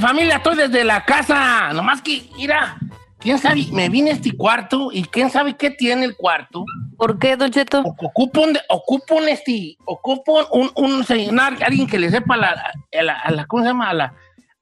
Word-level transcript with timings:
Familia, 0.00 0.36
estoy 0.36 0.56
desde 0.56 0.84
la 0.84 1.04
casa. 1.04 1.72
Nomás 1.72 2.02
que, 2.02 2.28
mira, 2.36 2.76
quién 3.18 3.38
sabe, 3.38 3.66
me 3.72 3.88
vine 3.88 4.10
a 4.10 4.14
este 4.14 4.36
cuarto 4.36 4.90
y 4.92 5.04
quién 5.04 5.30
sabe 5.30 5.56
qué 5.56 5.70
tiene 5.70 6.04
el 6.04 6.16
cuarto. 6.16 6.64
¿Por 6.96 7.18
qué, 7.18 7.36
Don 7.36 7.50
Cheto? 7.50 7.80
Ocupo 7.80 8.42
un, 8.42 8.58
ocupo 8.68 9.14
un, 9.16 9.28
este, 9.28 9.76
ocupo 9.84 10.46
un, 10.52 10.70
un 10.74 11.04
señor, 11.04 11.56
alguien 11.64 11.86
que 11.86 11.98
le 11.98 12.10
sepa 12.10 12.36
la, 12.36 12.50
a 12.50 13.02
la, 13.02 13.14
a 13.14 13.30
la- 13.30 13.46
¿cómo 13.46 13.62
se 13.62 13.68
llama? 13.70 13.90
A 13.90 13.94
la, 13.94 14.14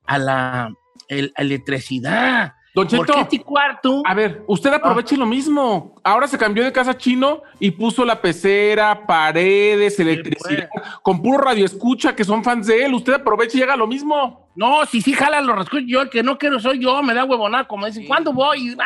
a 0.07 0.19
la 0.19 0.73
el- 1.09 1.33
electricidad. 1.37 2.55
Don 2.79 2.87
¿Por 2.87 3.07
Cheto, 3.07 3.13
qué 3.13 3.21
este 3.37 3.41
cuarto? 3.41 4.03
a 4.05 4.15
ver, 4.15 4.45
usted 4.47 4.73
aproveche 4.73 5.17
lo 5.17 5.27
mismo. 5.27 5.97
Ahora 6.05 6.29
se 6.29 6.39
cambió 6.39 6.63
de 6.63 6.73
casa 6.73 6.97
chino 6.97 7.43
y 7.59 7.73
puso 7.73 8.05
la 8.05 8.21
pecera, 8.21 9.05
paredes, 9.07 9.99
electricidad, 9.99 10.69
con 11.03 11.21
puro 11.21 11.39
radio 11.39 11.65
escucha 11.65 12.15
que 12.15 12.23
son 12.25 12.45
fans 12.45 12.69
de 12.69 12.85
él. 12.85 12.95
Usted 12.95 13.15
aproveche 13.15 13.59
y 13.59 13.63
haga 13.63 13.77
lo 13.77 13.89
mismo. 13.89 14.49
No, 14.55 14.87
si 14.87 15.03
sí 15.03 15.13
jala 15.13 15.41
los 15.41 15.57
rascos, 15.57 15.81
yo 15.87 16.03
el 16.03 16.11
que 16.11 16.23
no 16.23 16.39
quiero 16.39 16.61
soy 16.61 16.79
yo, 16.81 17.03
me 17.03 17.15
da 17.15 17.25
huevonada, 17.25 17.67
como 17.67 17.87
dicen, 17.87 18.07
¿cuándo 18.07 18.33
voy? 18.33 18.69
es 18.69 18.77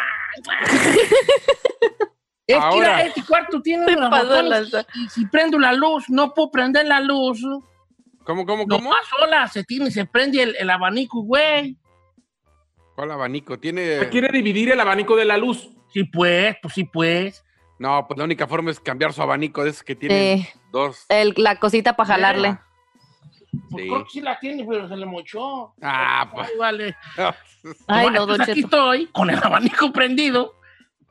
que 2.46 2.54
Ahora. 2.54 2.74
mira, 2.76 3.02
este 3.02 3.22
cuarto 3.24 3.60
tiene 3.60 3.94
unos 3.94 4.10
botones 4.10 4.72
y 4.94 5.08
si 5.10 5.26
prendo 5.26 5.58
la 5.58 5.72
luz, 5.74 6.04
no 6.08 6.32
puedo 6.34 6.50
prender 6.50 6.86
la 6.86 7.00
luz. 7.00 7.42
¿Cómo, 8.24 8.46
cómo, 8.46 8.64
No 8.66 8.76
cómo? 8.76 8.90
más 8.90 9.04
sola, 9.18 9.48
se 9.48 9.64
tiene, 9.64 9.90
se 9.90 10.06
prende 10.06 10.42
el, 10.42 10.56
el 10.58 10.70
abanico, 10.70 11.22
güey. 11.22 11.76
¿Cuál 12.94 13.10
abanico? 13.10 13.58
Tiene. 13.58 14.08
Quiere 14.10 14.28
dividir 14.32 14.70
el 14.70 14.80
abanico 14.80 15.16
de 15.16 15.24
la 15.24 15.36
luz. 15.36 15.70
Sí, 15.92 16.04
pues, 16.04 16.56
pues 16.62 16.74
sí, 16.74 16.84
pues. 16.84 17.44
No, 17.78 18.06
pues 18.06 18.16
la 18.18 18.24
única 18.24 18.46
forma 18.46 18.70
es 18.70 18.78
cambiar 18.80 19.12
su 19.12 19.22
abanico 19.22 19.64
de 19.64 19.70
esos 19.70 19.82
que 19.82 19.94
tienen 19.96 20.38
Sí. 20.42 20.48
dos. 20.70 21.04
El- 21.08 21.34
la 21.36 21.58
cosita 21.58 21.96
para 21.96 22.06
jalarle. 22.08 22.58
Pues 23.70 23.84
Sí. 23.84 23.88
creo 23.90 24.04
que 24.04 24.10
sí 24.10 24.20
la 24.20 24.38
tiene, 24.38 24.64
pero 24.68 24.88
se 24.88 24.96
le 24.96 25.04
mochó. 25.06 25.74
Ah, 25.82 26.30
pues. 26.32 26.48
Ay, 26.48 26.58
vale. 26.58 26.96
Ay, 27.88 28.02
Bueno, 28.04 28.20
no, 28.20 28.26
Don 28.26 28.40
aquí 28.42 28.54
Cheto. 28.62 28.66
estoy, 28.66 29.06
con 29.08 29.30
el 29.30 29.38
abanico 29.42 29.92
prendido. 29.92 30.54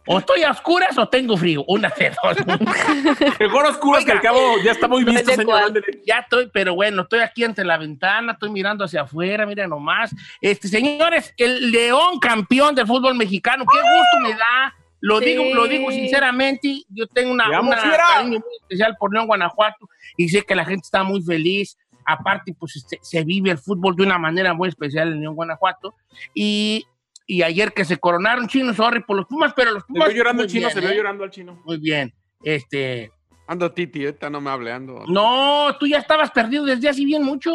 O 0.08 0.18
estoy 0.20 0.44
a 0.44 0.52
oscuras 0.52 0.98
o 0.98 1.08
tengo 1.08 1.38
frío. 1.38 1.64
Una 1.68 1.90
de 1.90 2.12
dos. 2.24 2.38
Mejor 3.40 3.66
oscuras 3.68 4.04
que 4.04 4.12
al 4.12 4.22
cabo 4.22 4.40
ya 4.64 4.72
está 4.72 4.88
muy 4.88 5.04
No 5.06 5.12
visto, 5.12 5.32
señor. 5.32 5.74
ya 6.06 6.20
estoy, 6.20 6.50
pero 6.52 6.74
bueno, 6.74 7.04
estoy 7.04 7.20
aquí 7.20 7.44
ante 7.44 7.64
la 7.64 7.78
ventana, 7.78 8.34
estoy 8.34 8.50
mirando 8.50 8.84
hacia 8.86 9.02
afuera, 9.02 9.46
miren 9.46 9.70
nomás. 9.70 10.14
Este, 10.42 10.68
señores, 10.68 11.34
el 11.38 11.72
León 11.72 12.20
campeón 12.20 12.74
del 12.76 12.88
fútbol 12.88 13.16
mexicano, 13.16 13.64
qué 13.72 13.78
gusto 13.78 14.20
me 14.24 14.34
da. 14.34 14.76
Lo 15.04 15.20
Sí. 15.20 15.26
digo, 15.26 15.44
lo 15.56 15.68
digo 15.68 15.90
sinceramente, 15.92 16.84
yo 16.90 17.08
tengo 17.08 17.32
una, 17.32 17.50
¡Te 17.50 17.56
amo, 17.56 17.70
una 17.70 17.78
cariño 17.82 18.40
muy 18.40 18.56
especial 18.62 18.96
por 19.00 19.12
León, 19.14 19.26
Guanajuato, 19.28 19.90
y 20.16 20.30
sé 20.30 20.44
que 20.44 20.54
la 20.56 20.64
gente 20.66 20.82
está 20.86 21.04
muy 21.04 21.22
feliz. 21.24 21.78
Aparte, 22.06 22.54
pues 22.58 22.76
este, 22.76 22.98
se 23.02 23.24
vive 23.24 23.52
el 23.52 23.60
fútbol 23.60 23.96
de 23.96 24.04
una 24.04 24.18
manera 24.18 24.54
muy 24.56 24.70
especial 24.70 25.12
en 25.12 25.22
León, 25.22 25.36
Guanajuato. 25.36 25.94
Y, 26.34 26.86
y 27.32 27.44
ayer 27.44 27.72
que 27.72 27.86
se 27.86 27.98
coronaron 27.98 28.46
chinos, 28.50 28.76
sorry 28.76 29.02
por 29.04 29.16
los 29.16 29.26
Pumas, 29.26 29.54
pero 29.56 29.72
los 29.72 29.84
Se 29.84 29.88
Pumas. 29.88 30.10
vio 30.10 30.18
llorando 30.18 30.42
muy 30.44 30.48
el 30.48 30.52
chino, 30.52 30.68
bien, 30.68 30.74
se 30.74 30.82
vio 30.82 30.90
¿eh? 30.90 30.96
llorando 30.98 31.24
al 31.24 31.32
chino. 31.32 31.62
Muy 31.64 31.78
bien. 31.78 32.14
Este. 32.44 33.10
Ando 33.48 33.72
Titi, 33.72 34.04
ahorita 34.04 34.30
no 34.30 34.42
me 34.42 34.50
hable, 34.50 34.70
ando. 34.74 35.06
No, 35.08 35.74
tú 35.80 35.88
ya 35.88 36.00
estabas 36.00 36.30
perdido 36.32 36.66
desde 36.66 36.90
hace 36.90 37.06
bien 37.06 37.24
mucho. 37.24 37.52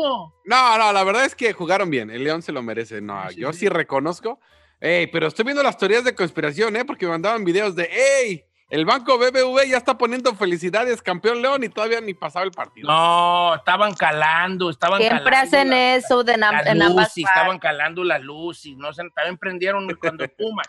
No, 0.47 0.79
no, 0.79 0.93
la 0.95 1.05
verdad 1.05 1.27
es 1.27 1.35
que 1.35 1.53
jugaron 1.53 1.91
bien. 1.91 2.09
El 2.09 2.25
León 2.25 2.41
se 2.41 2.53
lo 2.53 2.63
merece. 2.63 3.03
No, 3.03 3.29
sí, 3.29 3.41
yo 3.41 3.53
sí. 3.53 3.61
sí 3.61 3.69
reconozco. 3.69 4.41
Ey, 4.81 5.09
pero 5.09 5.27
estoy 5.27 5.45
viendo 5.45 5.63
las 5.63 5.77
teorías 5.77 6.05
de 6.05 6.15
conspiración, 6.15 6.75
¿eh? 6.77 6.87
Porque 6.87 7.05
me 7.05 7.13
mandaban 7.13 7.45
videos 7.45 7.77
de, 7.77 7.91
ey, 8.25 8.45
el 8.69 8.85
banco 8.85 9.17
BBV 9.19 9.69
ya 9.69 9.77
está 9.77 9.97
poniendo 9.97 10.35
felicidades, 10.35 11.01
campeón 11.01 11.41
León, 11.41 11.63
y 11.65 11.69
todavía 11.69 12.01
ni 12.01 12.15
pasaba 12.15 12.45
el 12.45 12.51
partido. 12.51 12.89
No, 12.89 13.55
estaban 13.55 13.95
calando, 13.95 14.71
estaban 14.71 14.99
Siempre 15.01 15.19
calando 15.25 15.39
hacen 15.47 15.71
la- 15.71 15.95
eso 15.97 16.25
de 16.25 16.37
La, 16.37 16.61
en 16.63 16.79
luz, 16.79 17.17
estaban 17.17 17.59
calando 17.59 18.03
la 18.05 18.19
luz 18.19 18.67
y 18.67 18.75
no 18.77 18.93
sé, 18.93 19.03
también 19.15 19.37
prendieron 19.39 19.87
cuando 20.01 20.27
Pumas. 20.39 20.67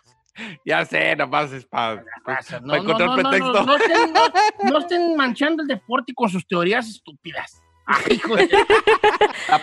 Ya 0.63 0.86
sé, 0.86 1.16
nomás 1.16 1.52
es 1.52 1.66
para 1.66 1.96
No, 1.96 2.03
para 2.24 2.59
no, 2.62 2.75
encontrar 2.75 3.09
no, 3.09 3.18
no, 3.18 3.30
pretexto. 3.30 3.53
no, 3.53 3.63
no 3.66 3.78
estén, 3.78 4.13
no- 4.13 4.69
no 4.72 4.78
estén 4.81 5.16
manchando 5.16 5.63
el 5.63 5.68
deporte 5.68 6.13
con 6.13 6.30
sus 6.30 6.46
teorías 6.47 6.88
estúpidas. 6.88 7.63
Ay, 7.88 8.16
hijo 8.16 8.36
de- 8.36 8.50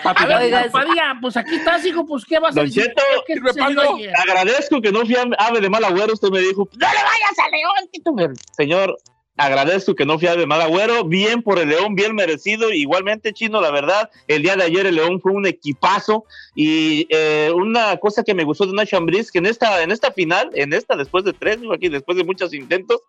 A 0.05 0.27
ver, 0.27 0.37
Oiga, 0.45 0.67
Padilla, 0.73 1.19
pues 1.21 1.37
aquí 1.37 1.57
estás, 1.57 1.85
hijo, 1.85 2.07
pues 2.07 2.25
¿qué 2.25 2.39
vas 2.39 2.53
a 2.57 2.61
Don 2.61 2.67
decir? 2.67 2.85
Cheto, 2.85 3.03
¿Qué? 3.27 4.12
Agradezco 4.17 4.81
que 4.81 4.91
no 4.93 5.01
fui 5.05 5.15
a- 5.15 5.27
ave 5.39 5.61
de 5.61 5.69
mal 5.69 5.85
agüero. 5.85 6.15
Usted 6.15 6.31
me 6.31 6.41
dijo, 6.41 6.69
no 6.73 6.79
le 6.79 6.87
vayas 6.87 7.39
a 7.39 7.49
León, 7.51 7.89
Tito". 7.93 8.15
Señor, 8.57 8.97
agradezco 9.37 9.95
que 9.95 10.07
no 10.07 10.19
fui 10.19 10.29
ave 10.29 10.41
de 10.41 10.47
mal 10.47 10.62
agüero. 10.62 11.05
Bien 11.05 11.43
por 11.43 11.59
el 11.59 11.69
León, 11.69 11.95
bien 11.95 12.15
merecido. 12.15 12.73
Igualmente, 12.73 13.33
Chino, 13.35 13.61
la 13.61 13.71
verdad, 13.71 14.11
el 14.27 14.43
día 14.43 14.56
de 14.56 14.65
ayer 14.65 14.87
el 14.87 14.95
León 14.95 15.21
fue 15.21 15.33
un 15.33 15.45
equipazo. 15.47 16.25
Y 16.54 17.06
eh, 17.10 17.50
una 17.54 17.97
cosa 17.97 18.22
que 18.22 18.34
me 18.34 18.44
gustó 18.44 18.66
de 18.66 18.72
Nacho 18.72 18.97
Ambriz, 18.97 19.31
que 19.31 19.38
en 19.38 19.47
esta, 19.47 19.82
en 19.82 19.91
esta 19.91 20.12
final, 20.12 20.50
en 20.54 20.72
esta, 20.72 20.97
después 20.97 21.25
de 21.25 21.32
tres, 21.32 21.59
aquí, 21.72 21.88
después 21.88 22.16
de 22.16 22.25
muchos 22.25 22.54
intentos, 22.54 23.00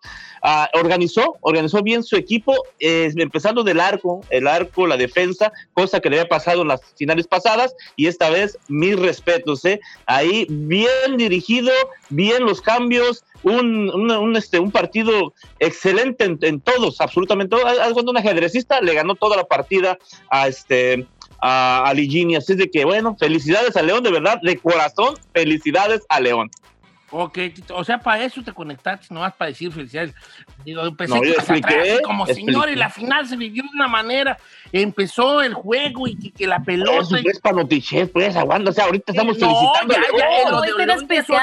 ah, 0.42 0.70
organizó, 0.74 1.38
organizó 1.42 1.84
bien 1.84 2.04
su 2.04 2.16
equipo, 2.16 2.56
eh, 2.80 3.12
empezando 3.16 3.64
del 3.64 3.80
arco, 3.80 4.22
el 4.30 4.48
arco, 4.48 4.88
la 4.88 4.98
defensa, 4.98 5.52
cosa 5.74 6.00
que 6.00 6.10
le 6.10 6.20
había 6.20 6.30
pasado 6.30 6.64
en 6.64 6.70
las 6.70 6.82
finales 6.96 7.28
pasadas, 7.28 7.76
y 7.96 8.08
esta 8.08 8.30
vez 8.30 8.58
mis 8.68 8.98
respetos, 8.98 9.64
¿eh? 9.66 9.80
Ahí 10.08 10.48
bien 10.50 11.18
dirigido, 11.18 11.72
bien 12.10 12.44
los 12.46 12.62
cambios, 12.62 13.24
un, 13.44 13.92
un, 13.92 14.36
este, 14.36 14.60
un 14.60 14.72
partido 14.72 15.34
excelente 15.60 16.36
en, 16.42 16.60
todos, 16.62 17.00
absolutamente 17.00 17.56
haz 17.56 17.94
cuenta, 17.94 18.12
un 18.12 18.18
ajedrecista 18.18 18.82
le 18.82 18.96
ganó 18.96 19.14
toda 19.14 19.38
la 19.38 19.44
partida 19.44 20.00
a 20.30 20.48
este 20.48 21.06
a, 21.40 21.84
a 21.86 21.94
Ligini, 21.94 22.36
así 22.36 22.56
de 22.56 22.70
que 22.70 22.86
bueno, 22.86 23.16
felicidades 23.20 23.76
a 23.78 23.82
León, 23.82 24.04
de 24.04 24.12
verdad, 24.12 24.40
de 24.42 24.58
corazón, 24.58 25.16
felicidades 25.34 26.02
a 26.10 26.20
León. 26.20 26.50
Ok, 27.18 27.38
o 27.70 27.84
sea, 27.86 27.98
para 28.00 28.26
eso 28.26 28.42
te 28.44 28.52
conectaste, 28.52 29.14
nomás 29.14 29.34
para 29.36 29.50
decir 29.50 29.72
felicidades. 29.72 30.14
Digo, 30.66 30.82
pensé 30.96 31.16
No, 31.16 31.24
yo 31.24 31.32
atrás, 31.32 31.50
expliqué, 31.50 31.92
así 31.94 32.02
como 32.04 32.26
expliqué. 32.26 32.52
señor, 32.52 32.70
y 32.70 32.76
la 32.76 32.90
final 32.90 33.26
se 33.28 33.38
vivió 33.38 33.64
de 33.64 33.70
una 33.74 33.88
manera, 33.88 34.38
empezó 34.74 35.42
el 35.42 35.54
juego 35.54 36.08
y 36.08 36.18
que, 36.18 36.32
que 36.32 36.46
la 36.46 36.60
pelota... 36.62 36.98
Eso 37.00 37.18
y- 37.18 37.24
pues 37.24 37.40
para 37.40 37.56
noticias, 37.56 38.10
pues 38.10 38.36
aguanta, 38.36 38.72
o 38.72 38.74
sea, 38.74 38.86
ahorita 38.86 39.14
estamos 39.14 39.38
No, 39.40 39.48
felicitando 39.48 39.94
a 39.94 39.98
ya, 39.98 40.02
León. 40.02 40.18
ya, 40.44 40.52
lo 40.52 40.62
de 40.62 40.94
es 40.94 41.02
especial. 41.02 41.42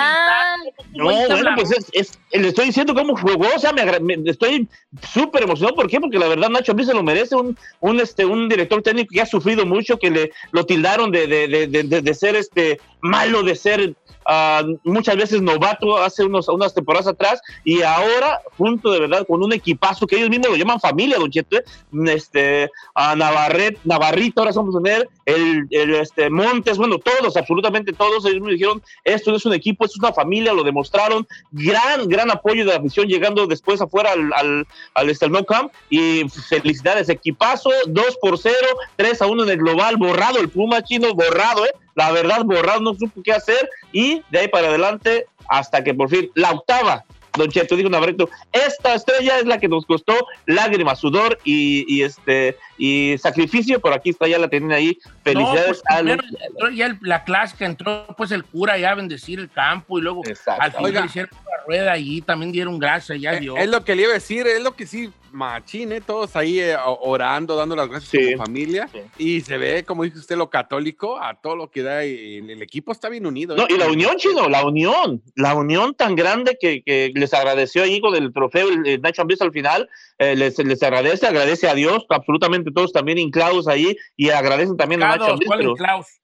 No, 0.94 1.04
bueno, 1.04 1.50
pues 1.56 1.70
es, 1.72 1.86
es- 1.92 2.18
le 2.38 2.48
estoy 2.48 2.66
diciendo 2.66 2.94
cómo 2.94 3.16
jugó, 3.16 3.46
o 3.54 3.58
sea, 3.58 3.72
me, 3.72 3.84
me- 4.00 4.30
estoy 4.30 4.68
súper 5.10 5.44
emocionado, 5.44 5.74
¿por 5.74 5.88
qué? 5.88 6.00
Porque 6.00 6.18
la 6.18 6.28
verdad 6.28 6.50
Nacho 6.50 6.72
Ambriz 6.72 6.88
se 6.88 6.94
lo 6.94 7.02
merece, 7.02 7.34
un, 7.34 7.56
un, 7.80 8.00
este, 8.00 8.24
un 8.26 8.48
director 8.48 8.82
técnico 8.82 9.10
que 9.12 9.20
ha 9.22 9.26
sufrido 9.26 9.64
mucho, 9.64 9.98
que 9.98 10.10
le 10.10 10.32
lo 10.50 10.66
tildaron 10.66 11.10
de, 11.10 11.26
de, 11.26 11.48
de, 11.48 11.66
de- 11.66 11.82
de- 11.84 12.02
de 12.02 12.14
ser 12.14 12.36
este 12.36 12.78
malo, 13.00 13.42
de 13.42 13.56
ser 13.56 13.94
ah, 14.26 14.62
muchas 14.84 15.16
veces 15.16 15.42
novato 15.42 15.96
hace 15.98 16.24
unos, 16.24 16.48
unas 16.48 16.74
temporadas 16.74 17.06
atrás, 17.06 17.40
y 17.64 17.82
ahora, 17.82 18.40
junto 18.56 18.90
de 18.90 19.00
verdad, 19.00 19.26
con 19.26 19.42
un 19.42 19.52
equipazo 19.52 20.06
que 20.06 20.16
ellos 20.16 20.30
mismos 20.30 20.50
lo 20.50 20.56
llaman 20.56 20.80
familia, 20.80 21.18
Don 21.18 21.30
Cheto, 21.30 21.56
¿eh? 21.56 21.64
este, 22.06 22.70
a 22.94 23.14
Navarret, 23.16 23.78
Navarrito, 23.84 24.40
ahora 24.40 24.52
somos 24.52 24.74
en 24.76 24.86
él, 24.86 25.08
el, 25.26 25.66
el, 25.70 25.94
este, 25.94 26.30
Montes, 26.30 26.78
bueno, 26.78 26.98
todos, 26.98 27.36
absolutamente 27.36 27.92
todos, 27.92 28.24
ellos 28.26 28.40
me 28.40 28.52
dijeron, 28.52 28.82
esto 29.04 29.30
no 29.30 29.36
es 29.36 29.46
un 29.46 29.54
equipo, 29.54 29.84
esto 29.84 29.96
es 29.96 30.02
una 30.02 30.12
familia, 30.12 30.52
lo 30.52 30.64
demostraron, 30.64 31.26
gran, 31.50 32.08
gran 32.08 32.30
apoyo 32.30 32.64
de 32.64 32.72
la 32.72 32.78
afición 32.78 33.06
llegando 33.06 33.46
después 33.46 33.80
afuera 33.80 34.12
al, 34.12 34.32
al, 34.34 34.66
al, 34.94 35.10
este, 35.10 35.28
No 35.28 35.44
Camp, 35.44 35.72
y 35.90 36.28
felicidades, 36.28 37.08
equipazo, 37.08 37.70
2 37.86 38.18
por 38.20 38.38
0, 38.38 38.56
3 38.96 39.22
a 39.22 39.26
1 39.26 39.44
en 39.44 39.50
el 39.50 39.58
global, 39.58 39.96
borrado 39.96 40.38
el 40.38 40.48
Puma 40.48 40.82
chino, 40.82 41.14
borrado, 41.14 41.64
eh, 41.64 41.70
la 41.94 42.10
verdad, 42.12 42.44
borrado, 42.44 42.80
no 42.80 42.94
supo 42.94 43.22
qué 43.22 43.32
hacer, 43.32 43.68
y 43.92 44.22
de 44.30 44.38
ahí 44.40 44.48
para 44.48 44.68
adelante, 44.68 45.26
hasta 45.48 45.82
que 45.84 45.92
por 45.94 46.08
fin, 46.08 46.30
la 46.34 46.50
octava, 46.52 47.04
Don 47.34 47.48
Cheto 47.48 47.76
dijo 47.76 47.88
Navarrito, 47.88 48.28
esta 48.52 48.92
estrella 48.94 49.38
es 49.38 49.46
la 49.46 49.58
que 49.58 49.66
nos 49.66 49.86
costó 49.86 50.14
lágrimas, 50.44 50.98
sudor 51.00 51.38
y, 51.44 51.84
y 51.88 52.02
este 52.02 52.58
y 52.76 53.16
sacrificio, 53.16 53.80
pero 53.80 53.94
aquí 53.94 54.10
está, 54.10 54.28
ya 54.28 54.38
la 54.38 54.48
tienen 54.48 54.70
ahí. 54.70 54.98
Felicidades 55.24 55.60
No, 55.60 55.66
pues, 55.66 55.82
a 55.86 55.96
primero 56.00 56.22
entró 56.46 56.70
ya 56.70 56.86
el- 56.86 56.98
la 57.00 57.24
clásica, 57.24 57.64
entró 57.64 58.06
pues 58.18 58.32
el 58.32 58.44
cura 58.44 58.76
ya 58.76 58.90
a 58.90 58.94
bendecir 58.96 59.38
el 59.38 59.48
campo 59.50 59.98
y 59.98 60.02
luego 60.02 60.20
Exacto. 60.26 60.60
al 60.62 60.72
final 60.72 60.84
Oiga. 60.84 61.06
hicieron 61.06 61.30
una 61.32 61.56
rueda 61.66 61.92
allí, 61.92 62.20
también 62.20 62.52
dieron 62.52 62.78
gracias, 62.78 63.18
ya 63.18 63.32
Eh, 63.32 63.40
dio. 63.40 63.56
Es 63.56 63.68
lo 63.70 63.82
que 63.82 63.94
le 63.96 64.02
iba 64.02 64.10
a 64.10 64.14
decir, 64.14 64.46
es 64.46 64.62
lo 64.62 64.72
que 64.76 64.86
sí. 64.86 65.10
Machín, 65.32 65.92
¿eh? 65.92 66.00
Todos 66.00 66.36
ahí 66.36 66.60
eh, 66.60 66.76
orando, 67.00 67.56
dando 67.56 67.74
las 67.76 67.88
gracias 67.88 68.10
Sí. 68.10 68.32
como 68.32 68.44
familia. 68.44 68.88
Sí. 68.92 69.00
Y 69.18 69.40
se 69.40 69.58
ve, 69.58 69.84
como 69.84 70.04
dice 70.04 70.18
usted, 70.18 70.36
lo 70.36 70.50
católico, 70.50 71.18
a 71.20 71.34
todo 71.40 71.56
lo 71.56 71.70
que 71.70 71.82
da. 71.82 72.04
y 72.04 72.38
el, 72.38 72.62
equipo 72.62 72.92
está 72.92 73.08
bien 73.08 73.26
unido. 73.26 73.56
No, 73.56 73.64
¿eh? 73.64 73.68
y 73.70 73.78
la 73.78 73.88
unión, 73.90 74.16
chino, 74.16 74.48
la 74.48 74.64
unión, 74.64 75.22
la 75.34 75.54
unión 75.54 75.94
tan 75.94 76.14
grande 76.14 76.56
que, 76.60 76.82
que 76.82 77.12
les 77.14 77.34
agradeció 77.34 77.82
ahí 77.82 78.00
con 78.00 78.14
el 78.14 78.32
trofeo, 78.32 78.68
el, 78.68 78.86
el 78.86 79.00
Nacho 79.00 79.22
Ambriz 79.22 79.40
al 79.42 79.52
final, 79.52 79.88
eh, 80.18 80.36
les, 80.36 80.58
les 80.58 80.82
agradece, 80.82 81.26
agradece 81.26 81.68
a 81.68 81.74
Dios, 81.74 82.04
absolutamente 82.08 82.70
todos 82.70 82.92
también 82.92 83.18
hincados 83.18 83.66
ahí, 83.68 83.96
y 84.16 84.30
agradecen 84.30 84.76
también 84.76 85.02
a 85.02 85.16
Nacho 85.16 85.32
Ambriz, 85.32 85.48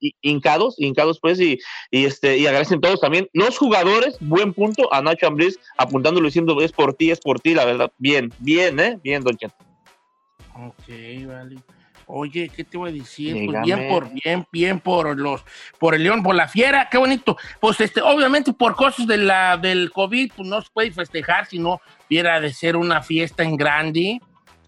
y- 0.00 0.14
hincados, 0.22 0.74
hincados 0.78 1.18
pues, 1.20 1.40
y, 1.40 1.58
y 1.90 2.04
este, 2.04 2.36
y 2.38 2.46
agradecen 2.46 2.80
todos 2.80 3.00
también. 3.00 3.28
Los 3.32 3.58
jugadores, 3.58 4.16
buen 4.20 4.52
punto, 4.52 4.92
a 4.92 5.02
Nacho 5.02 5.26
Ambriz, 5.26 5.58
apuntándolo 5.76 6.26
diciendo, 6.26 6.60
es 6.60 6.72
por 6.72 6.94
ti, 6.94 7.10
es 7.10 7.20
por 7.20 7.40
ti, 7.40 7.54
la 7.54 7.64
verdad, 7.64 7.90
bien, 7.98 8.32
bien, 8.38 8.78
¿eh? 8.80 8.97
Bien, 9.02 9.22
Don 9.22 9.36
Cheto. 9.36 9.56
Ok, 10.54 10.88
vale. 11.26 11.56
Oye, 12.10 12.48
¿qué 12.48 12.64
te 12.64 12.78
voy 12.78 12.88
a 12.88 12.92
decir? 12.92 13.46
Pues 13.46 13.62
bien 13.62 13.86
por 13.88 14.10
bien, 14.10 14.46
bien 14.50 14.80
por 14.80 15.18
los, 15.18 15.44
por 15.78 15.94
el 15.94 16.02
León, 16.02 16.22
por 16.22 16.34
la 16.34 16.48
Fiera, 16.48 16.88
qué 16.90 16.96
bonito. 16.96 17.36
Pues 17.60 17.80
este, 17.82 18.00
obviamente 18.00 18.54
por 18.54 18.74
cosas 18.76 19.06
de 19.06 19.18
la, 19.18 19.58
del 19.58 19.90
COVID, 19.92 20.32
pues 20.34 20.48
no 20.48 20.62
se 20.62 20.68
puede 20.72 20.90
festejar, 20.90 21.44
si 21.46 21.58
no 21.58 21.82
hubiera 22.08 22.40
de 22.40 22.50
ser 22.52 22.76
una 22.76 23.02
fiesta 23.02 23.42
en 23.42 23.58
grande, 23.58 24.20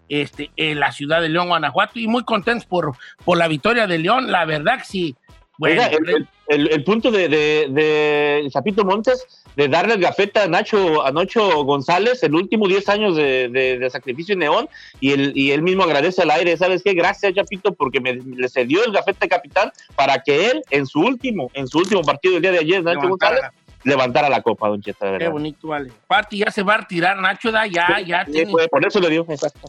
este, 0.07 0.51
en 0.55 0.79
la 0.79 0.91
ciudad 0.91 1.19
de 1.19 1.29
León, 1.29 1.47
Guanajuato, 1.47 1.97
y 1.97 2.07
muy 2.07 2.23
contentos 2.23 2.67
por, 2.67 2.95
por 3.25 3.37
la 3.37 3.47
victoria 3.47 3.87
de 3.87 3.97
León, 3.97 4.31
la 4.31 4.45
verdad 4.45 4.77
que 4.77 4.85
sí. 4.85 5.15
Bueno, 5.61 5.83
Oiga, 5.83 5.95
el, 5.95 6.09
el- 6.09 6.27
el- 6.47 6.71
el 6.73 6.83
punto 6.83 7.11
de, 7.11 7.29
de, 7.29 7.67
de 7.69 8.47
Chapito 8.49 8.83
Montes 8.83 9.27
de 9.55 9.67
darle 9.67 9.93
el 9.93 10.01
gafeta 10.01 10.43
a 10.43 10.47
Nacho, 10.47 11.05
a 11.05 11.11
Nacho 11.11 11.63
González, 11.63 12.23
el 12.23 12.33
último 12.33 12.67
10 12.67 12.89
años 12.89 13.15
de, 13.15 13.47
de- 13.47 13.77
de 13.77 13.89
sacrificio 13.91 14.33
en 14.33 14.39
Neón, 14.39 14.67
y 14.99 15.11
él, 15.11 15.33
y 15.35 15.51
él 15.51 15.61
mismo 15.61 15.83
agradece 15.83 16.23
al 16.23 16.31
aire, 16.31 16.57
¿sabes 16.57 16.81
qué? 16.83 16.93
Gracias, 16.95 17.33
Chapito, 17.35 17.73
porque 17.73 17.99
me 18.01 18.13
le 18.15 18.49
cedió 18.49 18.83
el 18.83 18.91
gafeta 18.91 19.19
de 19.21 19.29
capitán 19.29 19.71
para 19.95 20.17
que 20.23 20.49
él, 20.49 20.63
en 20.71 20.87
su 20.87 20.99
último, 21.01 21.51
en 21.53 21.67
su 21.67 21.77
último 21.77 22.01
partido 22.01 22.33
del 22.33 22.41
día 22.41 22.51
de 22.53 22.59
ayer, 22.59 22.83
Nacho 22.83 23.01
levantara 23.01 23.35
González, 23.35 23.51
levantara 23.83 24.29
la 24.29 24.41
copa, 24.41 24.67
Don 24.67 24.81
Cheta, 24.81 25.15
Qué 25.19 25.27
bonito, 25.27 25.67
vale. 25.67 25.91
Party 26.07 26.39
ya 26.39 26.49
se 26.49 26.63
va 26.63 26.73
a 26.73 26.77
retirar, 26.77 27.19
Nacho, 27.19 27.51
da, 27.51 27.67
ya, 27.67 27.99
ya 28.03 28.25
Sí, 28.25 28.31
tiene. 28.31 28.51
fue, 28.51 28.67
por 28.67 28.83
eso 28.83 28.99
le 28.99 29.09
dio, 29.09 29.25
exacto. 29.29 29.67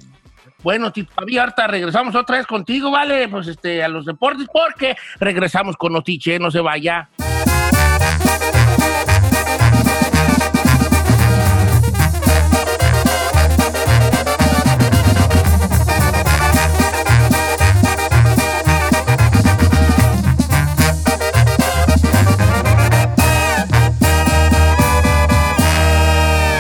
Bueno, 0.63 0.93
Tito 0.93 1.13
Fabi, 1.13 1.39
ahorita 1.39 1.67
regresamos 1.67 2.15
otra 2.15 2.37
vez 2.37 2.47
contigo, 2.47 2.91
¿vale? 2.91 3.27
Pues 3.29 3.49
este, 3.49 3.83
a 3.83 3.89
los 3.89 4.05
deportes, 4.07 4.47
porque 4.53 4.97
regresamos 5.19 5.77
con 5.77 5.93
Notiche, 5.93 6.39
no 6.39 6.51
se 6.53 6.61
vaya. 6.61 7.09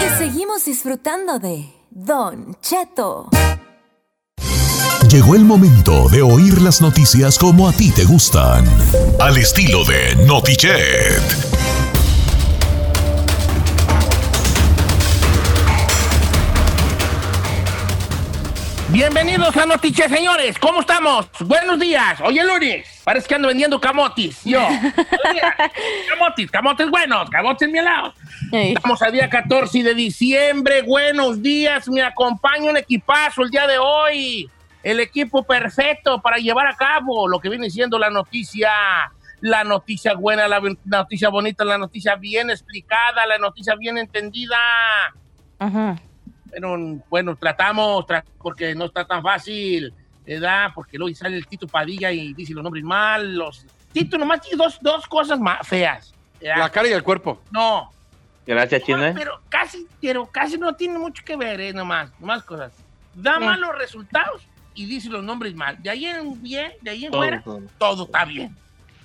Y 0.04 0.18
seguimos 0.18 0.64
disfrutando 0.64 1.38
de 1.38 1.72
Don 1.90 2.56
Cheto. 2.60 3.28
Llegó 5.10 5.34
el 5.34 5.44
momento 5.44 6.08
de 6.08 6.22
oír 6.22 6.62
las 6.62 6.80
noticias 6.80 7.38
como 7.38 7.68
a 7.68 7.72
ti 7.72 7.90
te 7.90 8.04
gustan. 8.04 8.64
Al 9.20 9.36
estilo 9.36 9.84
de 9.84 10.16
Notichet. 10.24 11.20
Bienvenidos 18.88 19.54
a 19.56 19.66
Notiche, 19.66 20.08
señores. 20.08 20.58
¿Cómo 20.58 20.80
estamos? 20.80 21.26
Buenos 21.40 21.78
días. 21.78 22.20
Hoy 22.22 22.38
es 22.38 22.46
lunes. 22.46 23.00
Parece 23.04 23.26
que 23.26 23.34
ando 23.34 23.48
vendiendo 23.48 23.80
camotis. 23.80 24.44
Yo. 24.44 24.60
Camotis, 26.08 26.50
camotes 26.50 26.88
buenos, 26.88 27.28
camotes 27.28 27.68
mielados. 27.68 28.14
Ey. 28.52 28.74
Estamos 28.74 29.02
a 29.02 29.10
día 29.10 29.28
14 29.28 29.82
de 29.82 29.94
diciembre. 29.94 30.82
Buenos 30.82 31.42
días. 31.42 31.88
Me 31.88 32.02
acompaña 32.02 32.70
un 32.70 32.76
equipazo 32.76 33.42
el 33.42 33.50
día 33.50 33.66
de 33.66 33.78
hoy. 33.78 34.50
El 34.82 35.00
equipo 35.00 35.42
perfecto 35.44 36.20
para 36.20 36.38
llevar 36.38 36.66
a 36.66 36.74
cabo 36.76 37.28
lo 37.28 37.38
que 37.40 37.48
viene 37.48 37.70
siendo 37.70 37.98
la 37.98 38.10
noticia. 38.10 38.70
La 39.40 39.64
noticia 39.64 40.14
buena, 40.14 40.46
la 40.46 40.60
noticia 40.84 41.28
bonita, 41.28 41.64
la 41.64 41.76
noticia 41.76 42.14
bien 42.14 42.48
explicada, 42.48 43.26
la 43.26 43.38
noticia 43.38 43.74
bien 43.74 43.98
entendida. 43.98 44.56
Ajá. 45.58 45.96
Bueno, 46.46 47.02
bueno, 47.08 47.36
tratamos, 47.36 48.06
tra- 48.06 48.22
porque 48.40 48.74
no 48.74 48.84
está 48.84 49.04
tan 49.04 49.20
fácil, 49.22 49.92
¿verdad? 50.24 50.70
Porque 50.74 50.96
luego 50.98 51.12
sale 51.16 51.36
el 51.38 51.46
Tito 51.48 51.66
Padilla 51.66 52.12
y 52.12 52.34
dice 52.34 52.52
los 52.54 52.62
nombres 52.62 52.84
mal. 52.84 53.34
Los... 53.34 53.66
Tito 53.92 54.16
nomás 54.16 54.42
tiene 54.42 54.62
dos, 54.62 54.78
dos 54.80 55.06
cosas 55.08 55.40
más 55.40 55.66
feas. 55.66 56.14
¿verdad? 56.40 56.58
La 56.58 56.70
cara 56.70 56.88
y 56.88 56.92
el 56.92 57.02
cuerpo. 57.02 57.40
No, 57.50 57.90
Gracias. 58.46 58.82
¿eh? 58.88 59.12
pero 59.16 59.40
casi, 59.48 59.86
pero 60.00 60.26
casi 60.26 60.58
no 60.58 60.74
tiene 60.74 60.98
mucho 60.98 61.22
que 61.24 61.36
ver, 61.36 61.60
¿eh? 61.60 61.72
Nomás, 61.72 62.10
nomás 62.20 62.42
cosas. 62.44 62.72
Da 63.14 63.38
Sí. 63.38 63.44
malos 63.44 63.76
resultados 63.76 64.42
y 64.74 64.86
dice 64.86 65.08
los 65.08 65.22
nombres 65.22 65.54
mal. 65.54 65.80
De 65.82 65.90
ahí 65.90 66.06
en 66.06 66.40
bien, 66.42 66.72
de 66.80 66.90
ahí 66.90 67.04
en 67.04 67.10
Todo, 67.10 67.20
fuera, 67.22 67.42
todo. 67.42 67.62
todo 67.78 68.04
está 68.04 68.24
bien. 68.24 68.56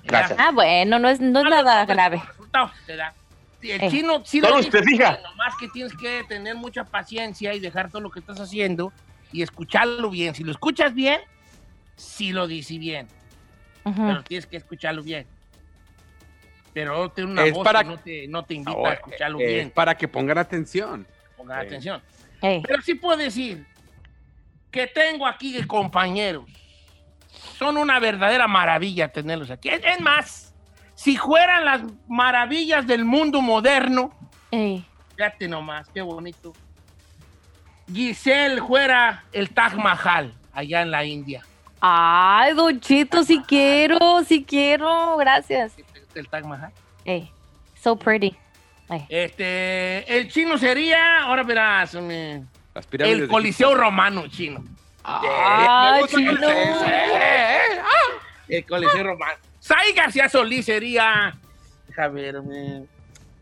Gracias. 0.04 0.38
Ah, 0.40 0.50
bueno, 0.52 0.98
no 0.98 1.08
es, 1.08 1.20
no 1.20 1.40
es 1.40 1.50
nada 1.50 1.84
grave. 1.84 2.22
Resultados, 2.26 2.70
¿verdad? 2.86 3.12
El 3.60 3.82
Eh. 3.82 3.88
chino 3.90 4.22
sí 4.24 4.40
Todo 4.40 4.52
lo 4.52 4.60
usted 4.60 4.80
dice, 4.82 4.90
fija. 4.96 5.18
Nomás 5.22 5.54
que 5.58 5.68
tienes 5.68 5.92
que 5.96 6.24
tener 6.28 6.54
mucha 6.54 6.84
paciencia 6.84 7.52
y 7.54 7.60
dejar 7.60 7.90
todo 7.90 8.00
lo 8.00 8.10
que 8.10 8.20
estás 8.20 8.38
haciendo 8.40 8.92
y 9.32 9.42
escucharlo 9.42 10.08
bien. 10.10 10.34
Si 10.34 10.44
lo 10.44 10.52
escuchas 10.52 10.94
bien, 10.94 11.20
sí 11.96 12.32
lo 12.32 12.46
dice 12.46 12.78
bien, 12.78 13.08
Ajá. 13.84 14.06
pero 14.06 14.22
tienes 14.22 14.46
que 14.46 14.56
escucharlo 14.56 15.02
bien. 15.02 15.26
Pero 16.72 16.96
no 16.96 17.10
tiene 17.10 17.32
una 17.32 17.44
Es 17.44 17.52
voz 17.52 17.64
para- 17.64 17.82
que 17.82 17.88
no 17.90 17.98
te, 17.98 18.28
no 18.28 18.44
te 18.44 18.54
invita 18.54 18.70
Ahora, 18.78 18.90
a 18.90 18.94
escucharlo 18.94 19.40
eh, 19.40 19.46
bien. 19.46 19.70
Para 19.70 19.96
que 19.96 20.06
pongan 20.06 20.38
atención. 20.38 21.06
Pongan 21.36 21.58
eh. 21.58 21.66
atención. 21.66 22.02
Pero 22.40 22.80
sí 22.82 22.94
puedo 22.94 23.16
decir 23.16 23.66
que 24.70 24.86
tengo 24.86 25.26
aquí 25.26 25.62
compañeros. 25.66 26.44
Son 27.58 27.76
una 27.76 27.98
verdadera 27.98 28.46
maravilla 28.46 29.08
tenerlos 29.08 29.50
aquí. 29.50 29.68
Es 29.68 30.00
más, 30.00 30.54
si 30.94 31.16
fueran 31.16 31.64
las 31.64 31.82
maravillas 32.06 32.86
del 32.86 33.04
mundo 33.04 33.40
moderno, 33.40 34.12
Ey. 34.50 34.84
Fíjate 35.16 35.48
nomás, 35.48 35.88
qué 35.88 36.00
bonito. 36.00 36.52
Giselle 37.92 38.60
fuera 38.60 39.24
el 39.32 39.50
Taj 39.50 39.74
Mahal 39.74 40.34
allá 40.52 40.82
en 40.82 40.90
la 40.90 41.04
India. 41.04 41.44
Ay, 41.80 42.54
Don 42.54 42.80
Chito, 42.80 43.24
si 43.24 43.40
quiero, 43.42 44.22
si 44.24 44.44
quiero. 44.44 45.16
Gracias. 45.16 45.74
El 46.14 46.28
Taj 46.28 46.44
Mahal. 46.44 46.72
Ey. 47.04 47.30
So 47.74 47.96
pretty. 47.96 48.36
Ey. 48.88 49.06
Este, 49.08 50.18
el 50.18 50.28
chino 50.28 50.56
sería, 50.56 51.22
ahora 51.22 51.42
verás, 51.42 51.94
el 52.98 53.20
de 53.22 53.28
Coliseo 53.28 53.74
Romano 53.74 54.26
chino. 54.28 54.64
Chino. 56.08 56.48
El 58.48 58.64
Coliseo 58.66 59.02
Romano. 59.04 59.38
Sai 59.58 59.92
García 59.92 60.28
Solís 60.28 60.64
sería, 60.64 61.32
deja 61.86 62.08
ver, 62.08 62.42
me- 62.42 62.86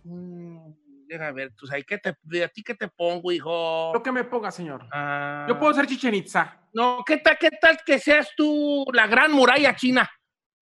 mm, 0.05 0.73
deja 1.07 1.31
ver, 1.33 1.53
tú 1.57 1.67
sabes, 1.67 1.85
¿qué 1.87 1.99
te, 1.99 2.09
¿a 2.43 2.49
ti 2.49 2.63
qué 2.65 2.75
te 2.75 2.89
pongo, 2.89 3.31
hijo? 3.31 3.93
Lo 3.95 4.03
que 4.03 4.11
me 4.11 4.25
ponga, 4.25 4.51
señor. 4.51 4.85
Ah, 4.93 5.47
Yo 5.49 5.59
puedo 5.59 5.73
ser 5.75 5.87
Chichen 5.87 6.15
Itza. 6.15 6.57
No, 6.73 7.05
¿qué 7.07 7.19
tal, 7.19 7.39
qué 7.39 7.51
tal 7.51 7.79
que 7.87 7.99
seas 7.99 8.31
tú 8.37 8.85
la 8.93 9.07
gran 9.07 9.31
muralla 9.33 9.77
china? 9.77 10.11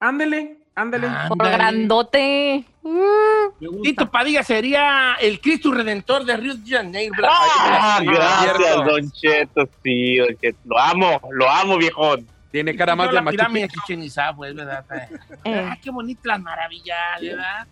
Ándele, 0.01 0.64
ándele. 0.75 1.07
Por 1.29 1.47
Ándale. 1.47 1.51
grandote. 1.57 2.65
Mm. 2.83 3.83
Tito 3.83 4.11
Padilla 4.11 4.43
sería 4.43 5.15
el 5.21 5.41
Cristo 5.41 5.73
Redentor 5.73 6.25
de 6.25 6.37
Río 6.37 6.55
de 6.55 6.77
Janeiro. 6.77 7.15
Ah, 7.27 8.01
gracias. 8.03 8.77
Don 8.77 9.11
Cheto. 9.13 9.69
Sí, 9.83 10.17
Don 10.19 10.37
Cheto. 10.41 10.59
Lo 10.65 10.79
amo, 10.79 11.21
lo 11.33 11.49
amo, 11.51 11.79
viejón. 11.79 12.27
Tiene 12.51 12.77
cara 12.77 12.95
más 12.95 13.09
de 13.09 13.15
la 13.15 13.25
pirámide. 13.31 13.69
Chichen 13.69 14.09
pues, 14.37 14.55
¿verdad? 14.55 14.85
Eh. 15.45 15.69
Ah, 15.71 15.77
qué 15.83 15.91
bonito 15.91 16.21
las 16.25 16.41
maravillas, 16.41 17.21
¿verdad? 17.21 17.67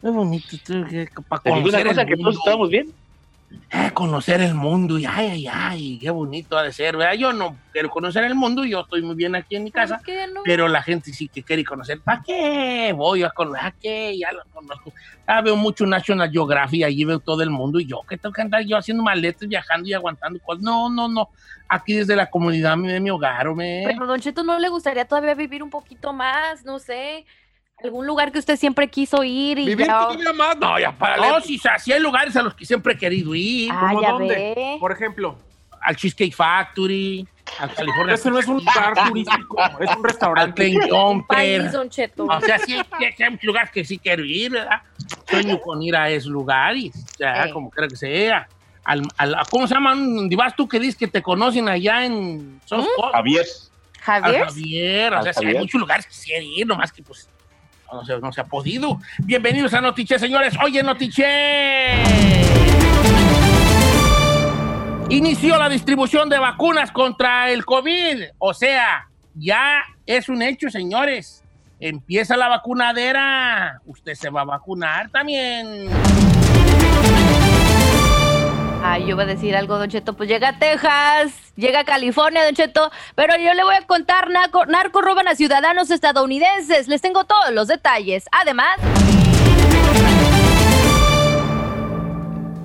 Qué 0.00 0.08
bonito, 0.10 0.56
para 1.28 1.42
¿Te 1.42 1.50
digo 1.50 1.68
una 1.68 1.78
conocer 1.78 1.86
cosa 1.86 2.00
el 2.02 2.08
que 2.08 2.16
mundo. 2.16 2.30
todos 2.30 2.44
estamos 2.44 2.68
bien? 2.70 2.92
Eh, 3.70 3.90
conocer 3.92 4.40
el 4.40 4.54
mundo, 4.54 4.98
y 4.98 5.06
ay, 5.06 5.28
ay, 5.28 5.46
ay, 5.52 5.98
qué 6.00 6.10
bonito 6.10 6.56
ha 6.56 6.62
de 6.62 6.72
ser, 6.72 6.96
¿verdad? 6.96 7.14
Yo 7.14 7.32
no 7.32 7.56
quiero 7.72 7.90
conocer 7.90 8.24
el 8.24 8.34
mundo, 8.34 8.64
yo 8.64 8.80
estoy 8.80 9.02
muy 9.02 9.14
bien 9.14 9.34
aquí 9.34 9.56
en 9.56 9.64
mi 9.64 9.70
casa, 9.70 9.96
¿Por 9.96 10.06
qué 10.06 10.26
no? 10.32 10.42
pero 10.44 10.66
la 10.68 10.82
gente 10.82 11.12
sí 11.12 11.28
que 11.28 11.42
quiere 11.42 11.64
conocer. 11.64 12.00
¿Para 12.00 12.22
qué? 12.22 12.92
Voy 12.96 13.22
a 13.22 13.30
conocer, 13.30 13.60
¿para 13.60 13.74
qué? 13.80 14.16
Ya 14.18 14.32
lo 14.32 14.42
conozco. 14.52 14.92
Ya 15.26 15.40
veo 15.40 15.56
mucho 15.56 15.86
National 15.86 16.30
Geographic, 16.30 16.84
allí 16.84 17.04
veo 17.04 17.18
todo 17.20 17.42
el 17.42 17.50
mundo, 17.50 17.78
y 17.78 17.86
yo, 17.86 18.00
¿qué 18.08 18.16
tengo 18.16 18.32
que 18.32 18.42
andar 18.42 18.62
yo 18.64 18.76
haciendo 18.76 19.02
maletas, 19.02 19.48
viajando 19.48 19.88
y 19.88 19.92
aguantando 19.94 20.40
cosas? 20.40 20.62
No, 20.62 20.88
no, 20.88 21.08
no. 21.08 21.28
Aquí 21.68 21.94
desde 21.94 22.14
la 22.14 22.30
comunidad 22.30 22.76
de 22.78 23.00
mi 23.00 23.10
hogar, 23.10 23.52
me. 23.54 23.82
Pero 23.86 24.06
Don 24.06 24.20
Cheto, 24.20 24.44
¿no 24.44 24.58
le 24.58 24.68
gustaría 24.68 25.04
todavía 25.04 25.34
vivir 25.34 25.62
un 25.62 25.70
poquito 25.70 26.12
más? 26.12 26.64
No 26.64 26.78
sé. 26.78 27.26
Algún 27.82 28.06
lugar 28.06 28.32
que 28.32 28.38
usted 28.38 28.56
siempre 28.56 28.88
quiso 28.88 29.22
ir 29.22 29.58
y 29.58 29.66
Vivir 29.66 29.86
ya... 29.86 29.98
todavía 30.00 30.32
más. 30.32 30.56
No, 30.56 30.78
ya 30.78 30.92
para 30.92 31.16
No, 31.18 31.40
si 31.42 31.58
sí 31.78 31.92
hay 31.92 32.00
lugares 32.00 32.34
a 32.36 32.42
los 32.42 32.54
que 32.54 32.64
siempre 32.64 32.94
he 32.94 32.96
querido 32.98 33.34
ir. 33.34 33.70
Ah, 33.72 33.88
¿Cómo 33.90 34.02
ya 34.02 34.10
dónde? 34.12 34.34
ve. 34.34 34.76
Por 34.80 34.92
ejemplo. 34.92 35.36
al 35.82 35.94
Cheesecake 35.94 36.34
Factory, 36.34 37.28
al 37.60 37.72
California. 37.74 38.14
Ese 38.14 38.30
no 38.30 38.38
es 38.38 38.46
un 38.48 38.56
lugar 38.56 38.94
turístico, 39.08 39.56
es 39.78 39.90
un 39.90 39.96
al 39.98 40.02
restaurante. 40.02 40.74
Jumper. 40.90 41.26
País, 41.36 41.70
Don 41.72 41.90
Cheto. 41.90 42.24
O 42.24 42.40
sea, 42.40 42.58
sí, 42.58 42.74
hay 42.74 43.30
muchos 43.30 43.44
lugares 43.44 43.70
que 43.70 43.84
sí 43.84 43.98
quiero 43.98 44.24
ir, 44.24 44.52
¿verdad? 44.52 44.80
Sueño 45.28 45.60
con 45.60 45.80
ir 45.82 45.94
a 45.94 46.08
esos 46.10 46.30
lugares, 46.32 46.92
ya, 47.18 47.44
Eh. 47.44 47.52
como 47.52 47.70
quiera 47.70 47.86
que 47.88 47.96
sea. 47.96 48.48
Al, 48.84 49.02
al- 49.18 49.36
¿Cómo 49.50 49.66
se 49.68 49.74
llama? 49.74 49.94
¿Dónde 49.94 50.34
vas 50.34 50.56
tú 50.56 50.66
que 50.66 50.80
dices 50.80 50.96
que 50.96 51.08
te 51.08 51.20
conocen 51.22 51.68
allá 51.68 52.04
en 52.06 52.58
South 52.64 52.86
Coast? 52.96 53.12
Javier. 53.14 53.46
Al 54.06 54.22
Javier. 54.22 54.44
Javier, 54.46 55.12
o 55.12 55.16
Al 55.18 55.22
sea, 55.24 55.32
sí 55.34 55.44
hay 55.46 55.54
muchos 55.58 55.80
lugares 55.80 56.06
que 56.06 56.12
quisiera 56.12 56.42
ir, 56.42 56.66
nomás 56.66 56.90
que 56.92 57.02
pues 57.02 57.28
no 57.92 58.32
se, 58.32 58.40
ha 58.40 58.44
podido. 58.44 59.00
Bienvenidos 59.18 59.74
a 59.74 59.80
Notiche, 59.80 60.18
señores. 60.18 60.54
Oye, 60.62 60.82
Notiche. 60.82 62.02
Inició 65.08 65.56
la 65.58 65.68
distribución 65.68 66.28
de 66.28 66.38
vacunas 66.38 66.90
contra 66.90 67.50
el 67.50 67.64
COVID. 67.64 68.24
O 68.38 68.52
sea, 68.52 69.08
ya 69.34 69.82
es 70.04 70.28
un 70.28 70.42
hecho, 70.42 70.68
señores. 70.68 71.44
Empieza 71.78 72.36
la 72.36 72.48
vacunadera. 72.48 73.80
Usted 73.86 74.14
se 74.14 74.30
va 74.30 74.40
a 74.42 74.44
vacunar 74.44 75.10
también. 75.10 75.88
Ay, 78.88 79.02
yo 79.02 79.10
iba 79.10 79.24
a 79.24 79.26
decir 79.26 79.56
algo, 79.56 79.78
Don 79.78 79.88
Cheto. 79.88 80.12
Pues 80.12 80.28
llega 80.28 80.50
a 80.50 80.58
Texas, 80.60 81.32
llega 81.56 81.80
a 81.80 81.84
California, 81.84 82.44
Don 82.44 82.54
Cheto. 82.54 82.92
Pero 83.16 83.36
yo 83.36 83.52
le 83.52 83.64
voy 83.64 83.74
a 83.74 83.84
contar, 83.84 84.30
narco, 84.30 84.64
narco 84.64 85.02
roban 85.02 85.26
a 85.26 85.34
ciudadanos 85.34 85.90
estadounidenses. 85.90 86.86
Les 86.86 87.00
tengo 87.00 87.24
todos 87.24 87.52
los 87.52 87.66
detalles. 87.66 88.26
Además, 88.30 88.78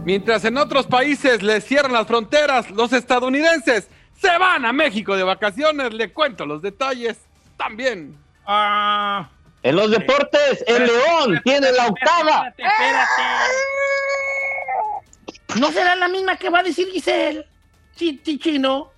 Mientras 0.04 0.46
en 0.46 0.58
otros 0.58 0.88
países 0.88 1.42
les 1.42 1.64
cierran 1.64 1.94
las 1.94 2.08
fronteras, 2.08 2.70
los 2.72 2.94
estadounidenses 2.94 3.88
se 4.20 4.38
van 4.38 4.66
a 4.66 4.74
México 4.74 5.16
de 5.16 5.24
vacaciones. 5.24 5.92
Le 5.92 6.14
cuento 6.14 6.46
los 6.46 6.62
detalles 6.62 7.18
también. 7.58 8.16
Ah. 8.46 9.28
En 9.64 9.76
los 9.76 9.90
deportes, 9.90 10.64
el 10.68 10.86
León 10.86 11.42
tiene 11.44 11.72
la 11.72 11.88
octava. 11.88 12.48
Espérate, 12.48 12.64
espérate. 12.64 13.24
¿No 15.60 15.72
será 15.72 15.96
la 15.96 16.08
misma 16.08 16.38
que 16.38 16.50
va 16.50 16.60
a 16.60 16.64
decir 16.64 16.88
Giselle? 16.92 17.46
Sí, 17.96 18.20
sí, 18.24 18.38
chino. 18.40 18.92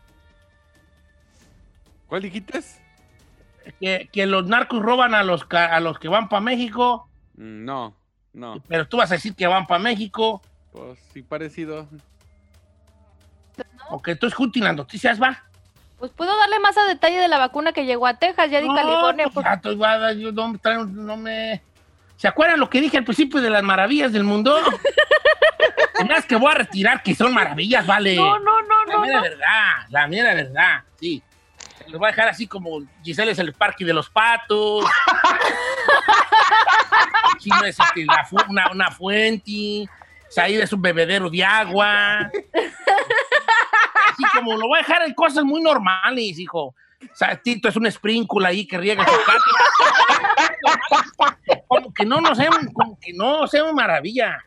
¿Cuál 2.07 2.21
dijiste? 2.23 2.61
Que, 3.79 4.09
que 4.11 4.25
los 4.25 4.45
narcos 4.45 4.81
roban 4.81 5.15
a 5.15 5.23
los, 5.23 5.45
a 5.51 5.79
los 5.79 5.97
que 5.99 6.07
van 6.07 6.29
para 6.29 6.41
México, 6.41 7.07
Mm, 7.35 7.65
No, 7.65 7.95
no. 8.33 8.61
pero 8.67 8.87
tú 8.87 8.97
vas 8.97 9.09
a 9.11 9.15
decir 9.15 9.33
que 9.35 9.47
van 9.47 9.65
para 9.65 9.79
México, 9.79 10.41
Pues 10.71 10.99
sí, 11.13 11.23
parecido. 11.23 11.87
o 13.89 13.99
que 14.01 14.15
tú 14.15 14.27
escuchas 14.27 14.63
las 14.63 14.75
noticias, 14.75 15.19
va. 15.21 15.43
pues 15.97 16.11
puedo 16.11 16.35
darle 16.37 16.59
más 16.59 16.77
a 16.77 16.83
detalle 16.85 17.19
de 17.19 17.27
la 17.27 17.39
vacuna 17.39 17.71
que 17.73 17.85
llegó 17.85 18.05
a 18.05 18.15
Texas, 18.19 18.51
ya 18.51 18.61
di 18.61 18.67
No, 18.67 18.75
California. 18.75 19.25
pues, 19.33 19.45
pues, 19.63 19.75
ya 19.77 19.97
va, 19.97 20.13
yo 20.13 20.31
no, 20.31 20.53
no 20.85 21.17
me... 21.17 21.63
¿Se 22.17 22.27
acuerdan 22.27 22.59
lo 22.59 22.69
que 22.69 22.79
dije 22.81 22.97
al 22.97 23.03
principio 23.05 23.41
de 23.41 23.49
las 23.49 23.63
maravillas 23.63 24.11
del 24.13 24.23
mundo? 24.23 24.55
Más 26.09 26.25
que 26.25 26.35
voy 26.35 26.51
a 26.51 26.55
retirar 26.55 27.03
que 27.03 27.13
son 27.15 27.33
maravillas, 27.33 27.85
vale. 27.85 28.15
no, 28.15 28.39
no, 28.39 28.61
no, 28.63 28.85
La 28.85 28.93
no, 28.93 29.01
mera 29.01 29.15
no. 29.17 29.21
verdad, 29.21 29.71
la 29.89 30.07
mera 30.07 30.33
verdad, 30.33 30.83
sí. 30.99 31.21
Los 31.87 31.99
voy 31.99 32.07
a 32.07 32.11
dejar 32.11 32.29
así 32.29 32.47
como 32.47 32.81
Giselle 33.03 33.31
es 33.31 33.39
el 33.39 33.53
parque 33.53 33.85
de 33.85 33.93
los 33.93 34.09
patos. 34.09 34.85
Chino 37.39 37.63
es 37.65 37.77
este, 37.79 38.05
la 38.05 38.23
fu- 38.25 38.37
una, 38.49 38.71
una 38.71 38.91
fuente. 38.91 39.85
Said 40.29 40.61
es 40.61 40.73
un 40.73 40.81
bebedero 40.81 41.29
de 41.29 41.43
agua. 41.43 42.19
Así 42.21 44.23
como 44.33 44.55
lo 44.57 44.67
voy 44.67 44.79
a 44.79 44.81
dejar 44.81 45.03
en 45.03 45.13
cosas 45.13 45.43
muy 45.43 45.61
normales, 45.61 46.39
hijo. 46.39 46.67
O 46.67 46.75
sea, 47.15 47.35
Tito 47.35 47.67
es 47.67 47.75
un 47.75 47.91
sprinkle 47.91 48.47
ahí 48.47 48.65
que 48.65 48.77
riega 48.77 49.05
su. 49.05 49.11
Como 51.67 51.93
que 51.93 52.05
no 52.05 52.21
nos 52.21 52.39
hacemos, 52.39 52.59
como 52.73 52.97
que 52.99 53.11
no 53.13 53.43
hacemos 53.43 53.73
maravilla. 53.73 54.37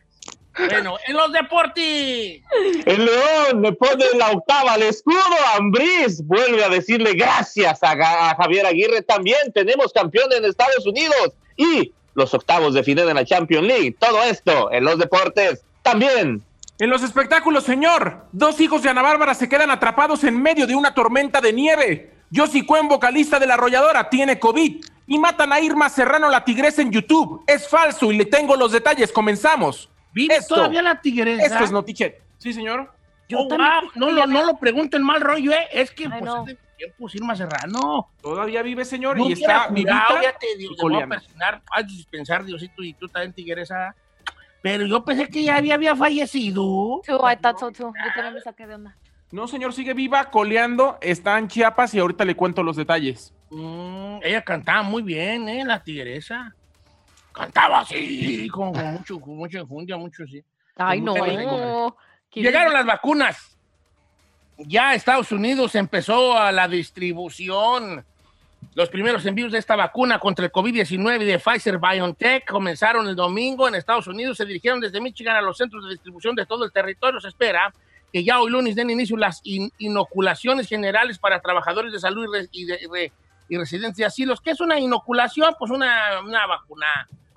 Bueno, 0.57 0.97
en 1.07 1.15
los 1.15 1.31
deportes. 1.31 2.41
El 2.85 3.05
León 3.05 3.61
le 3.61 3.73
pone 3.73 4.05
la 4.17 4.31
octava 4.31 4.73
al 4.73 4.83
escudo. 4.83 5.17
Ambriz 5.55 6.21
vuelve 6.25 6.63
a 6.63 6.69
decirle 6.69 7.13
gracias 7.13 7.79
a, 7.83 8.35
Javier 8.35 8.65
Aguirre. 8.65 9.01
También 9.01 9.51
tenemos 9.53 9.93
campeón 9.93 10.31
en 10.33 10.45
Estados 10.45 10.85
Unidos 10.85 11.33
y 11.55 11.91
los 12.15 12.33
octavos 12.33 12.73
de 12.73 12.83
final 12.83 13.07
de 13.07 13.13
la 13.13 13.25
Champions 13.25 13.67
League. 13.67 13.95
Todo 13.99 14.23
esto 14.23 14.71
en 14.71 14.83
los 14.83 14.97
deportes 14.97 15.63
también. 15.83 16.43
En 16.79 16.89
los 16.89 17.01
espectáculos, 17.01 17.63
señor, 17.63 18.25
dos 18.31 18.59
hijos 18.59 18.83
de 18.83 18.89
Ana 18.89 19.01
Bárbara 19.01 19.33
se 19.33 19.49
quedan 19.49 19.71
atrapados 19.71 20.23
en 20.23 20.41
medio 20.41 20.67
de 20.67 20.75
una 20.75 20.93
tormenta 20.93 21.41
de 21.41 21.53
nieve. 21.53 22.13
Josie 22.35 22.65
Cuen, 22.65 22.87
vocalista 22.87 23.39
de 23.39 23.47
La 23.47 23.55
Arrolladora, 23.55 24.09
tiene 24.09 24.39
COVID. 24.39 24.83
Y 25.07 25.17
matan 25.17 25.53
a 25.53 25.61
Irma 25.61 25.89
Serrano, 25.89 26.29
la 26.29 26.43
tigresa, 26.43 26.81
en 26.81 26.91
YouTube. 26.91 27.41
Es 27.47 27.67
falso 27.67 28.11
y 28.11 28.17
le 28.17 28.25
tengo 28.25 28.55
los 28.55 28.73
detalles. 28.73 29.11
Comenzamos. 29.11 29.89
¿Vive 30.17 30.35
Esto- 30.35 30.55
todavía 30.55 30.81
la 30.81 30.99
tigresa? 30.99 31.45
Esto 31.45 31.63
es 31.63 31.71
Notichet. 31.71 32.21
Sí, 32.37 32.53
señor. 32.53 32.91
Yo 33.29 33.39
Yo 33.43 33.47
también 33.47 33.69
wow, 33.81 33.91
no, 33.95 34.11
lo, 34.11 34.25
no 34.27 34.45
lo 34.45 34.57
pregunto 34.57 34.97
en 34.97 35.03
mal 35.03 35.21
rollo, 35.21 35.51
¿eh? 35.51 35.67
Es 35.71 35.91
que 35.91 36.05
Ay, 36.05 36.09
pues, 36.19 36.23
no. 36.23 36.47
es 36.47 36.57
tiempo 36.77 37.07
Irma 37.13 37.35
Serrano. 37.35 38.07
Todavía 38.21 38.61
vive, 38.61 38.85
señor, 38.85 39.17
No 39.17 39.27
y 39.29 39.33
está 39.33 39.67
vivita. 39.67 40.07
ya 40.21 40.33
te 40.37 40.55
digo, 40.57 40.71
voy 40.71 40.77
a 40.77 40.81
coleando. 40.81 41.15
presionar, 41.15 41.61
a 41.71 41.83
dispensar, 41.83 42.45
Diosito, 42.45 42.83
y 42.83 42.93
tú 42.93 43.07
también 43.09 43.33
tigresa. 43.33 43.95
Pero 44.61 44.85
yo 44.85 45.03
pensé 45.05 45.27
que 45.29 45.43
ya 45.43 45.57
había, 45.57 45.75
había 45.75 45.95
fallecido. 45.95 47.01
Too, 47.05 47.19
I 47.31 47.35
thought 47.37 47.59
so 47.59 47.71
too. 47.71 47.93
Yo 47.93 48.11
también 48.15 48.33
me 48.33 48.41
saqué 48.41 48.65
de 48.65 48.75
onda. 48.75 48.95
No, 49.31 49.47
señor, 49.47 49.73
sigue 49.73 49.93
viva, 49.93 50.25
coleando. 50.31 50.97
Está 51.01 51.37
en 51.37 51.47
Chiapas 51.49 51.93
y 51.93 51.99
ahorita 51.99 52.23
le 52.25 52.35
cuento 52.35 52.63
los 52.63 52.75
detalles. 52.77 53.33
Mm, 53.49 54.19
ella 54.23 54.41
cantaba 54.41 54.81
muy 54.83 55.03
bien, 55.03 55.47
¿eh? 55.49 55.63
La 55.65 55.83
tigresa. 55.83 56.55
Cantaba 57.37 57.79
así, 57.81 58.47
con, 58.49 58.73
con 58.73 58.85
mucho, 58.93 59.19
con 59.21 59.35
mucha 59.37 59.59
enjundia, 59.59 59.95
mucho 59.97 60.23
así. 60.23 60.43
Ay, 60.75 61.01
no. 61.01 61.13
Qué 62.31 62.41
Llegaron 62.41 62.73
las 62.73 62.85
vacunas. 62.85 63.57
Ya 64.57 64.95
Estados 64.95 65.31
Unidos 65.31 65.75
empezó 65.75 66.37
a 66.37 66.51
la 66.51 66.67
distribución. 66.67 68.03
Los 68.73 68.89
primeros 68.89 69.25
envíos 69.25 69.51
de 69.51 69.59
esta 69.59 69.75
vacuna 69.75 70.19
contra 70.19 70.45
el 70.45 70.51
COVID-19 70.51 71.19
de 71.25 71.39
Pfizer 71.39 71.77
BioNTech 71.77 72.45
comenzaron 72.49 73.07
el 73.07 73.15
domingo 73.15 73.67
en 73.67 73.75
Estados 73.75 74.07
Unidos. 74.07 74.37
Se 74.37 74.45
dirigieron 74.45 74.79
desde 74.79 74.99
Michigan 74.99 75.35
a 75.35 75.41
los 75.41 75.57
centros 75.57 75.83
de 75.83 75.91
distribución 75.91 76.35
de 76.35 76.45
todo 76.45 76.65
el 76.65 76.71
territorio. 76.71 77.19
Se 77.21 77.27
espera 77.27 77.71
que 78.11 78.23
ya 78.23 78.39
hoy 78.39 78.49
lunes 78.51 78.75
den 78.75 78.89
inicio 78.89 79.15
las 79.17 79.41
in- 79.43 79.71
inoculaciones 79.77 80.67
generales 80.67 81.19
para 81.19 81.39
trabajadores 81.39 81.91
de 81.91 81.99
salud 81.99 82.25
y, 82.25 82.37
re- 82.39 82.49
y 82.51 82.65
de- 82.65 82.79
y 82.81 82.87
re- 82.87 83.11
y 83.49 83.57
residentes 83.57 83.97
de 83.97 84.05
asilos. 84.05 84.41
¿Qué 84.41 84.51
es 84.51 84.59
una 84.59 84.79
inoculación? 84.79 85.55
Pues 85.57 85.71
una, 85.71 86.19
una 86.25 86.45
vacuna, 86.47 86.85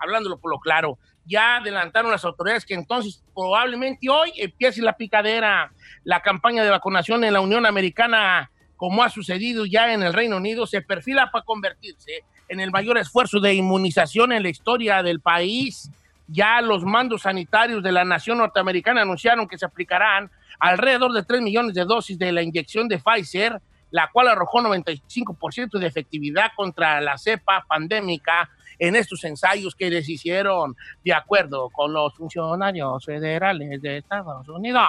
hablándolo 0.01 0.39
por 0.39 0.51
lo 0.51 0.59
claro. 0.59 0.99
Ya 1.27 1.57
adelantaron 1.57 2.11
las 2.11 2.25
autoridades 2.25 2.65
que 2.65 2.75
entonces 2.75 3.23
probablemente 3.35 4.09
hoy 4.09 4.33
empiece 4.37 4.83
la 4.83 4.97
picadera. 4.97 5.73
La 6.05 6.21
campaña 6.21 6.65
de 6.65 6.71
vacunación 6.71 7.23
en 7.25 7.35
la 7.35 7.41
Unión 7.41 7.67
Americana, 7.67 8.51
como 8.77 9.03
ha 9.03 9.11
sucedido 9.11 9.67
ya 9.67 9.93
en 9.93 10.03
el 10.03 10.13
Reino 10.13 10.39
Unido, 10.39 10.67
se 10.67 10.83
perfila 10.83 11.31
para 11.31 11.45
convertirse 11.45 12.25
en 12.49 12.59
el 12.59 12.71
mayor 12.71 12.99
esfuerzo 12.99 13.39
de 13.39 13.55
inmunización 13.55 14.33
en 14.33 14.43
la 14.43 14.49
historia 14.49 15.03
del 15.03 15.21
país. 15.21 15.91
Ya 16.27 16.61
los 16.61 16.85
mandos 16.85 17.23
sanitarios 17.23 17.83
de 17.83 17.93
la 17.93 18.05
nación 18.05 18.39
norteamericana 18.39 19.03
anunciaron 19.03 19.47
que 19.47 19.59
se 19.59 19.67
aplicarán 19.67 20.31
alrededor 20.59 21.13
de 21.13 21.23
3 21.23 21.43
millones 21.43 21.75
de 21.75 21.85
dosis 21.85 22.19
de 22.19 22.33
la 22.33 22.43
inyección 22.43 22.89
de 22.89 22.99
Pfizer, 22.99 23.61
la 23.91 24.11
cual 24.13 24.29
arrojó 24.29 24.61
95% 24.61 25.79
de 25.79 25.87
efectividad 25.87 26.53
contra 26.57 27.01
la 27.01 27.19
cepa 27.19 27.65
pandémica 27.69 28.51
en 28.81 28.97
estos 28.97 29.23
ensayos 29.25 29.77
que 29.77 29.91
les 29.91 30.09
hicieron 30.09 30.75
de 31.05 31.13
acuerdo 31.13 31.69
con 31.71 31.93
los 31.93 32.15
funcionarios 32.15 33.05
federales 33.05 33.81
de 33.81 33.99
Estados 33.99 34.49
Unidos. 34.49 34.83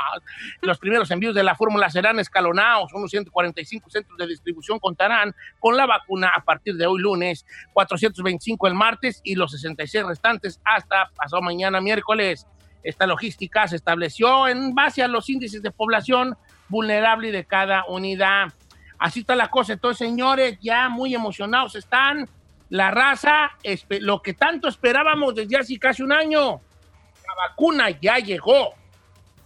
Los 0.61 0.79
primeros 0.79 1.11
envíos 1.11 1.35
de 1.35 1.43
la 1.43 1.55
fórmula 1.55 1.89
serán 1.89 2.17
escalonados. 2.19 2.93
Unos 2.93 3.11
145 3.11 3.89
centros 3.89 4.17
de 4.17 4.27
distribución 4.27 4.79
contarán 4.79 5.35
con 5.59 5.75
la 5.75 5.85
vacuna 5.85 6.31
a 6.35 6.41
partir 6.41 6.75
de 6.75 6.87
hoy 6.87 7.01
lunes, 7.01 7.45
425 7.73 8.67
el 8.67 8.73
martes 8.73 9.21
y 9.23 9.35
los 9.35 9.51
66 9.51 10.05
restantes 10.05 10.61
hasta 10.63 11.11
pasado 11.15 11.41
mañana 11.41 11.81
miércoles. 11.81 12.47
Esta 12.83 13.05
logística 13.05 13.67
se 13.67 13.75
estableció 13.75 14.47
en 14.47 14.73
base 14.73 15.03
a 15.03 15.07
los 15.07 15.29
índices 15.29 15.61
de 15.61 15.69
población 15.69 16.37
vulnerable 16.69 17.31
de 17.31 17.45
cada 17.45 17.83
unidad. 17.87 18.53
Así 18.97 19.19
está 19.19 19.35
la 19.35 19.49
cosa. 19.49 19.73
Entonces, 19.73 20.07
señores, 20.07 20.57
ya 20.61 20.87
muy 20.87 21.13
emocionados 21.13 21.75
están. 21.75 22.27
La 22.71 22.89
raza, 22.89 23.51
lo 23.99 24.21
que 24.21 24.33
tanto 24.33 24.69
esperábamos 24.69 25.35
desde 25.35 25.57
hace 25.57 25.77
casi 25.77 26.03
un 26.03 26.13
año, 26.13 26.61
la 27.27 27.49
vacuna 27.49 27.89
ya 27.89 28.17
llegó. 28.17 28.73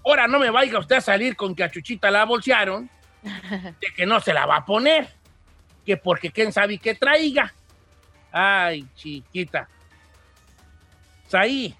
Ahora 0.06 0.28
no 0.28 0.38
me 0.38 0.52
vaya 0.52 0.78
usted 0.78 0.98
a 0.98 1.02
salir 1.02 1.36
con 1.36 1.56
que 1.56 1.64
a 1.64 1.72
Chuchita 1.72 2.12
la 2.12 2.24
bolsearon, 2.26 2.88
de 3.24 3.88
que 3.96 4.06
no 4.06 4.20
se 4.20 4.32
la 4.32 4.46
va 4.46 4.58
a 4.58 4.66
poner, 4.66 5.08
que 5.84 5.98
porque 5.98 6.30
quién 6.30 6.54
sabe 6.54 6.78
qué 6.78 6.94
traiga. 6.94 7.52
Ay, 8.32 8.86
chiquita. 8.96 9.68
Ahí. 11.34 11.76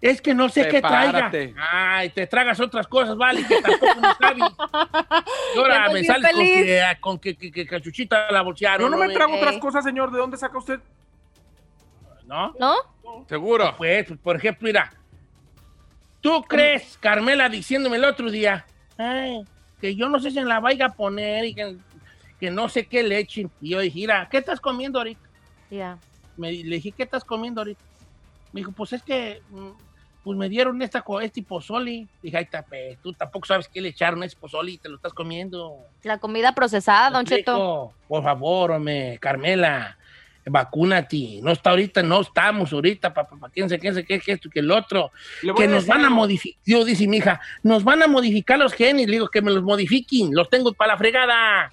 Es 0.00 0.20
que 0.20 0.34
no 0.34 0.48
sé 0.48 0.68
qué 0.68 0.80
traiga. 0.82 1.30
Ay, 1.70 2.10
te 2.10 2.26
tragas 2.26 2.60
otras 2.60 2.86
cosas, 2.86 3.16
vale, 3.16 3.44
que 3.46 3.60
tampoco 3.62 4.00
no 4.00 4.14
sabes. 4.20 4.42
Y 5.54 5.58
ahora 5.58 5.88
me 5.90 6.04
sales 6.04 6.32
con 6.32 6.40
que, 6.44 6.82
ah, 6.82 6.98
con 7.00 7.18
que, 7.18 7.34
que, 7.36 7.50
que 7.50 7.66
cachuchita 7.66 8.30
la 8.30 8.42
bolsearon. 8.42 8.90
Yo 8.90 8.96
no 8.96 9.02
me 9.02 9.12
trago 9.12 9.34
Eh. 9.34 9.38
otras 9.38 9.56
cosas, 9.58 9.84
señor. 9.84 10.10
¿De 10.10 10.18
dónde 10.18 10.36
saca 10.36 10.58
usted? 10.58 10.80
¿No? 12.26 12.52
¿No? 12.58 12.74
Seguro. 13.28 13.74
Pues, 13.76 14.06
pues, 14.06 14.18
por 14.20 14.36
ejemplo, 14.36 14.66
mira. 14.66 14.92
¿Tú 16.20 16.42
crees, 16.42 16.98
Carmela, 17.00 17.48
diciéndome 17.48 17.96
el 17.98 18.04
otro 18.04 18.30
día, 18.30 18.66
ay, 18.98 19.44
que 19.80 19.94
yo 19.94 20.08
no 20.08 20.18
sé 20.18 20.30
si 20.32 20.38
en 20.38 20.48
la 20.48 20.58
vaya 20.58 20.86
a 20.86 20.92
poner 20.92 21.44
y 21.44 21.54
que, 21.54 21.76
que 22.40 22.50
no 22.50 22.68
sé 22.68 22.86
qué 22.86 23.02
le 23.04 23.18
echen? 23.18 23.50
Y 23.60 23.70
yo 23.70 23.80
dije, 23.80 24.00
mira, 24.00 24.28
¿qué 24.28 24.38
estás 24.38 24.60
comiendo 24.60 24.98
ahorita? 24.98 25.20
Ya. 25.70 25.98
Me, 26.36 26.50
le 26.52 26.76
dije, 26.76 26.90
¿qué 26.92 27.04
estás 27.04 27.24
comiendo 27.24 27.60
ahorita? 27.60 27.80
Me 28.56 28.60
dijo, 28.60 28.72
pues 28.72 28.94
es 28.94 29.02
que 29.02 29.42
mm, 29.50 29.68
pues 30.24 30.38
me 30.38 30.48
dieron 30.48 30.80
esta, 30.80 31.04
este 31.20 31.42
pozoli. 31.42 32.08
Dije, 32.22 32.38
ay, 32.38 32.46
tape, 32.46 32.96
tú 33.02 33.12
tampoco 33.12 33.46
sabes 33.46 33.68
qué 33.68 33.82
le 33.82 33.90
echaron 33.90 34.22
a 34.22 34.24
ese 34.24 34.34
pozoli 34.34 34.72
y 34.72 34.78
te 34.78 34.88
lo 34.88 34.96
estás 34.96 35.12
comiendo. 35.12 35.76
La 36.02 36.16
comida 36.16 36.54
procesada, 36.54 37.10
Don 37.10 37.24
¿Me 37.24 37.36
Cheto. 37.36 37.92
Por 38.08 38.22
favor, 38.22 38.70
hombre, 38.70 39.18
Carmela, 39.20 39.98
vacúnate. 40.50 41.40
No 41.42 41.52
está 41.52 41.70
ahorita, 41.70 42.02
no 42.02 42.20
estamos 42.20 42.72
ahorita, 42.72 43.12
papá, 43.12 43.36
pa, 43.38 43.50
quién 43.50 43.68
sé, 43.68 43.78
quién 43.78 43.94
sé, 43.94 44.04
qué, 44.04 44.20
que 44.20 44.32
esto, 44.32 44.48
que 44.48 44.60
el 44.60 44.70
otro. 44.70 45.10
Que 45.40 45.66
nos 45.66 45.84
decir 45.84 45.88
van 45.88 46.04
a 46.04 46.10
modificar, 46.10 46.60
yo 46.64 46.84
dice 46.84 47.06
mi 47.06 47.18
hija, 47.18 47.40
nos 47.62 47.84
van 47.84 48.02
a 48.02 48.06
modificar 48.06 48.58
los 48.58 48.72
genes. 48.72 49.06
Le 49.06 49.12
digo, 49.12 49.28
que 49.28 49.42
me 49.42 49.50
los 49.50 49.62
modifiquen, 49.62 50.30
los 50.32 50.48
tengo 50.48 50.72
para 50.72 50.92
la 50.92 50.98
fregada. 50.98 51.70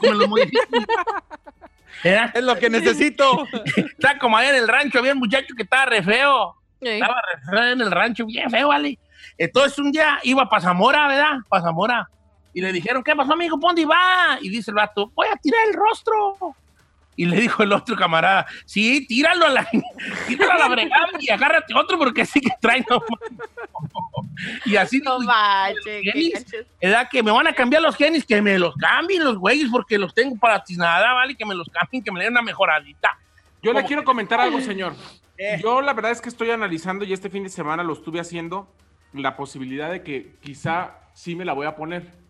Que 0.00 0.10
me 0.10 0.16
los 0.16 0.28
modifiquen. 0.28 0.66
¿Verdad? 2.04 2.30
Es 2.34 2.42
lo 2.42 2.56
que 2.56 2.70
necesito. 2.70 3.46
Está 3.76 4.18
como 4.18 4.36
allá 4.36 4.50
en 4.50 4.56
el 4.56 4.68
rancho, 4.68 4.98
había 4.98 5.12
un 5.12 5.18
muchacho 5.18 5.54
que 5.56 5.62
estaba 5.62 5.86
re 5.86 6.02
feo. 6.02 6.56
Sí. 6.80 6.88
Estaba 6.88 7.14
re 7.14 7.40
feo 7.50 7.72
en 7.72 7.80
el 7.80 7.90
rancho, 7.90 8.26
bien 8.26 8.50
feo, 8.50 8.68
¿vale? 8.68 8.98
Entonces 9.38 9.78
un 9.78 9.92
día 9.92 10.18
iba 10.24 10.48
para 10.48 10.62
Zamora, 10.62 11.06
¿verdad? 11.06 11.38
Para 11.48 11.62
Zamora. 11.62 12.08
Y 12.54 12.60
le 12.60 12.72
dijeron, 12.72 13.02
¿qué 13.02 13.14
pasó, 13.14 13.32
amigo? 13.32 13.58
¿Por 13.58 13.70
dónde 13.70 13.86
va? 13.86 14.38
Y 14.40 14.48
dice 14.48 14.70
el 14.70 14.74
vato, 14.74 15.10
voy 15.14 15.26
a 15.32 15.36
tirar 15.36 15.60
el 15.68 15.74
rostro. 15.74 16.54
Y 17.14 17.26
le 17.26 17.40
dijo 17.40 17.62
el 17.62 17.72
otro 17.72 17.94
camarada, 17.94 18.46
sí, 18.64 19.06
tíralo 19.06 19.46
a 19.46 19.50
la, 19.50 19.68
tíralo 20.26 20.52
a 20.52 20.58
la 20.58 20.68
bregada 20.68 21.08
y 21.20 21.30
agárrate 21.30 21.74
otro 21.74 21.98
porque 21.98 22.24
sí 22.24 22.40
que 22.40 22.50
trae. 22.60 22.84
no 22.88 23.00
mames". 23.00 24.62
y 24.64 24.76
así 24.76 24.98
No 25.00 25.18
dijo, 25.18 25.30
manches, 25.30 25.84
qué 25.84 26.10
genis. 26.12 26.46
¿verdad? 26.80 27.08
Que 27.10 27.22
me 27.22 27.30
van 27.30 27.46
a 27.46 27.52
cambiar 27.52 27.82
los 27.82 27.96
genes, 27.96 28.24
que 28.24 28.40
me 28.40 28.58
los 28.58 28.74
cambien 28.76 29.24
los 29.24 29.36
güeyes 29.36 29.68
porque 29.70 29.98
los 29.98 30.14
tengo 30.14 30.36
para 30.36 30.64
tiznada, 30.64 31.12
¿vale? 31.12 31.34
Que 31.36 31.44
me 31.44 31.54
los 31.54 31.68
cambien, 31.68 32.02
que 32.02 32.10
me 32.10 32.22
den 32.22 32.32
una 32.32 32.42
mejoradita. 32.42 33.18
Yo 33.62 33.72
le 33.72 33.84
quiero 33.84 34.04
comentar 34.04 34.40
algo, 34.40 34.60
señor. 34.60 34.94
Eh. 35.38 35.58
Yo 35.62 35.80
la 35.80 35.92
verdad 35.92 36.12
es 36.12 36.20
que 36.20 36.28
estoy 36.28 36.50
analizando 36.50 37.04
y 37.04 37.12
este 37.12 37.30
fin 37.30 37.42
de 37.42 37.48
semana 37.48 37.82
lo 37.82 37.92
estuve 37.92 38.20
haciendo 38.20 38.72
la 39.12 39.36
posibilidad 39.36 39.90
de 39.90 40.02
que 40.02 40.36
quizá 40.40 40.98
sí 41.14 41.36
me 41.36 41.44
la 41.44 41.52
voy 41.52 41.66
a 41.66 41.76
poner. 41.76 42.21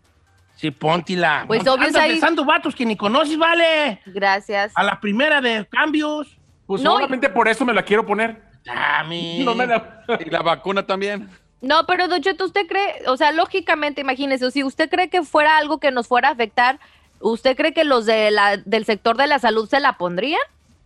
Sí, 0.57 0.71
póntila. 0.71 1.45
Pues, 1.47 1.63
obvio, 1.63 1.87
Andas 1.87 2.03
ahí- 2.03 2.13
besando 2.13 2.45
vatos 2.45 2.75
que 2.75 2.87
ni 2.87 2.97
conoces, 2.97 3.37
vale. 3.37 4.01
Gracias. 4.07 4.73
A 4.77 4.83
la 4.83 5.01
primera 5.01 5.41
de 5.41 5.67
cambios. 5.67 6.37
Pues 6.67 6.83
No, 6.83 6.93
solamente 6.93 7.29
por 7.29 7.49
eso 7.49 7.65
me 7.65 7.73
la 7.75 7.83
quiero 7.83 8.07
poner. 8.07 8.41
Dame. 8.65 9.41
No 9.45 9.55
me 9.55 9.67
la- 9.67 10.05
Y 10.25 10.31
la 10.31 10.41
vacuna 10.43 10.87
también. 10.87 11.29
No, 11.61 11.85
pero 11.87 12.09
Don 12.09 12.21
Cheto, 12.23 12.45
¿usted 12.45 12.67
cree, 12.69 13.03
o 13.07 13.17
sea, 13.17 13.33
lógicamente, 13.33 14.01
imagínese, 14.01 14.51
si 14.51 14.65
usted 14.65 14.89
cree 14.91 15.09
que 15.11 15.23
fuera 15.23 15.59
algo 15.59 15.79
que 15.79 15.91
nos 15.91 16.07
fuera 16.09 16.29
a 16.29 16.33
afectar, 16.33 16.79
¿usted 17.21 17.57
cree 17.57 17.73
que 17.73 17.85
los 17.85 18.05
de 18.07 18.31
la, 18.31 18.57
del 18.57 18.85
sector 18.85 19.17
de 19.17 19.27
la 19.29 19.39
salud 19.39 19.69
se 19.69 19.79
la 19.81 19.97
pondrían? 19.99 20.41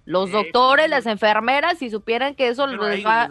Los 0.04 0.26
Sí, 0.26 0.32
doctores, 0.32 0.84
pues, 0.88 0.90
las 0.90 1.06
enfermeras, 1.06 1.78
si 1.78 1.90
supieran 1.90 2.34
que 2.34 2.48
eso 2.48 2.66
Pero 2.66 2.88
les 2.88 3.04
va... 3.04 3.28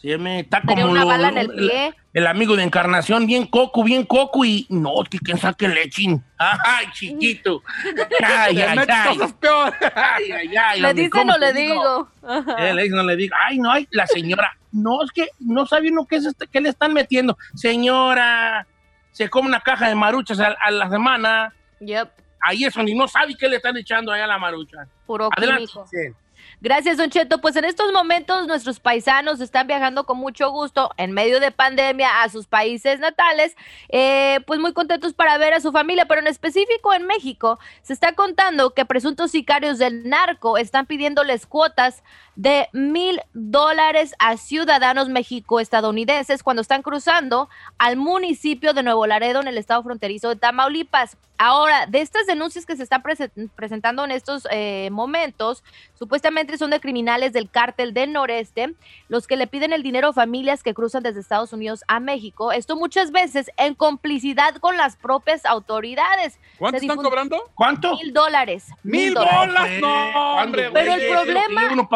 Sí, 0.00 0.10
está 0.12 0.62
como 0.62 0.86
una 0.90 1.00
lo- 1.02 1.06
bala 1.08 1.28
en 1.28 1.38
el 1.38 1.50
pie. 1.50 1.94
El, 2.14 2.26
amigo 2.26 2.56
de 2.56 2.62
Encarnación, 2.62 3.26
bien 3.26 3.46
coco, 3.46 3.84
bien 3.84 4.04
coco 4.06 4.44
y 4.46 4.66
no, 4.70 4.92
que 5.10 5.18
quién 5.18 5.36
saque 5.38 5.68
lechín. 5.68 6.24
Ay, 6.38 6.86
chiquito. 6.94 7.62
Ay, 8.24 8.54
Le 8.54 8.64
ay, 8.64 8.78
ay. 8.88 9.16
cosas 9.16 9.32
peor. 9.34 9.74
Ay, 9.94 10.32
ay, 10.32 10.56
ay, 10.56 10.80
¿Le 10.80 10.94
dice 10.94 11.08
o 11.08 11.10
¿cómo 11.10 11.32
no 11.32 11.38
le 11.38 11.52
digo? 11.52 12.08
Eh, 12.58 12.72
le 12.74 12.82
dice, 12.84 12.96
no 12.96 13.02
le 13.04 13.16
digo. 13.16 13.34
Ay, 13.46 13.58
no, 13.58 13.70
ay, 13.70 13.86
la 13.90 14.06
señora. 14.06 14.56
No, 14.72 15.02
es 15.04 15.10
que 15.12 15.28
no 15.38 15.66
sabe 15.66 15.90
uno 15.90 16.06
qué, 16.08 16.16
es 16.16 16.24
este- 16.26 16.46
qué 16.48 16.60
le 16.62 16.70
están 16.70 16.94
metiendo. 16.94 17.36
Señora, 17.54 18.66
se 19.12 19.28
come 19.28 19.48
una 19.48 19.60
caja 19.60 19.88
de 19.88 19.94
maruchas 19.94 20.40
a, 20.40 20.56
a 20.60 20.70
la 20.70 20.88
semana. 20.88 21.52
Yep, 21.80 22.08
Ahí 22.42 22.64
es 22.64 22.72
donde 22.72 22.94
no 22.94 23.06
sabe 23.06 23.34
qué 23.38 23.48
le 23.48 23.56
están 23.56 23.76
echando 23.76 24.10
ahí 24.12 24.20
a 24.22 24.26
la 24.26 24.38
marucha. 24.38 24.86
puro 25.06 25.28
Adelante. 25.36 25.66
químico. 25.66 25.84
Giselle. 25.84 26.14
Gracias, 26.62 26.98
Don 26.98 27.08
Cheto. 27.08 27.40
Pues 27.40 27.56
en 27.56 27.64
estos 27.64 27.90
momentos 27.90 28.46
nuestros 28.46 28.80
paisanos 28.80 29.40
están 29.40 29.66
viajando 29.66 30.04
con 30.04 30.18
mucho 30.18 30.50
gusto 30.50 30.90
en 30.98 31.12
medio 31.12 31.40
de 31.40 31.52
pandemia 31.52 32.22
a 32.22 32.28
sus 32.28 32.46
países 32.46 33.00
natales, 33.00 33.56
eh, 33.88 34.40
pues 34.46 34.60
muy 34.60 34.74
contentos 34.74 35.14
para 35.14 35.38
ver 35.38 35.54
a 35.54 35.60
su 35.60 35.72
familia, 35.72 36.04
pero 36.04 36.20
en 36.20 36.26
específico 36.26 36.92
en 36.92 37.06
México 37.06 37.58
se 37.80 37.94
está 37.94 38.12
contando 38.12 38.74
que 38.74 38.84
presuntos 38.84 39.30
sicarios 39.30 39.78
del 39.78 40.06
narco 40.06 40.58
están 40.58 40.84
pidiéndoles 40.84 41.46
cuotas 41.46 42.02
de 42.36 42.68
mil 42.72 43.20
dólares 43.34 44.14
a 44.18 44.36
ciudadanos 44.36 45.08
mexico-estadounidenses 45.08 46.42
cuando 46.42 46.62
están 46.62 46.82
cruzando 46.82 47.48
al 47.78 47.96
municipio 47.96 48.72
de 48.72 48.82
Nuevo 48.82 49.06
Laredo 49.06 49.40
en 49.40 49.48
el 49.48 49.58
estado 49.58 49.82
fronterizo 49.82 50.28
de 50.30 50.36
Tamaulipas. 50.36 51.16
Ahora, 51.42 51.86
de 51.86 52.02
estas 52.02 52.26
denuncias 52.26 52.66
que 52.66 52.76
se 52.76 52.82
están 52.82 53.02
presen- 53.02 53.48
presentando 53.56 54.04
en 54.04 54.10
estos 54.10 54.46
eh, 54.50 54.90
momentos, 54.92 55.64
supuestamente 55.98 56.58
son 56.58 56.68
de 56.68 56.80
criminales 56.80 57.32
del 57.32 57.48
cártel 57.48 57.94
del 57.94 58.12
noreste, 58.12 58.74
los 59.08 59.26
que 59.26 59.36
le 59.38 59.46
piden 59.46 59.72
el 59.72 59.82
dinero 59.82 60.08
a 60.08 60.12
familias 60.12 60.62
que 60.62 60.74
cruzan 60.74 61.02
desde 61.02 61.20
Estados 61.20 61.54
Unidos 61.54 61.82
a 61.88 61.98
México. 61.98 62.52
Esto 62.52 62.76
muchas 62.76 63.10
veces 63.10 63.50
en 63.56 63.74
complicidad 63.74 64.56
con 64.56 64.76
las 64.76 64.96
propias 64.96 65.46
autoridades. 65.46 66.38
¿Cuánto 66.58 66.78
Se 66.78 66.84
están 66.84 66.98
cobrando? 66.98 67.50
¿Cuánto? 67.54 67.96
Mil 67.96 68.12
dólares. 68.12 68.66
¡Mil 68.82 69.14
dólares. 69.14 69.80
No, 69.80 69.88
¿cuándo, 70.12 70.42
hombre, 70.42 70.70
Pero 70.74 70.92
el 70.92 71.08
problema- 71.08 71.72
uno 71.72 71.88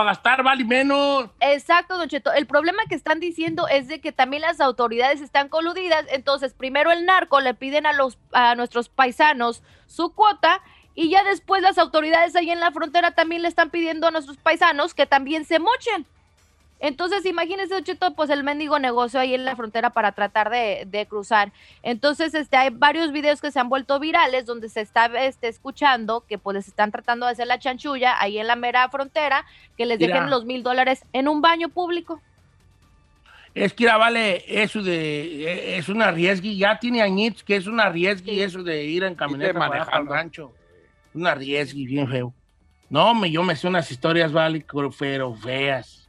vale 0.42 0.64
menos. 0.64 1.28
Exacto, 1.40 1.96
Don 1.98 2.08
Cheto. 2.08 2.32
El 2.32 2.46
problema 2.46 2.82
que 2.88 2.94
están 2.94 3.20
diciendo 3.20 3.68
es 3.68 3.88
de 3.88 4.00
que 4.00 4.12
también 4.12 4.42
las 4.42 4.60
autoridades 4.60 5.20
están 5.20 5.48
coludidas. 5.48 6.06
Entonces, 6.10 6.54
primero 6.54 6.90
el 6.90 7.04
narco 7.04 7.40
le 7.40 7.54
piden 7.54 7.87
a 7.87 7.92
los 7.92 8.18
a 8.32 8.54
nuestros 8.54 8.88
paisanos 8.88 9.62
su 9.87 10.14
cuota 10.14 10.62
y 10.94 11.10
ya 11.10 11.22
después 11.24 11.62
las 11.62 11.78
autoridades 11.78 12.37
ahí 12.37 12.50
en 12.50 12.60
la 12.60 12.72
frontera 12.72 13.12
también 13.12 13.42
le 13.42 13.48
están 13.48 13.70
pidiendo 13.70 14.06
a 14.06 14.10
nuestros 14.10 14.37
paisanos 14.38 14.94
que 14.94 15.06
también 15.06 15.44
se 15.44 15.58
mochen. 15.58 16.06
Entonces, 16.80 17.24
imagínense, 17.24 17.82
Cheto, 17.82 18.14
pues 18.14 18.28
el 18.30 18.44
mendigo 18.44 18.78
negocio 18.78 19.18
ahí 19.18 19.34
en 19.34 19.44
la 19.44 19.56
frontera 19.56 19.90
para 19.90 20.12
tratar 20.12 20.50
de, 20.50 20.84
de 20.87 21.06
cruzar. 21.06 21.52
Entonces, 21.82 22.34
este, 22.34 22.56
hay 22.56 22.70
varios 22.70 23.10
videos 23.12 23.40
que 23.40 23.50
se 23.50 23.58
han 23.58 23.68
vuelto 23.68 23.98
virales 24.00 24.44
donde 24.44 24.68
se 24.68 24.82
está 24.82 25.06
este, 25.24 25.48
escuchando 25.48 26.24
que 26.28 26.37
pues 26.37 26.56
les 26.56 26.68
están 26.68 26.90
tratando 26.90 27.26
de 27.26 27.32
hacer 27.32 27.46
la 27.46 27.58
chanchulla 27.58 28.20
ahí 28.20 28.38
en 28.38 28.46
la 28.46 28.56
mera 28.56 28.88
frontera, 28.90 29.46
que 29.78 29.87
les 29.87 29.98
Mira. 29.98 30.14
dejen 30.14 30.30
los 30.30 30.44
mil 30.44 30.62
dólares 30.62 31.04
en 31.12 31.28
un 31.28 31.40
baño 31.40 31.70
público. 31.70 32.20
Es 33.54 33.72
que 33.72 33.84
era, 33.84 33.96
vale, 33.96 34.44
eso 34.48 34.82
de, 34.82 35.44
eh, 35.44 35.78
es 35.78 35.88
una 35.88 36.10
riesgui, 36.10 36.58
ya 36.58 36.78
tiene 36.78 37.00
añitos 37.00 37.44
que 37.44 37.54
es 37.54 37.68
una 37.68 37.88
riesgui 37.88 38.40
eso 38.40 38.64
de 38.64 38.84
ir 38.84 39.04
en 39.04 39.14
camioneta 39.14 39.64
al 39.64 40.04
¿no? 40.04 40.12
rancho. 40.12 40.52
Una 41.14 41.34
riesgui 41.37 41.87
bien 41.87 42.08
feo. 42.08 42.34
No, 42.90 43.14
me, 43.14 43.30
yo 43.30 43.42
me 43.44 43.54
sé 43.54 43.68
unas 43.68 43.88
historias, 43.90 44.32
vale, 44.32 44.66
pero 44.98 45.32
feas. 45.32 46.03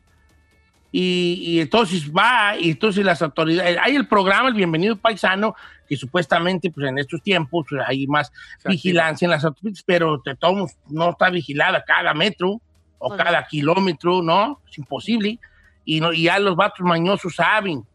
Y, 0.92 1.42
y 1.44 1.60
entonces 1.60 2.10
va, 2.10 2.58
y 2.58 2.72
entonces 2.72 3.04
las 3.04 3.22
autoridades, 3.22 3.78
hay 3.82 3.96
el 3.96 4.08
programa, 4.08 4.48
el 4.48 4.54
Bienvenido 4.54 4.96
Paisano, 4.96 5.56
que 5.88 5.98
supuestamente, 5.98 6.72
pues 6.72 6.88
en 6.88 6.98
estos 6.98 7.22
tiempos, 7.22 7.66
pues, 7.70 7.82
hay 7.86 8.08
más 8.08 8.32
vigilancia 8.64 9.26
en 9.26 9.32
las 9.32 9.44
autopistas, 9.44 9.84
pero 9.86 10.22
de 10.24 10.36
todos 10.36 10.72
no 10.90 11.10
está 11.12 11.30
vigilada 11.30 11.84
cada 11.84 12.14
metro 12.14 12.62
o 12.98 13.16
cada 13.16 13.46
kilómetro, 13.46 14.22
¿no? 14.22 14.62
Es 14.70 14.78
imposible. 14.78 15.38
Y, 15.84 16.00
no, 16.00 16.14
y 16.14 16.24
ya 16.24 16.40
los 16.40 16.56
vatos 16.56 16.86
mañosos 16.86 17.36
saben, 17.36 17.86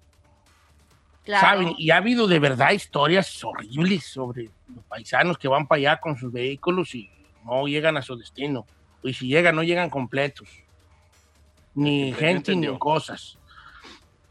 Claro. 1.24 1.46
saben. 1.46 1.74
Y 1.76 1.90
ha 1.90 1.96
habido 1.96 2.26
de 2.26 2.38
verdad 2.38 2.70
historias 2.72 3.42
horribles 3.44 4.04
sobre 4.04 4.50
los 4.74 4.84
paisanos 4.84 5.36
que 5.38 5.48
van 5.48 5.66
para 5.66 5.78
allá 5.78 6.00
con 6.00 6.16
sus 6.16 6.32
vehículos 6.32 6.94
y 6.94 7.10
no 7.44 7.66
llegan 7.66 7.96
a 7.96 8.02
su 8.02 8.16
destino. 8.16 8.66
Y 9.02 9.14
si 9.14 9.28
llegan, 9.28 9.56
no 9.56 9.62
llegan 9.62 9.90
completos. 9.90 10.48
Ni 11.74 12.10
Ya 12.10 12.16
gente 12.16 12.56
ni 12.56 12.66
cosas. 12.78 13.38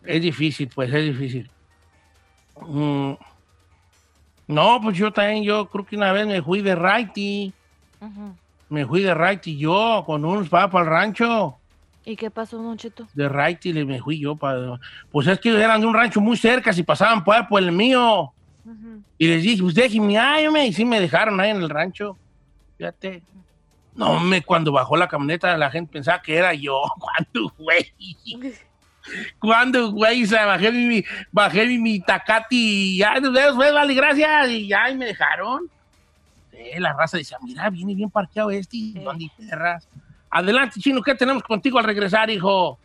Es 0.03 0.21
difícil, 0.21 0.69
pues, 0.73 0.93
es 0.93 1.05
difícil. 1.05 1.49
Mm. 2.61 3.13
No, 4.47 4.81
pues 4.81 4.97
yo 4.97 5.11
también, 5.11 5.43
yo 5.43 5.67
creo 5.69 5.85
que 5.85 5.95
una 5.95 6.11
vez 6.11 6.25
me 6.25 6.41
fui 6.41 6.61
de 6.61 6.75
righty. 6.75 7.53
Me 8.69 8.85
fui 8.85 9.01
de 9.01 9.13
righty 9.13 9.57
yo 9.57 10.03
con 10.05 10.25
unos 10.25 10.49
para 10.49 10.65
el 10.65 10.85
rancho. 10.85 11.55
¿Y 12.05 12.15
qué 12.15 12.31
pasó, 12.31 12.57
Don 12.57 12.77
Cheto? 12.77 13.07
De 13.13 13.29
righty 13.29 13.73
le 13.73 13.85
me 13.85 14.01
fui 14.01 14.19
yo 14.19 14.35
para. 14.35 14.79
Pues 15.11 15.27
es 15.27 15.39
que 15.39 15.49
eran 15.49 15.81
de 15.81 15.87
un 15.87 15.93
rancho 15.93 16.19
muy 16.21 16.37
cerca, 16.37 16.73
si 16.73 16.81
pasaban 16.81 17.23
por, 17.23 17.47
por 17.47 17.61
el 17.61 17.71
mío. 17.71 18.33
Y 19.17 19.27
les 19.27 19.43
dije, 19.43 19.61
pues 19.61 19.75
déjenme, 19.75 20.17
ay, 20.17 20.47
hombre", 20.47 20.65
y 20.65 20.73
sí 20.73 20.85
me 20.85 20.99
dejaron 20.99 21.39
ahí 21.39 21.49
en 21.49 21.57
el 21.57 21.69
rancho. 21.69 22.17
Fíjate. 22.77 23.21
No, 23.95 24.19
me 24.19 24.41
cuando 24.41 24.71
bajó 24.71 24.95
la 24.95 25.07
camioneta 25.07 25.57
la 25.57 25.71
gente 25.71 25.93
pensaba 25.93 26.21
que 26.21 26.35
era 26.35 26.53
yo. 26.53 26.81
¿Cuánto, 26.99 27.53
güey? 27.57 27.93
Cuando, 29.39 29.91
güey, 29.91 30.25
bajé 30.25 30.71
mi, 30.71 31.03
bajé 31.31 31.65
mi, 31.65 31.77
mi 31.77 31.99
tacati 31.99 32.95
y 32.95 32.97
ya, 32.99 33.19
nos 33.19 33.33
vemos, 33.33 33.55
pues, 33.55 33.73
vale, 33.73 33.93
gracias. 33.93 34.49
Y 34.49 34.67
ya, 34.67 34.89
y 34.89 34.95
me 34.95 35.07
dejaron. 35.07 35.69
Eh, 36.51 36.79
la 36.79 36.93
raza 36.93 37.17
decía, 37.17 37.37
mira, 37.41 37.69
viene 37.69 37.95
bien 37.95 38.09
parqueado 38.09 38.51
este, 38.51 38.77
y 38.77 38.93
¿dónde 38.93 39.25
hay 39.25 39.47
perras? 39.47 39.87
Adelante, 40.29 40.79
Chino, 40.79 41.01
¿qué 41.01 41.15
tenemos 41.15 41.41
contigo 41.43 41.79
al 41.79 41.85
regresar, 41.85 42.29
hijo? 42.29 42.77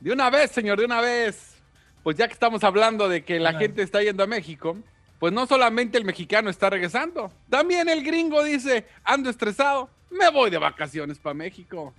De 0.00 0.12
una 0.12 0.28
vez, 0.30 0.50
señor, 0.50 0.78
de 0.78 0.84
una 0.84 1.00
vez. 1.00 1.56
Pues 2.02 2.16
ya 2.16 2.26
que 2.26 2.34
estamos 2.34 2.64
hablando 2.64 3.08
de 3.08 3.24
que 3.24 3.38
la 3.38 3.54
gente 3.54 3.82
está 3.82 4.02
yendo 4.02 4.24
a 4.24 4.26
México, 4.26 4.76
pues 5.18 5.32
no 5.32 5.46
solamente 5.46 5.98
el 5.98 6.04
mexicano 6.04 6.48
está 6.48 6.70
regresando, 6.70 7.30
también 7.50 7.88
el 7.90 8.02
gringo 8.02 8.42
dice, 8.42 8.86
ando 9.04 9.28
estresado, 9.28 9.90
me 10.10 10.30
voy 10.30 10.50
de 10.50 10.58
vacaciones 10.58 11.18
para 11.18 11.34
México. 11.34 11.94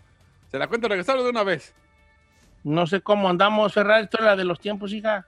Se 0.52 0.60
la 0.60 0.68
cuento 0.68 0.88
regresarlo 0.88 1.24
de 1.24 1.30
una 1.30 1.44
vez. 1.44 1.74
No 2.64 2.86
sé 2.86 3.02
cómo 3.02 3.30
andamos, 3.30 3.74
Ferrari, 3.74 4.04
esto 4.04 4.18
es 4.18 4.26
la 4.26 4.36
de 4.36 4.44
los 4.44 4.60
tiempos, 4.60 4.94
hija. 4.94 5.26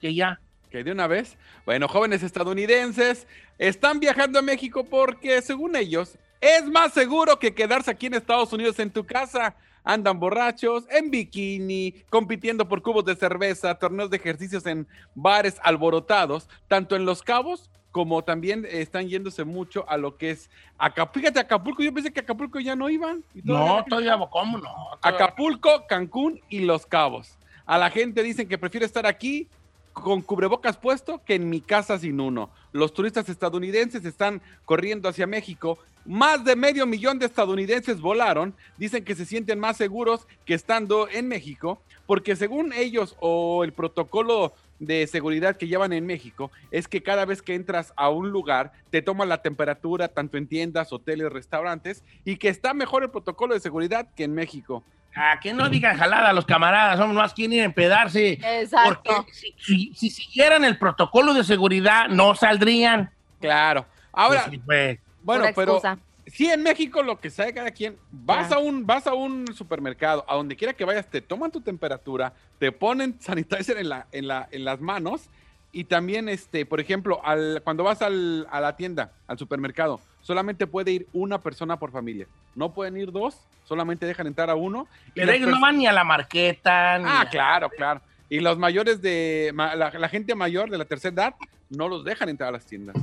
Que 0.00 0.14
ya. 0.14 0.40
Que 0.70 0.82
de 0.82 0.92
una 0.92 1.06
vez. 1.06 1.36
Bueno, 1.64 1.86
jóvenes 1.86 2.22
estadounidenses 2.22 3.26
están 3.58 4.00
viajando 4.00 4.38
a 4.38 4.42
México 4.42 4.84
porque, 4.84 5.42
según 5.42 5.76
ellos, 5.76 6.18
es 6.40 6.64
más 6.64 6.92
seguro 6.92 7.38
que 7.38 7.54
quedarse 7.54 7.90
aquí 7.90 8.06
en 8.06 8.14
Estados 8.14 8.52
Unidos 8.52 8.78
en 8.78 8.90
tu 8.90 9.04
casa. 9.04 9.54
Andan 9.84 10.18
borrachos, 10.18 10.84
en 10.90 11.10
bikini, 11.10 12.04
compitiendo 12.08 12.68
por 12.68 12.82
cubos 12.82 13.04
de 13.04 13.16
cerveza, 13.16 13.74
torneos 13.74 14.10
de 14.10 14.16
ejercicios 14.16 14.64
en 14.66 14.86
bares 15.14 15.60
alborotados, 15.62 16.48
tanto 16.68 16.96
en 16.96 17.04
Los 17.04 17.22
Cabos 17.22 17.68
como 17.92 18.24
también 18.24 18.66
están 18.68 19.08
yéndose 19.08 19.44
mucho 19.44 19.88
a 19.88 19.96
lo 19.98 20.16
que 20.16 20.30
es 20.30 20.50
Acapulco. 20.78 21.20
Fíjate, 21.20 21.38
Acapulco, 21.40 21.82
yo 21.82 21.92
pensé 21.92 22.12
que 22.12 22.20
Acapulco 22.20 22.58
ya 22.58 22.74
no 22.74 22.88
iban. 22.90 23.22
y 23.34 23.42
No, 23.44 23.84
todavía, 23.88 24.18
¿cómo 24.30 24.58
no? 24.58 24.62
Todavía- 25.00 25.26
Acapulco, 25.26 25.86
Cancún 25.86 26.40
y 26.48 26.60
Los 26.60 26.86
Cabos. 26.86 27.38
A 27.66 27.78
la 27.78 27.90
gente 27.90 28.22
dicen 28.22 28.48
que 28.48 28.58
prefiere 28.58 28.86
estar 28.86 29.06
aquí 29.06 29.46
con 29.92 30.22
cubrebocas 30.22 30.78
puesto 30.78 31.22
que 31.22 31.34
en 31.34 31.50
mi 31.50 31.60
casa 31.60 31.98
sin 31.98 32.18
uno. 32.18 32.48
Los 32.72 32.94
turistas 32.94 33.28
estadounidenses 33.28 34.04
están 34.06 34.40
corriendo 34.64 35.08
hacia 35.08 35.26
México. 35.26 35.78
Más 36.06 36.44
de 36.44 36.56
medio 36.56 36.86
millón 36.86 37.18
de 37.18 37.26
estadounidenses 37.26 38.00
volaron. 38.00 38.54
Dicen 38.78 39.04
que 39.04 39.14
se 39.14 39.26
sienten 39.26 39.60
más 39.60 39.76
seguros 39.76 40.26
que 40.46 40.54
estando 40.54 41.08
en 41.10 41.28
México, 41.28 41.80
porque 42.06 42.34
según 42.36 42.72
ellos 42.72 43.16
o 43.20 43.62
el 43.64 43.72
protocolo 43.74 44.54
de 44.86 45.06
seguridad 45.06 45.56
que 45.56 45.68
llevan 45.68 45.92
en 45.92 46.04
México 46.06 46.50
es 46.70 46.88
que 46.88 47.02
cada 47.02 47.24
vez 47.24 47.40
que 47.40 47.54
entras 47.54 47.92
a 47.96 48.08
un 48.10 48.30
lugar 48.30 48.72
te 48.90 49.00
toman 49.02 49.28
la 49.28 49.42
temperatura 49.42 50.08
tanto 50.08 50.36
en 50.36 50.46
tiendas, 50.48 50.92
hoteles, 50.92 51.32
restaurantes 51.32 52.04
y 52.24 52.36
que 52.36 52.48
está 52.48 52.74
mejor 52.74 53.02
el 53.04 53.10
protocolo 53.10 53.54
de 53.54 53.60
seguridad 53.60 54.08
que 54.16 54.24
en 54.24 54.34
México. 54.34 54.82
A 55.14 55.38
que 55.40 55.52
no 55.52 55.68
digan 55.68 55.98
jalada 55.98 56.32
los 56.32 56.46
camaradas, 56.46 56.98
somos 56.98 57.14
más 57.14 57.34
quien 57.34 57.52
ir 57.52 57.60
a 57.60 57.64
empedarse. 57.64 58.38
Exacto. 58.42 59.02
Porque 59.16 59.32
si, 59.34 59.54
si- 59.58 59.92
si 59.94 60.10
siguieran 60.10 60.64
el 60.64 60.78
protocolo 60.78 61.34
de 61.34 61.44
seguridad, 61.44 62.08
no 62.08 62.34
saldrían. 62.34 63.10
Claro. 63.40 63.84
Ahora, 64.12 64.40
Pues 64.44 64.50
sí, 64.52 64.62
pues. 64.64 64.98
bueno, 65.22 65.44
pero. 65.54 65.80
Sí 66.26 66.48
en 66.50 66.62
México 66.62 67.02
lo 67.02 67.20
que 67.20 67.30
sabe 67.30 67.52
cada 67.54 67.70
quien, 67.70 67.96
vas 68.10 68.52
a 68.52 68.58
un 68.58 68.86
vas 68.86 69.06
a 69.06 69.14
un 69.14 69.52
supermercado, 69.54 70.24
a 70.28 70.34
donde 70.36 70.56
quiera 70.56 70.72
que 70.74 70.84
vayas, 70.84 71.08
te 71.08 71.20
toman 71.20 71.50
tu 71.50 71.60
temperatura, 71.60 72.32
te 72.58 72.72
ponen 72.72 73.16
sanitizer 73.20 73.78
en 73.78 73.88
la 73.88 74.06
en 74.12 74.28
la 74.28 74.48
en 74.50 74.64
las 74.64 74.80
manos 74.80 75.28
y 75.74 75.84
también 75.84 76.28
este, 76.28 76.66
por 76.66 76.80
ejemplo, 76.80 77.20
al, 77.24 77.62
cuando 77.64 77.82
vas 77.82 78.02
al- 78.02 78.46
a 78.50 78.60
la 78.60 78.76
tienda, 78.76 79.12
al 79.26 79.38
supermercado, 79.38 80.00
solamente 80.20 80.66
puede 80.66 80.90
ir 80.92 81.06
una 81.14 81.40
persona 81.40 81.78
por 81.78 81.90
familia. 81.90 82.26
No 82.54 82.74
pueden 82.74 82.98
ir 82.98 83.10
dos, 83.10 83.38
solamente 83.64 84.04
dejan 84.04 84.26
entrar 84.26 84.50
a 84.50 84.54
uno. 84.54 84.86
y 85.08 85.12
Pero 85.20 85.32
ellos 85.32 85.48
no 85.48 85.58
van 85.58 85.78
ni 85.78 85.86
a 85.86 85.92
la 85.94 86.04
marqueta. 86.04 86.98
ni 86.98 87.06
Ah, 87.08 87.22
a- 87.22 87.28
claro, 87.30 87.70
claro. 87.70 88.02
Y 88.28 88.40
los 88.40 88.58
mayores 88.58 89.00
de 89.00 89.50
la, 89.56 89.74
la 89.98 90.08
gente 90.10 90.34
mayor 90.34 90.68
de 90.68 90.76
la 90.76 90.84
tercera 90.84 91.14
edad 91.14 91.34
no 91.70 91.88
los 91.88 92.04
dejan 92.04 92.28
entrar 92.28 92.50
a 92.50 92.52
las 92.52 92.66
tiendas. 92.66 92.94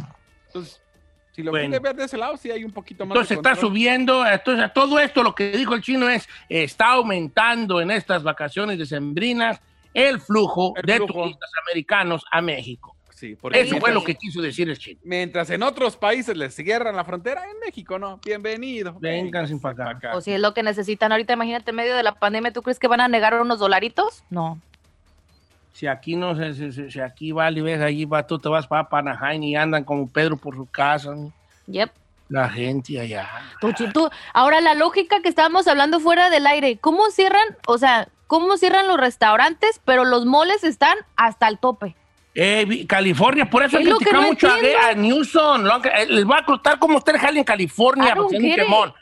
Entonces, 0.46 0.80
si 1.40 1.44
lo 1.44 1.52
Bueno. 1.52 1.70
quiere 1.70 1.80
ver 1.82 1.96
de 1.96 2.04
ese 2.04 2.18
lado, 2.18 2.36
sí 2.36 2.52
hay 2.52 2.64
un 2.66 2.72
poquito 2.72 3.06
más. 3.06 3.16
Entonces 3.16 3.38
de 3.42 3.50
está 3.50 3.56
subiendo, 3.56 4.26
entonces 4.28 4.72
todo 4.74 5.00
esto 5.00 5.24
lo 5.24 5.34
que 5.34 5.52
dijo 5.52 5.74
el 5.74 5.82
chino 5.82 6.10
es, 6.10 6.28
está 6.50 6.92
aumentando 6.92 7.80
en 7.80 7.92
estas 7.92 8.24
vacaciones 8.24 8.78
decembrinas 8.78 9.62
el 9.94 10.20
flujo 10.20 10.74
El 10.76 10.84
de 10.86 10.98
flujo. 10.98 11.14
turistas 11.14 11.50
americanos 11.66 12.24
a 12.30 12.42
México. 12.42 12.96
Sí, 13.12 13.36
porque 13.40 13.60
Eso 13.62 13.78
fue 13.80 13.92
lo 13.94 14.04
que 14.04 14.16
quiso 14.16 14.42
decir 14.42 14.70
el 14.70 14.78
chino. 14.78 15.00
mientras 15.04 15.50
en 15.50 15.62
otros 15.64 15.98
países 15.98 16.38
les 16.38 16.56
cierran 16.56 16.96
la 16.96 17.04
frontera, 17.04 17.44
en 17.50 17.60
México 17.60 17.98
no. 18.00 18.20
Bienvenido. 18.26 18.96
Vengan 19.00 19.48
sin 19.48 19.60
Véngase 19.62 19.76
pa' 19.84 19.90
acá. 19.92 20.16
O 20.18 20.22
si 20.22 20.32
es 20.32 20.40
lo 20.40 20.54
que 20.54 20.64
necesitan 20.64 21.12
ahorita, 21.12 21.34
imagínate 21.34 21.72
en 21.72 21.76
medio 21.76 21.96
de 21.96 22.04
la 22.04 22.16
pandemia, 22.16 22.52
¿tú 22.54 22.62
crees 22.62 22.80
que 22.80 22.88
van 22.88 23.02
a 23.02 23.08
negar 23.08 23.34
unos 23.42 23.60
dolaritos? 23.60 24.24
No. 24.30 24.60
Si 25.80 25.88
aquí 25.88 26.16
no 26.18 26.36
se, 26.36 26.54
se- 26.54 26.72
se- 26.74 26.92
si 26.92 27.00
aquí 27.00 27.32
vale, 27.32 27.62
ves, 27.62 27.80
allí 27.82 28.04
va, 28.04 28.28
tú 28.28 28.38
te 28.38 28.50
vas 28.50 28.68
para 28.68 28.90
Panajain 28.90 29.42
y 29.44 29.56
andan 29.56 29.86
como 29.86 30.10
Pedro 30.10 30.36
por 30.36 30.54
su 30.56 30.66
casa, 30.66 31.16
¿no? 31.16 31.32
Yep. 31.68 31.90
la 32.28 32.50
gente 32.50 33.00
allá. 33.00 33.28
Tú, 33.62 33.72
tú- 33.94 34.10
Ahora, 34.34 34.60
la 34.62 34.74
lógica 34.76 35.22
que 35.22 35.30
estábamos 35.30 35.68
hablando 35.68 36.00
fuera 36.00 36.30
del 36.30 36.46
aire, 36.48 36.78
¿cómo 36.78 37.10
cierran? 37.12 37.42
O 37.66 37.78
sea, 37.78 38.10
¿cómo 38.28 38.58
cierran 38.58 38.88
los 38.88 38.98
restaurantes, 39.00 39.80
pero 39.86 40.04
los 40.06 40.26
moles 40.26 40.64
están 40.64 40.96
hasta 41.16 41.48
el 41.48 41.58
tope? 41.60 41.96
Eh, 42.36 42.86
California, 42.88 43.50
por 43.50 43.64
eso 43.64 43.78
Es 43.80 43.88
criticado 43.88 44.22
no 44.22 44.28
mucho 44.28 44.48
a, 44.52 44.56
entiendo. 44.58 44.80
a 44.86 44.94
Newsom. 44.94 45.62
lo 45.64 45.84
eh, 45.86 46.06
les 46.10 46.26
voy 46.26 46.38
a 46.40 46.46
contar 46.46 46.78
cómo 46.78 46.98
está 47.00 47.12
el 47.12 47.18
jale 47.20 47.40
en 47.40 47.46
California, 47.46 48.12
I 48.12 48.16
don't 48.16 48.22
porque 48.24 48.36
es 48.38 48.42
un 48.44 48.50
get 48.50 48.58
it. 48.58 48.64
quemón. 48.66 48.94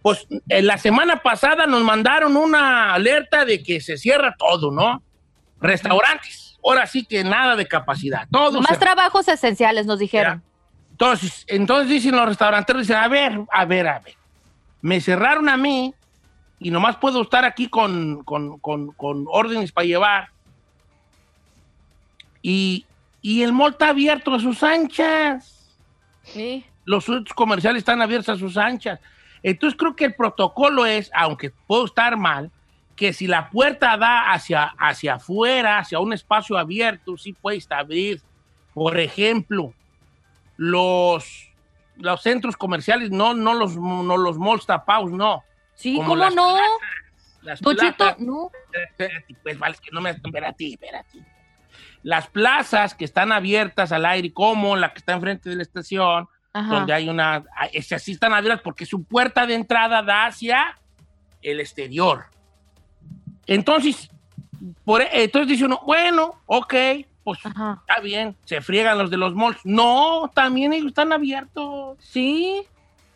Pues 0.00 0.26
eh, 0.48 0.62
la 0.62 0.78
semana 0.78 1.16
pasada 1.16 1.66
nos 1.66 1.82
mandaron 1.82 2.36
una 2.36 2.94
alerta 2.94 3.44
de 3.44 3.62
que 3.62 3.80
se 3.82 3.98
cierra 3.98 4.34
todo, 4.38 4.70
¿no? 4.70 5.02
Restaurantes. 5.60 6.58
Ahora 6.64 6.86
sí 6.86 7.04
que 7.04 7.22
nada 7.24 7.56
de 7.56 7.66
capacidad. 7.66 8.26
Todo 8.30 8.60
Más 8.60 8.78
cerrado. 8.78 8.80
trabajos 8.96 9.28
esenciales, 9.28 9.86
nos 9.86 9.98
dijeron. 9.98 10.42
Entonces, 10.92 11.44
entonces 11.48 11.88
dicen 11.88 12.14
los 12.16 12.26
restauranteros, 12.26 12.82
dicen, 12.82 12.96
a 12.96 13.08
ver, 13.08 13.40
a 13.50 13.64
ver, 13.64 13.88
a 13.88 13.98
ver. 14.00 14.14
Me 14.82 15.00
cerraron 15.00 15.48
a 15.48 15.56
mí 15.56 15.94
y 16.58 16.70
nomás 16.70 16.96
puedo 16.96 17.22
estar 17.22 17.44
aquí 17.44 17.68
con, 17.68 18.22
con- 18.24 18.58
con- 18.58 18.92
con 18.92 19.24
órdenes 19.28 19.72
para 19.72 19.86
llevar. 19.86 20.28
Y, 22.42 22.86
y 23.22 23.42
el 23.42 23.52
mall 23.52 23.72
está 23.72 23.88
abierto 23.88 24.34
a 24.34 24.40
sus 24.40 24.62
anchas. 24.62 25.68
Sí. 26.22 26.64
Los 26.84 27.06
comerciales 27.34 27.80
están 27.80 28.02
abiertos 28.02 28.36
a 28.36 28.38
sus 28.38 28.56
anchas. 28.56 28.98
Entonces 29.42 29.78
creo 29.78 29.96
que 29.96 30.06
el 30.06 30.14
protocolo 30.14 30.84
es, 30.86 31.10
aunque 31.14 31.50
puedo 31.66 31.86
estar 31.86 32.16
mal, 32.16 32.50
que 33.00 33.14
si 33.14 33.26
la 33.26 33.48
puerta 33.48 33.96
da 33.96 34.30
hacia, 34.30 34.74
hacia 34.76 35.14
afuera, 35.14 35.78
hacia 35.78 36.00
un 36.00 36.12
espacio 36.12 36.58
abierto, 36.58 37.16
sí 37.16 37.32
puedes 37.32 37.66
abrir. 37.72 38.20
Por 38.74 39.00
ejemplo, 39.00 39.72
los, 40.58 41.48
los 41.96 42.20
centros 42.22 42.58
comerciales, 42.58 43.10
no, 43.10 43.32
no, 43.32 43.54
los, 43.54 43.74
no 43.78 44.18
los 44.18 44.36
malls 44.36 44.66
tapados, 44.66 45.10
no. 45.10 45.42
Sí, 45.74 45.96
Como 45.96 46.08
¿cómo 46.10 46.16
las 46.24 46.34
no? 46.34 46.56
Las 47.40 47.62
Don 47.62 47.74
Cheto, 47.74 48.04
plazas- 48.04 48.18
no. 48.18 48.50
Espérate, 48.70 49.34
pues, 49.42 49.58
vale, 49.58 49.74
es 49.76 49.80
que 49.80 49.90
no 49.92 50.02
me... 50.02 50.10
Espérate, 50.10 50.66
espérate. 50.72 51.18
Las 52.02 52.26
plazas 52.26 52.94
que 52.94 53.06
están 53.06 53.32
abiertas 53.32 53.92
al 53.92 54.04
aire, 54.04 54.30
como 54.34 54.76
la 54.76 54.92
que 54.92 54.98
está 54.98 55.14
enfrente 55.14 55.48
de 55.48 55.56
la 55.56 55.62
estación, 55.62 56.28
Ajá. 56.52 56.68
donde 56.74 56.92
hay 56.92 57.08
una... 57.08 57.44
Esas 57.72 58.02
sí 58.02 58.12
están 58.12 58.34
abiertas 58.34 58.60
porque 58.62 58.84
su 58.84 59.04
puerta 59.04 59.46
de 59.46 59.54
entrada 59.54 60.02
da 60.02 60.26
hacia 60.26 60.78
el 61.40 61.60
exterior. 61.60 62.26
Entonces, 63.50 64.08
por, 64.84 65.02
e, 65.02 65.08
entonces 65.24 65.48
dice 65.48 65.64
uno, 65.64 65.80
bueno, 65.84 66.36
ok, 66.46 66.74
pues 67.24 67.44
Ajá. 67.44 67.82
está 67.86 68.00
bien, 68.00 68.36
se 68.44 68.60
friegan 68.60 68.96
los 68.96 69.10
de 69.10 69.16
los 69.16 69.34
malls. 69.34 69.58
No, 69.64 70.30
también 70.32 70.72
ellos 70.72 70.88
están 70.88 71.12
abiertos. 71.12 71.98
Sí. 72.00 72.62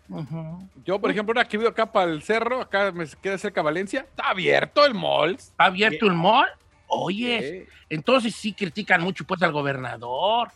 Ujú. 0.09 0.69
Yo, 0.85 1.01
por 1.01 1.13
ejemplo, 1.13 1.33
ahora 1.33 1.49
que 1.49 1.57
vivo 1.57 1.71
acá 1.71 1.87
para 1.87 2.11
el 2.11 2.21
cerro, 2.23 2.61
acá 2.61 2.91
me 2.91 3.07
queda 3.23 3.39
cerca 3.39 3.63
Valencia, 3.63 4.01
está 4.01 4.31
abierto 4.31 4.85
el 4.85 4.93
mall. 4.93 5.37
¿Está 5.37 5.67
abierto 5.67 6.07
el 6.07 6.15
mall? 6.15 6.49
Oye, 6.89 7.69
entonces 7.89 8.35
sí 8.35 8.53
critican 8.53 9.03
mucho 9.03 9.25
pues 9.25 9.41
al 9.41 9.53
gobernador. 9.53 10.51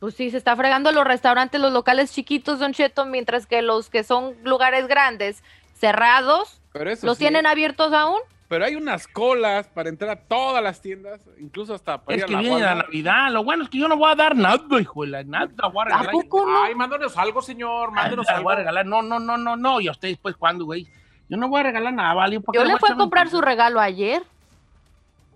Pues 0.00 0.14
sí, 0.14 0.30
se 0.30 0.38
está 0.38 0.56
fregando 0.56 0.92
los 0.92 1.04
restaurantes, 1.04 1.60
los 1.60 1.74
locales 1.74 2.10
chiquitos, 2.10 2.58
Don 2.58 2.72
Cheto, 2.72 3.04
mientras 3.04 3.46
que 3.46 3.60
los 3.60 3.90
que 3.90 4.02
son 4.02 4.34
lugares 4.44 4.88
grandes, 4.88 5.42
cerrados, 5.74 6.62
Pero 6.72 6.90
eso 6.90 7.06
¿los 7.06 7.18
sí, 7.18 7.24
tienen 7.24 7.46
abiertos 7.46 7.92
aún? 7.92 8.18
Pero 8.54 8.66
hay 8.66 8.76
unas 8.76 9.08
colas 9.08 9.66
para 9.66 9.88
entrar 9.88 10.10
a 10.10 10.16
todas 10.16 10.62
las 10.62 10.80
tiendas, 10.80 11.20
incluso 11.40 11.74
hasta 11.74 11.98
para 12.04 12.14
Es 12.16 12.20
ir 12.20 12.24
a 12.24 12.26
que 12.28 12.32
la 12.34 12.38
viene 12.40 12.60
la. 12.60 12.74
Navidad. 12.76 13.32
Lo 13.32 13.42
bueno 13.42 13.64
es 13.64 13.68
que 13.68 13.78
yo 13.78 13.88
no 13.88 13.96
voy 13.96 14.12
a 14.12 14.14
dar 14.14 14.36
nada, 14.36 14.80
hijo 14.80 15.02
de 15.02 15.08
la 15.10 15.24
nada. 15.24 15.48
Voy 15.72 15.80
a 15.80 15.82
¿A 15.82 15.84
regalar. 16.02 16.10
poco 16.12 16.46
no? 16.46 16.62
Ay, 16.62 16.74
mándanos 16.76 17.16
algo, 17.16 17.42
señor, 17.42 17.90
mándanos 17.90 18.28
algo. 18.28 18.44
voy 18.44 18.52
a 18.52 18.56
regalar. 18.58 18.86
No, 18.86 19.02
no, 19.02 19.18
no, 19.18 19.36
no, 19.36 19.56
no. 19.56 19.80
¿Y 19.80 19.88
a 19.88 19.90
ustedes, 19.90 20.18
pues, 20.18 20.36
cuándo, 20.36 20.66
güey? 20.66 20.86
Yo 21.28 21.36
no 21.36 21.48
voy 21.48 21.62
a 21.62 21.64
regalar 21.64 21.92
nada, 21.92 22.14
¿vale? 22.14 22.38
¿Por 22.40 22.52
qué 22.52 22.60
Yo 22.60 22.64
le 22.64 22.76
fui 22.78 22.90
a 22.92 22.94
comprar 22.94 23.24
un- 23.26 23.30
su 23.32 23.40
regalo 23.40 23.80
ayer. 23.80 24.22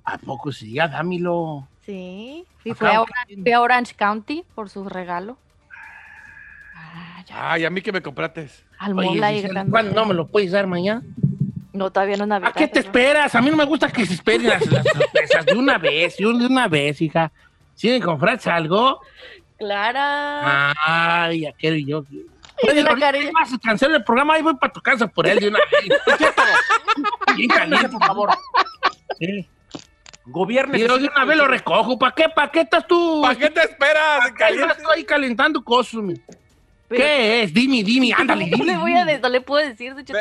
¿A 0.05 0.17
poco 0.19 0.53
sí? 0.53 0.75
Ya 0.75 0.87
dámelo. 0.87 1.67
Sí. 1.85 2.45
Fui, 2.63 2.71
a, 2.71 3.05
fui 3.43 3.55
Orange 3.55 3.95
County 3.97 4.45
por 4.55 4.69
su 4.71 4.89
regalo. 4.89 5.37
Ah, 6.75 7.23
ya. 7.27 7.53
Ay, 7.53 7.65
a 7.65 7.71
mí 7.71 7.81
que 7.83 7.91
me 7.91 8.01
compraste. 8.01 8.49
Al 8.79 8.97
Oye, 8.97 9.09
Giselle, 9.09 9.49
grande. 9.49 9.71
¿cuándo 9.73 9.93
no 9.95 10.05
me 10.07 10.15
lo 10.15 10.29
puedes 10.29 10.53
dar 10.53 10.67
mañana? 10.69 11.03
No, 11.79 11.91
todavía 11.93 12.17
no 12.17 12.25
es 12.25 12.29
Navidad. 12.29 12.51
¿A 12.51 12.59
qué 12.59 12.67
te 12.69 12.81
¿no? 12.81 12.87
esperas? 12.87 13.35
A 13.35 13.41
mí 13.41 13.51
no 13.51 13.57
me 13.57 13.65
gusta 13.65 13.91
que 13.91 14.05
se 14.05 14.15
esperen 14.15 14.49
las, 14.49 14.67
las 14.67 14.85
sorpresas 14.85 15.47
de 15.47 15.55
una 15.55 15.79
vez, 15.79 16.17
de 16.17 16.27
una 16.27 16.67
vez, 16.67 17.01
hija. 17.01 17.31
Si 17.75 17.89
me 17.89 18.01
compras 18.01 18.47
algo, 18.49 19.01
Clara. 19.59 20.75
ay, 20.85 21.43
ya 21.43 21.53
quiero 21.53 21.77
yo. 21.77 22.05
Oye, 22.69 22.83
vas 23.33 23.53
a 23.53 23.59
cancelar 23.59 23.97
el 23.97 24.05
programa, 24.05 24.35
ahí 24.35 24.43
voy 24.43 24.57
para 24.57 24.73
tu 24.73 24.81
casa 24.81 25.07
por 25.07 25.27
él 25.29 25.39
de 25.39 25.49
una 25.49 25.61
vez. 25.71 26.19
Bien 27.37 27.49
caliente, 27.49 27.89
por 27.89 28.05
favor. 28.05 28.31
Sí. 29.19 29.49
Gobierno. 30.27 30.77
Y 30.77 30.81
yo 30.81 30.99
de 30.99 31.09
una 31.09 31.25
vez 31.25 31.37
lo 31.37 31.47
recojo. 31.47 31.99
¿Para 31.99 32.15
qué? 32.15 32.29
¿Para 32.29 32.51
qué 32.51 32.61
estás 32.63 32.87
tú? 32.87 33.23
¿Para 33.23 33.37
qué 33.37 33.51
te 33.51 33.61
esperas? 33.61 34.33
Caliente. 34.37 34.75
ahí 34.95 35.05
calentando 35.05 35.63
cosas. 35.63 36.03
mi. 36.03 36.15
Pero- 36.89 37.03
¿Qué 37.05 37.43
es? 37.43 37.53
Dime, 37.55 37.83
dime, 37.85 38.13
ándale, 38.17 38.47
No 38.47 38.57
dime. 38.57 38.73
le 38.73 38.79
voy 38.79 38.95
a 38.95 39.05
de- 39.05 39.19
no 39.19 39.29
le 39.29 39.41
puedo 39.43 39.67
decir, 39.67 39.95
Don 39.95 40.05
Cheto. 40.05 40.19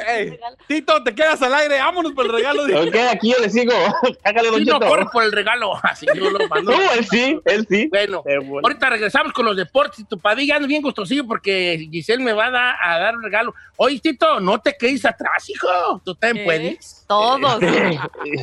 Tito, 0.68 1.04
te 1.04 1.16
quedas 1.16 1.42
al 1.42 1.54
aire. 1.54 1.80
Vámonos 1.80 2.12
por 2.14 2.26
el 2.26 2.32
regalo. 2.34 2.66
de- 2.66 2.76
Ok, 2.76 2.96
aquí 3.12 3.32
yo 3.32 3.40
le 3.42 3.50
sigo. 3.50 3.72
Hágale, 4.24 4.50
Don 4.52 4.64
no, 4.66 4.74
Cheto. 4.80 4.88
corre 4.88 5.06
por 5.12 5.24
el 5.24 5.32
regalo. 5.32 5.74
Así 5.84 6.06
yo 6.14 6.30
lo 6.30 6.48
mando. 6.48 6.72
No, 6.72 6.92
él 6.94 7.06
sí, 7.06 7.40
él 7.46 7.66
sí. 7.70 7.88
Bueno, 7.90 8.24
ahorita 8.64 8.90
regresamos 8.90 9.32
con 9.34 9.46
los 9.46 9.56
deportes. 9.56 10.06
Tu 10.08 10.20
padilla 10.20 10.58
ando 10.58 10.68
bien 10.68 10.82
gustosillo 10.82 11.26
porque 11.26 11.88
Giselle 11.92 12.24
me 12.24 12.34
va 12.34 12.48
a, 12.48 12.52
dar- 12.52 12.76
a 12.82 13.00
dar 13.00 13.16
un 13.16 13.24
regalo. 13.24 13.54
Oye, 13.78 14.00
Tito, 14.00 14.40
no 14.40 14.60
te 14.60 14.76
quedes 14.78 15.06
atrás, 15.06 15.50
hijo. 15.50 16.02
Tú 16.04 16.16
también 16.16 16.46
puedes. 16.46 17.06
Todos. 17.08 17.62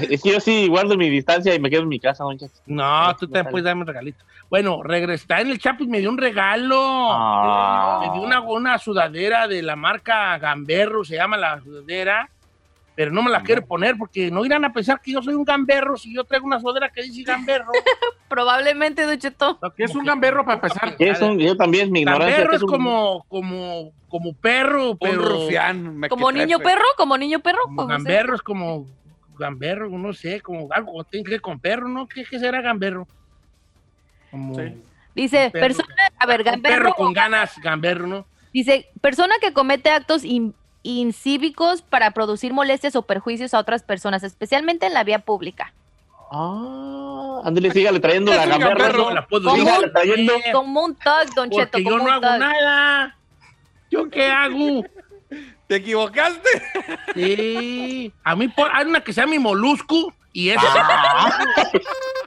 Es 0.09 0.23
que 0.23 0.31
yo 0.33 0.41
sí 0.41 0.69
guardo 0.69 0.97
mi 0.97 1.11
distancia 1.11 1.55
y 1.55 1.59
me 1.61 1.69
quedo 1.69 1.83
en 1.83 1.89
mi 1.89 2.01
casa, 2.01 2.25
Don 2.25 2.39
Cheto. 2.39 2.55
No, 2.67 3.15
tú 3.19 3.27
también 3.27 3.51
puedes 3.51 3.65
darme 3.65 3.83
un 3.83 3.87
regalito. 3.89 4.25
Bueno, 4.55 4.85
regresa 4.85 5.41
en 5.41 5.51
el 5.51 5.59
Chapo 5.59 5.83
y 5.83 5.89
me 5.89 5.99
dio 5.99 6.09
un 6.09 6.17
regalo. 6.17 6.79
Ah. 7.11 7.99
Me 8.03 8.13
dio 8.13 8.23
una, 8.23 8.41
una 8.41 8.79
sudadera 8.79 9.49
de 9.49 9.61
la 9.63 9.75
marca 9.75 10.39
Gamberro, 10.39 11.05
se 11.05 11.17
llama 11.17 11.37
la 11.37 11.61
sudadera. 11.61 12.31
Pero 12.95 13.11
no 13.11 13.21
me 13.25 13.33
la 13.33 13.43
quiero 13.43 13.67
poner 13.67 13.97
porque 13.99 14.31
no 14.31 14.45
irán 14.45 14.65
a 14.65 14.73
pensar 14.73 15.01
que 15.01 15.11
yo 15.11 15.21
soy 15.23 15.35
un 15.35 15.43
gamberro 15.43 15.97
si 15.97 16.15
yo 16.15 16.23
traigo 16.23 16.47
una 16.47 16.61
sudadera 16.61 16.89
que 16.91 17.03
dice 17.03 17.25
gamberro. 17.25 17.73
Probablemente, 18.29 19.03
Don 19.03 19.19
Cheto. 19.19 19.59
¿Qué 19.77 19.83
es 19.83 19.95
un 19.97 20.05
gamberro 20.05 20.45
para 20.45 20.55
empezar? 20.55 20.97
¿Qué 20.97 21.09
es 21.11 21.21
un- 21.21 21.37
yo 21.37 21.57
también, 21.57 21.91
mi 21.91 22.03
ignorancia. 22.03 22.31
Gamberro 22.31 22.51
¿qué 22.51 22.57
es 22.59 22.63
un- 22.63 22.69
como, 22.69 23.25
como, 23.27 23.91
como 24.09 24.35
perro, 24.35 24.97
pero. 25.01 25.21
Un 25.21 25.29
rufián. 25.31 25.97
me 25.99 26.09
Como 26.09 26.31
niño 26.31 26.61
perro, 26.61 26.85
como 26.97 27.19
niño 27.19 27.41
perro. 27.41 27.59
Como 27.65 27.77
¿cómo 27.79 27.89
se- 27.89 27.93
gamberro 27.95 28.37
es 28.37 28.43
como 28.43 28.87
gamberro, 29.37 29.89
no 29.91 30.13
sé, 30.13 30.41
como 30.41 30.69
algo 30.71 31.03
que 31.03 31.11
tiene 31.11 31.25
que 31.25 31.31
ver 31.33 31.41
con 31.41 31.59
perro, 31.59 31.89
¿no? 31.89 32.07
¿Qué, 32.07 32.25
qué 32.25 32.39
será 32.39 32.61
gamberro? 32.61 33.09
Como 34.35 34.55
Sí. 34.57 34.83
Dice, 35.15 35.51
perro. 35.53 35.67
persona, 35.69 35.95
a 36.19 36.27
ver, 36.27 36.43
gamberro. 36.43 36.75
perro 36.77 36.95
con 36.95 37.13
ganas, 37.13 37.57
gamberro, 37.63 38.09
¿no? 38.09 38.27
Dice, 38.53 38.89
persona 39.01 39.33
que 39.41 39.53
comete 39.53 39.91
actos 39.91 40.25
in- 40.25 40.55
incívicos 40.83 41.83
para 41.83 42.11
producir 42.11 42.53
molestias 42.53 42.97
o 42.97 43.03
perjuicios 43.03 43.55
a 43.55 43.61
otras 43.61 43.85
personas, 43.85 44.25
especialmente 44.25 44.87
en 44.87 44.95
la 44.95 45.05
vía 45.05 45.21
pública. 45.21 45.73
Ah, 46.33 47.43
ándale, 47.45 47.71
sígale 47.71 48.01
trayendo 48.01 48.35
la 48.35 48.45
gamberra. 48.47 48.75
gamberro. 48.75 49.11
La 49.13 49.25
puedo 49.25 49.51
¿Cómo? 49.51 49.63
Sígale 49.65 49.91
trayendo. 49.91 50.33
Como 50.53 50.85
un 50.85 50.97
tug, 50.97 51.33
Don 51.37 51.49
Cheto, 51.51 51.71
Porque 51.71 51.85
yo 51.85 51.91
como 51.91 52.05
no 52.09 52.13
hago 52.13 52.27
tug. 52.27 52.39
nada. 52.39 53.17
¿Yo 53.93 54.11
qué 54.11 54.27
hago? 54.27 54.83
¿Te 55.69 55.77
equivocaste? 55.77 56.49
Sí. 57.15 58.13
A 58.25 58.35
mí 58.35 58.49
por- 58.49 58.71
hay 58.75 58.85
una 58.87 59.01
que 59.01 59.13
se 59.13 59.21
llama 59.21 59.31
mi 59.31 59.39
molusco 59.39 60.13
y 60.33 60.49
esa. 60.51 60.61
Don 60.63 60.73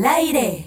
al 0.00 0.06
aire. 0.06 0.66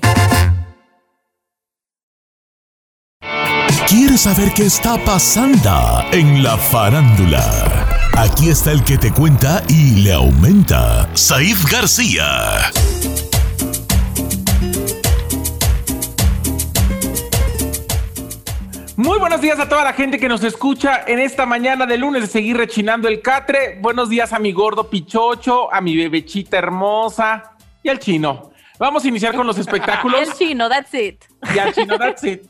¿Quieres 3.88 4.22
saber 4.22 4.52
qué 4.56 4.65
está 4.65 4.98
pasando 5.04 6.04
en 6.12 6.43
la 6.43 6.58
farándula? 6.58 7.43
Aquí 8.15 8.50
está 8.50 8.72
el 8.72 8.84
que 8.84 8.98
te 8.98 9.12
cuenta 9.12 9.63
y 9.67 10.04
le 10.04 10.13
aumenta, 10.13 11.10
Saif 11.15 11.72
García. 11.72 12.26
Muy 18.96 19.17
buenos 19.17 19.41
días 19.41 19.60
a 19.60 19.67
toda 19.67 19.84
la 19.84 19.93
gente 19.93 20.19
que 20.19 20.30
nos 20.30 20.43
escucha 20.43 21.04
en 21.08 21.19
esta 21.19 21.46
mañana 21.46 21.86
de 21.88 21.98
lunes 21.98 22.22
de 22.22 22.28
seguir 22.28 22.58
rechinando 22.58 23.08
el 23.08 23.22
catre. 23.22 23.80
Buenos 23.82 24.10
días 24.10 24.32
a 24.32 24.39
mi 24.39 24.52
gordo 24.52 24.89
pichocho, 24.89 25.74
a 25.74 25.82
mi 25.82 25.96
bebechita 25.96 26.58
hermosa 26.58 27.56
y 27.82 27.89
al 27.89 28.00
chino. 28.00 28.53
Vamos 28.84 29.06
a 29.06 29.08
iniciar 29.08 29.34
con 29.34 29.48
los 29.48 29.58
espectáculos. 29.65 30.19
El 30.19 30.34
chino, 30.34 30.67
that's 30.67 30.93
it. 30.93 31.24
y 31.56 31.58
al 31.58 31.74
chino, 31.74 31.98
that's 31.98 32.22
it. 32.26 32.41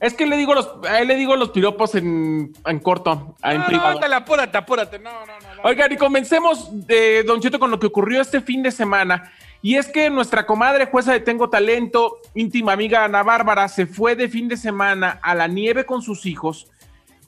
Es 0.00 0.12
que 0.14 0.26
le 0.26 0.36
digo 0.36 0.52
los, 0.52 0.68
a 0.88 0.98
él 0.98 1.06
le 1.06 1.14
digo 1.14 1.36
los 1.36 1.50
piropos 1.50 1.94
en, 1.94 2.52
en 2.66 2.78
corto, 2.80 3.36
en 3.44 3.54
No, 3.54 3.58
no, 3.60 3.66
privado. 3.66 3.88
ándale, 3.90 4.14
apúrate, 4.16 4.58
apúrate. 4.58 4.98
No, 4.98 5.12
no, 5.24 5.26
no. 5.26 5.54
no. 5.54 5.62
Oigan, 5.62 5.92
y 5.92 5.96
comencemos, 5.96 6.68
eh, 6.88 7.22
Don 7.24 7.40
Cheto, 7.40 7.60
con 7.60 7.70
lo 7.70 7.78
que 7.78 7.86
ocurrió 7.86 8.20
este 8.20 8.40
fin 8.40 8.60
de 8.64 8.72
semana. 8.72 9.30
Y 9.62 9.76
es 9.76 9.86
que 9.86 10.10
nuestra 10.10 10.46
comadre 10.46 10.86
jueza 10.86 11.12
de 11.12 11.20
Tengo 11.20 11.48
Talento, 11.48 12.16
íntima 12.34 12.72
amiga 12.72 13.04
Ana 13.04 13.22
Bárbara, 13.22 13.68
se 13.68 13.86
fue 13.86 14.16
de 14.16 14.28
fin 14.28 14.48
de 14.48 14.56
semana 14.56 15.20
a 15.22 15.36
la 15.36 15.46
nieve 15.46 15.86
con 15.86 16.02
sus 16.02 16.26
hijos 16.26 16.66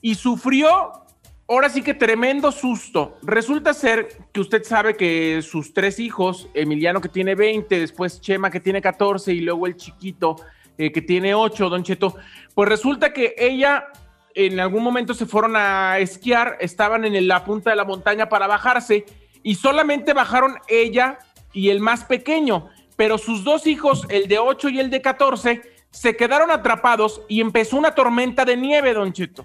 y 0.02 0.16
sufrió, 0.16 0.92
ahora 1.50 1.68
sí 1.68 1.82
que 1.82 1.94
tremendo 1.94 2.52
susto. 2.52 3.18
Resulta 3.22 3.74
ser 3.74 4.08
que 4.32 4.40
usted 4.40 4.62
sabe 4.62 4.96
que 4.96 5.42
sus 5.42 5.74
tres 5.74 5.98
hijos, 5.98 6.48
Emiliano 6.54 7.00
que 7.00 7.08
tiene 7.08 7.34
20, 7.34 7.80
después 7.80 8.20
Chema 8.20 8.50
que 8.50 8.60
tiene 8.60 8.80
14 8.80 9.32
y 9.32 9.40
luego 9.40 9.66
el 9.66 9.76
chiquito 9.76 10.36
eh, 10.78 10.92
que 10.92 11.02
tiene 11.02 11.34
8, 11.34 11.68
Don 11.68 11.82
Cheto, 11.82 12.14
pues 12.54 12.68
resulta 12.68 13.12
que 13.12 13.34
ella 13.36 13.88
en 14.34 14.60
algún 14.60 14.84
momento 14.84 15.12
se 15.12 15.26
fueron 15.26 15.56
a 15.56 15.98
esquiar, 15.98 16.56
estaban 16.60 17.04
en 17.04 17.26
la 17.26 17.44
punta 17.44 17.70
de 17.70 17.76
la 17.76 17.84
montaña 17.84 18.28
para 18.28 18.46
bajarse 18.46 19.04
y 19.42 19.56
solamente 19.56 20.12
bajaron 20.12 20.54
ella 20.68 21.18
y 21.52 21.70
el 21.70 21.80
más 21.80 22.04
pequeño, 22.04 22.68
pero 22.94 23.18
sus 23.18 23.42
dos 23.42 23.66
hijos, 23.66 24.06
el 24.08 24.28
de 24.28 24.38
8 24.38 24.68
y 24.68 24.78
el 24.78 24.88
de 24.88 25.02
14, 25.02 25.62
se 25.90 26.16
quedaron 26.16 26.52
atrapados 26.52 27.22
y 27.28 27.40
empezó 27.40 27.76
una 27.76 27.92
tormenta 27.92 28.44
de 28.44 28.56
nieve, 28.56 28.94
Don 28.94 29.12
Cheto. 29.12 29.44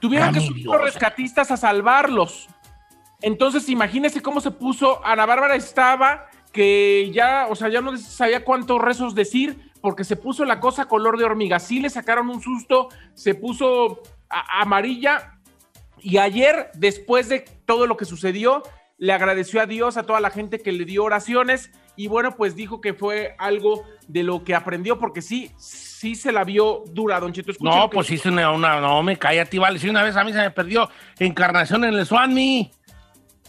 Tuvieron 0.00 0.32
que 0.32 0.40
subir 0.40 0.62
Dios. 0.64 0.74
los 0.74 0.82
rescatistas 0.84 1.50
a 1.50 1.56
salvarlos. 1.56 2.48
Entonces, 3.20 3.68
imagínese 3.68 4.22
cómo 4.22 4.40
se 4.40 4.50
puso. 4.50 5.04
Ana 5.04 5.26
Bárbara 5.26 5.56
estaba 5.56 6.26
que 6.52 7.10
ya, 7.12 7.46
o 7.50 7.56
sea, 7.56 7.68
ya 7.68 7.80
no 7.80 7.96
sabía 7.96 8.44
cuántos 8.44 8.80
rezos 8.80 9.14
decir, 9.14 9.70
porque 9.80 10.04
se 10.04 10.16
puso 10.16 10.44
la 10.44 10.60
cosa 10.60 10.86
color 10.86 11.18
de 11.18 11.24
hormiga. 11.24 11.58
Sí 11.58 11.80
le 11.80 11.90
sacaron 11.90 12.28
un 12.30 12.40
susto, 12.40 12.88
se 13.14 13.34
puso 13.34 14.02
a- 14.30 14.62
amarilla. 14.62 15.38
Y 16.00 16.18
ayer, 16.18 16.70
después 16.74 17.28
de 17.28 17.40
todo 17.66 17.86
lo 17.86 17.96
que 17.96 18.04
sucedió, 18.04 18.62
le 18.98 19.12
agradeció 19.12 19.60
a 19.60 19.66
Dios, 19.66 19.96
a 19.96 20.04
toda 20.04 20.20
la 20.20 20.30
gente 20.30 20.60
que 20.60 20.72
le 20.72 20.84
dio 20.84 21.04
oraciones. 21.04 21.70
Y 21.96 22.06
bueno, 22.06 22.36
pues 22.36 22.54
dijo 22.54 22.80
que 22.80 22.94
fue 22.94 23.34
algo 23.38 23.84
de 24.06 24.22
lo 24.22 24.44
que 24.44 24.54
aprendió, 24.54 24.98
porque 25.00 25.22
sí, 25.22 25.50
sí 25.98 26.14
se 26.14 26.30
la 26.30 26.44
vio 26.44 26.84
dura, 26.86 27.18
Don 27.18 27.32
Cheto. 27.32 27.52
No, 27.60 27.90
pues 27.90 28.10
hice 28.10 28.28
una, 28.28 28.50
una- 28.52 28.80
no 28.80 29.02
me 29.02 29.16
cállate, 29.18 29.58
vale. 29.58 29.78
Si 29.78 29.88
una 29.88 30.02
vez 30.02 30.14
a 30.16 30.22
mí 30.24 30.32
se 30.32 30.38
me 30.38 30.50
perdió 30.50 30.88
encarnación 31.18 31.84
en 31.84 31.94
el 31.94 32.06
Swami. 32.06 32.70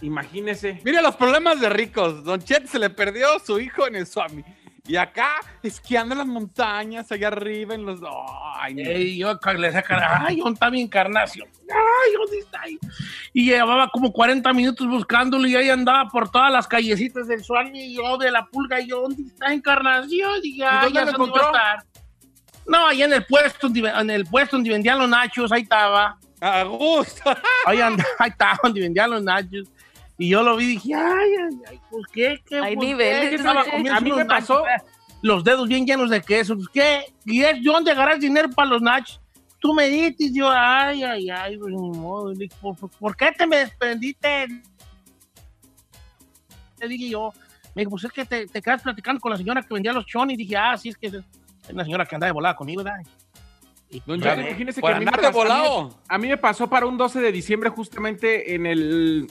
Imagínese. 0.02 0.80
Mire 0.84 1.02
los 1.02 1.16
problemas 1.16 1.60
de 1.60 1.70
ricos. 1.70 2.24
Don 2.24 2.42
Chet 2.42 2.66
se 2.68 2.80
le 2.80 2.90
perdió 2.90 3.38
su 3.40 3.60
hijo 3.60 3.86
en 3.88 3.96
el 3.96 4.08
Swami. 4.08 4.44
Y 4.88 4.96
acá, 4.96 5.34
esquiando 5.62 6.14
en 6.16 6.20
las 6.20 6.28
montañas, 6.28 7.12
allá 7.12 7.28
arriba, 7.28 7.76
en 7.76 7.86
los. 7.86 8.00
Ay, 8.56 8.74
no. 8.74 8.82
Ey, 8.82 9.18
yo 9.20 9.38
le 9.58 9.72
saca, 9.72 10.26
ay, 10.26 10.38
¿dónde 10.38 10.54
está 10.54 10.72
mi 10.72 10.82
encarnación? 10.82 11.48
Ay, 11.70 12.14
¿dónde 12.18 12.40
está 12.40 12.62
ahí? 12.62 12.80
Y 13.32 13.46
llevaba 13.46 13.90
como 13.90 14.12
40 14.12 14.52
minutos 14.54 14.88
buscándolo 14.88 15.48
y 15.48 15.56
ahí 15.56 15.70
andaba 15.70 16.10
por 16.10 16.32
todas 16.32 16.52
las 16.52 16.68
callecitas 16.68 17.28
del 17.28 17.44
Swami 17.44 17.80
y 17.80 17.96
yo 17.98 18.18
de 18.18 18.32
la 18.32 18.48
pulga 18.48 18.80
y 18.82 18.88
yo, 18.88 19.02
¿dónde 19.02 19.22
está 19.24 19.54
encarnación? 19.54 20.40
Y 20.42 20.58
ya, 20.58 20.82
dónde 20.82 20.94
ya 21.00 21.06
lo 21.06 21.12
sé 21.12 21.18
dónde 21.18 21.32
va 21.34 21.38
a 21.38 21.50
encontró? 21.50 21.60
estar. 21.60 21.86
No, 22.70 22.88
ahí 22.88 23.02
en 23.04 23.12
el 23.14 23.26
puesto, 23.26 23.68
donde- 23.68 23.90
en 23.90 24.10
el 24.12 24.26
puesto 24.26 24.56
donde 24.56 24.70
vendían 24.70 25.00
los 25.00 25.10
nachos, 25.10 25.52
ahí 25.52 25.64
estaba. 25.64 26.18
A 26.42 26.64
gusto. 26.64 27.22
Ahí 27.66 27.82
andaba, 27.82 28.08
ahí 28.20 28.30
estaba 28.30 28.58
donde 28.64 28.80
vendían 28.80 29.10
los 29.10 29.22
nachos. 29.24 29.68
Y 30.18 30.30
yo 30.30 30.42
lo 30.44 30.56
vi 30.56 30.66
y 30.66 30.68
dije, 30.68 30.94
ay, 30.96 31.32
ay, 31.44 31.60
ay, 31.70 31.80
pues 31.92 32.04
qué, 32.14 32.40
qué. 32.46 32.60
Hay 32.60 32.76
pues, 32.76 32.88
niveles, 32.88 33.30
qué? 33.32 33.38
¿no? 33.44 33.60
Estaba 33.62 33.96
A 33.98 34.00
mí 34.00 34.12
me 34.14 34.24
pasó- 34.26 34.64
Los 35.22 35.44
dedos 35.44 35.68
bien 35.68 35.86
llenos 35.86 36.10
de 36.10 36.22
queso. 36.22 36.56
Pues, 36.56 36.68
¿Qué? 36.74 37.14
¿Y 37.26 37.42
es 37.44 37.56
de 37.56 37.62
dónde 37.64 37.92
agarras 37.92 38.20
dinero 38.22 38.50
para 38.50 38.70
los 38.70 38.82
nachos? 38.82 39.20
Tú 39.60 39.74
me 39.74 39.90
dices, 39.90 40.32
yo, 40.34 40.50
ay, 40.50 41.04
ay, 41.04 41.30
ay, 41.30 41.58
pues, 41.58 41.74
ni 41.74 41.90
modo. 41.98 42.32
Dije, 42.32 42.56
¿Por, 42.62 42.76
por- 42.78 42.90
por 42.92 43.16
qué 43.18 43.32
te 43.38 43.46
me 43.46 43.58
desprendiste? 43.58 44.48
Le 46.80 46.88
dije 46.88 47.10
yo. 47.10 47.34
Me 47.76 47.82
dijo, 47.82 47.92
pues 47.92 48.06
es 48.06 48.12
que 48.12 48.24
te, 48.26 48.48
te 48.48 48.62
quedas 48.62 48.82
platicando 48.82 49.20
con 49.20 49.32
la 49.32 49.38
señora 49.38 49.62
que 49.62 49.74
vendía 49.74 49.92
los 49.94 50.06
chones. 50.06 50.36
Y 50.36 50.38
dije, 50.38 50.56
ah, 50.58 50.78
sí, 50.78 50.90
es 50.90 50.98
que 50.98 51.12
es 51.70 51.76
la 51.76 51.84
señora 51.84 52.06
que 52.06 52.16
andaba 52.16 52.28
de 52.30 52.34
volada 52.34 52.56
conmigo, 52.56 52.84
¿verdad? 52.84 53.00
Y, 53.92 54.02
Don 54.06 54.22
Cheto, 54.22 54.42
imagínese 54.42 54.82
que 54.82 54.88
a 54.88 55.00
mí 55.00 55.06
me 55.06 55.12
pasó- 55.12 55.26
a 55.28 55.30
mí- 55.32 55.36
volado. 55.38 56.00
A 56.08 56.18
mí 56.18 56.28
me 56.28 56.38
pasó 56.38 56.70
para 56.70 56.86
un 56.86 56.98
12 56.98 57.22
de 57.22 57.32
diciembre 57.32 57.70
justamente 57.70 58.54
en 58.54 58.66
el 58.66 59.28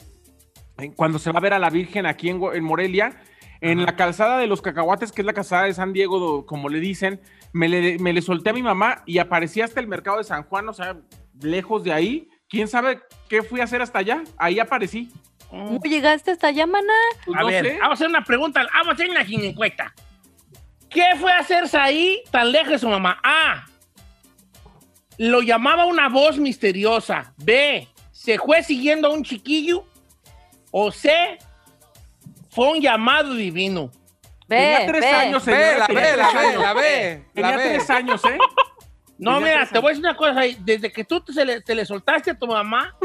en- 0.77 0.93
cuando 0.93 1.19
se 1.19 1.31
va 1.31 1.39
a 1.39 1.41
ver 1.41 1.53
a 1.53 1.59
la 1.59 1.69
Virgen 1.69 2.05
aquí 2.05 2.29
en, 2.29 2.63
Morelia, 2.63 3.21
en 3.61 3.85
la 3.85 3.95
calzada 3.97 4.37
de 4.37 4.47
los 4.47 4.61
cacahuates, 4.61 5.11
que 5.11 5.21
es 5.21 5.25
la 5.25 5.33
calzada 5.33 5.63
de 5.65 5.73
San 5.73 5.91
Diego, 5.93 6.45
como 6.45 6.69
le 6.69 6.79
dicen, 6.79 7.19
me 7.53 7.67
le, 7.67 7.97
me 7.99 8.13
le 8.13 8.21
solté 8.21 8.49
a 8.51 8.53
mi 8.53 8.63
mamá 8.63 9.03
y 9.05 9.17
aparecía 9.19 9.65
hasta 9.65 9.79
el 9.81 9.87
mercado 9.87 10.17
de 10.17 10.23
San 10.23 10.43
Juan, 10.43 10.67
o 10.69 10.73
sea, 10.73 10.97
lejos 11.41 11.83
de 11.83 11.91
ahí. 11.93 12.29
¿Quién 12.49 12.67
sabe 12.67 13.01
qué 13.29 13.43
fui 13.43 13.59
a 13.61 13.65
hacer 13.65 13.81
hasta 13.81 13.99
allá? 13.99 14.23
Ahí 14.37 14.59
aparecí. 14.59 15.11
¿Cómo 15.49 15.79
llegaste 15.81 16.31
hasta 16.31 16.47
allá, 16.47 16.65
maná? 16.65 16.93
Pues 17.25 17.37
A 17.37 17.41
no 17.41 17.47
ver, 17.47 17.65
sé. 17.65 17.73
vamos 17.79 17.89
a 17.89 17.93
hacer 17.93 18.07
una 18.07 18.23
pregunta, 18.23 18.65
vamos 18.73 18.87
a 18.89 18.91
hacer 18.93 19.09
una 19.09 19.23
ginecueta. 19.25 19.93
¿Qué 20.89 21.03
fue 21.19 21.31
a 21.31 21.39
hacerse 21.39 21.77
ahí 21.77 22.21
tan 22.31 22.51
lejos 22.51 22.69
de 22.69 22.79
su 22.79 22.89
mamá? 22.89 23.19
A. 23.23 23.65
Lo 25.17 25.41
llamaba 25.41 25.85
una 25.85 26.09
voz 26.09 26.37
misteriosa. 26.37 27.33
B. 27.37 27.87
Se 28.11 28.37
fue 28.39 28.63
siguiendo 28.63 29.07
a 29.07 29.11
un 29.11 29.23
chiquillo. 29.23 29.85
O 30.71 30.91
C. 30.91 31.37
Fue 32.49 32.69
un 32.71 32.81
llamado 32.81 33.33
divino. 33.33 33.91
Tenía 34.47 34.79
Ve, 34.79 34.85
tres 34.87 35.01
ve. 35.01 35.07
años, 35.11 35.45
Ve, 35.45 35.53
señora. 35.55 35.77
la 35.77 35.85
tenía 35.87 36.01
ve, 36.01 36.17
la 36.17 36.27
años. 36.29 36.61
la 36.63 36.73
ve, 36.73 37.25
Tenía 37.33 37.51
la 37.51 37.57
ve. 37.57 37.63
tres 37.69 37.89
años, 37.89 38.25
¿eh? 38.25 38.37
No, 39.19 39.37
Tenía 39.39 39.53
mira, 39.57 39.67
te 39.69 39.79
voy 39.79 39.87
a 39.87 39.89
decir 39.89 40.05
una 40.05 40.15
cosa. 40.15 40.39
ahí. 40.39 40.57
Desde 40.61 40.91
que 40.91 41.03
tú 41.03 41.19
te, 41.21 41.33
se 41.33 41.43
le, 41.45 41.59
te 41.61 41.75
le 41.75 41.85
soltaste 41.85 42.31
a 42.31 42.39
tu 42.39 42.47
mamá, 42.47 42.95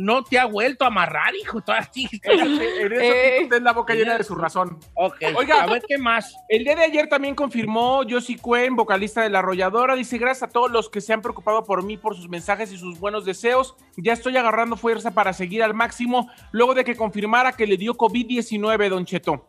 no 0.00 0.24
te 0.24 0.38
ha 0.38 0.46
vuelto 0.46 0.84
a 0.84 0.88
amarrar, 0.88 1.34
hijo. 1.34 1.62
Así. 1.66 2.08
En 2.22 2.92
eso 2.92 3.02
Eh. 3.02 3.40
usted 3.42 3.60
la 3.60 3.74
boca 3.74 3.94
llena 3.94 4.16
de 4.16 4.24
su 4.24 4.34
razón. 4.34 4.78
Ok. 4.94 5.16
Oiga. 5.36 5.62
a 5.62 5.66
ver 5.66 5.82
qué 5.86 5.98
más. 5.98 6.34
El 6.48 6.64
día 6.64 6.74
de 6.74 6.84
ayer 6.84 7.08
también 7.08 7.34
confirmó 7.34 8.00
Josie 8.08 8.38
Cuen, 8.38 8.76
vocalista 8.76 9.20
de 9.20 9.28
La 9.28 9.40
Arrolladora. 9.40 9.94
Dice, 9.96 10.16
gracias 10.16 10.48
a 10.48 10.52
todos 10.52 10.70
los 10.70 10.88
que 10.88 11.02
se 11.02 11.12
han 11.12 11.20
preocupado 11.20 11.64
por 11.64 11.82
mí, 11.84 11.98
por 11.98 12.16
sus 12.16 12.30
mensajes 12.30 12.72
y 12.72 12.78
sus 12.78 12.98
buenos 12.98 13.26
deseos. 13.26 13.76
Ya 13.98 14.14
estoy 14.14 14.38
agarrando 14.38 14.76
fuerza 14.76 15.10
para 15.10 15.34
seguir 15.34 15.62
al 15.62 15.74
máximo, 15.74 16.30
luego 16.50 16.72
de 16.74 16.84
que 16.84 16.96
confirmara 16.96 17.52
que 17.52 17.66
le 17.66 17.76
dio 17.76 17.94
COVID-19, 17.94 18.88
Don 18.88 19.04
Cheto. 19.04 19.46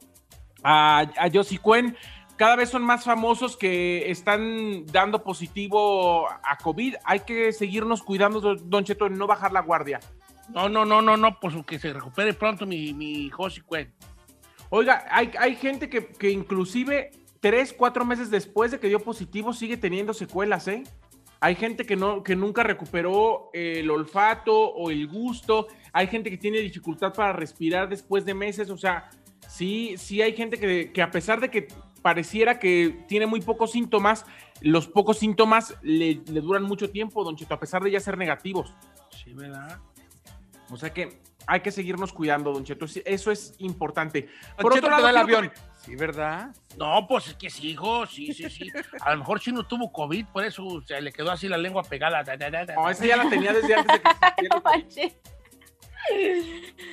A, 0.64 1.06
a 1.18 1.30
Josie 1.34 1.60
Cuen. 1.60 1.96
Cada 2.36 2.56
vez 2.56 2.70
son 2.70 2.84
más 2.84 3.04
famosos 3.04 3.56
que 3.56 4.10
están 4.10 4.86
dando 4.88 5.24
positivo 5.24 6.28
a 6.28 6.58
COVID. 6.58 6.96
Hay 7.06 7.20
que 7.22 7.54
seguirnos 7.54 8.02
cuidando, 8.02 8.56
Don 8.56 8.84
Cheto, 8.84 9.06
en 9.06 9.18
no 9.18 9.28
bajar 9.28 9.52
la 9.54 9.62
guardia. 9.62 10.00
No, 10.50 10.68
no, 10.70 10.86
no, 10.86 11.02
no, 11.02 11.18
no, 11.18 11.40
pues 11.40 11.56
que 11.66 11.80
se 11.80 11.94
recupere 11.94 12.34
pronto 12.34 12.66
mi, 12.66 12.94
mi 12.94 13.30
Josi 13.30 13.62
Cuen. 13.62 13.94
Oiga, 14.70 15.06
hay, 15.10 15.32
hay 15.38 15.56
gente 15.56 15.90
que, 15.90 16.08
que 16.08 16.30
inclusive 16.30 17.12
tres, 17.40 17.74
cuatro 17.74 18.06
meses 18.06 18.30
después 18.30 18.72
de 18.72 18.80
que 18.80 18.88
dio 18.88 19.00
positivo 19.00 19.54
sigue 19.54 19.78
teniendo 19.78 20.14
secuelas, 20.14 20.68
¿eh? 20.68 20.84
Hay 21.44 21.56
gente 21.56 21.86
que, 21.86 21.96
no, 21.96 22.22
que 22.22 22.36
nunca 22.36 22.62
recuperó 22.62 23.50
el 23.54 23.90
olfato 23.90 24.56
o 24.56 24.92
el 24.92 25.08
gusto. 25.08 25.68
Hay 25.92 26.06
gente 26.06 26.30
que 26.30 26.38
tiene 26.38 26.60
dificultad 26.60 27.14
para 27.14 27.34
respirar 27.34 27.90
después 27.90 28.26
de 28.26 28.36
meses. 28.36 28.70
O 28.70 28.78
sea, 28.78 29.10
sí, 29.48 29.96
sí 29.98 30.22
hay 30.22 30.36
gente 30.36 30.60
que, 30.60 30.92
que 30.92 31.02
a 31.02 31.10
pesar 31.10 31.42
de 31.42 31.50
que 31.50 31.68
pareciera 32.04 32.60
que 32.60 33.04
tiene 33.08 33.26
muy 33.26 33.42
pocos 33.42 33.72
síntomas, 33.72 34.24
los 34.62 34.88
pocos 34.88 35.18
síntomas 35.18 35.76
le, 35.82 36.22
le 36.28 36.42
duran 36.42 36.62
mucho 36.62 36.92
tiempo, 36.92 37.24
don 37.24 37.36
Cheto, 37.36 37.56
a 37.56 37.60
pesar 37.60 37.84
de 37.84 37.90
ya 37.90 38.00
ser 38.00 38.20
negativos. 38.20 38.76
Sí, 39.10 39.34
¿verdad? 39.34 39.80
O 40.72 40.78
sea 40.78 40.94
que 40.94 41.22
hay 41.48 41.62
que 41.62 41.72
seguirnos 41.72 42.14
cuidando, 42.14 42.54
don 42.54 42.64
Cheto. 42.64 42.88
Sí, 42.88 43.02
Eso 43.06 43.32
es 43.32 43.56
importante. 43.60 44.30
Por 44.60 44.74
Cheto 44.74 44.88
te 44.88 45.02
da 45.02 45.10
el 45.10 45.18
avión. 45.18 45.52
Sí, 45.82 45.96
¿verdad? 45.96 46.56
No, 46.78 47.08
pues 47.08 47.28
es 47.28 47.34
que 47.36 47.50
sí, 47.50 47.72
hijo, 47.72 48.06
sí, 48.06 48.34
sí, 48.34 48.50
sí. 48.50 48.72
A 49.02 49.12
lo 49.12 49.20
mejor 49.20 49.40
Chino 49.40 49.66
tuvo 49.66 49.92
COVID, 49.92 50.28
por 50.28 50.46
eso 50.46 50.82
se 50.86 51.02
le 51.02 51.12
quedó 51.12 51.32
así 51.32 51.48
la 51.48 51.58
lengua 51.58 51.84
pegada. 51.84 52.24
Da, 52.24 52.38
da, 52.38 52.50
da, 52.50 52.66
da. 52.66 52.76
No, 52.76 52.90
esa 52.90 53.06
ya 53.06 53.18
la 53.18 53.30
tenía 53.30 53.52
desde 53.54 53.76
antes 53.76 53.98
de 53.98 54.02
que. 54.02 54.48
No 54.50 54.62
manches. 54.62 55.14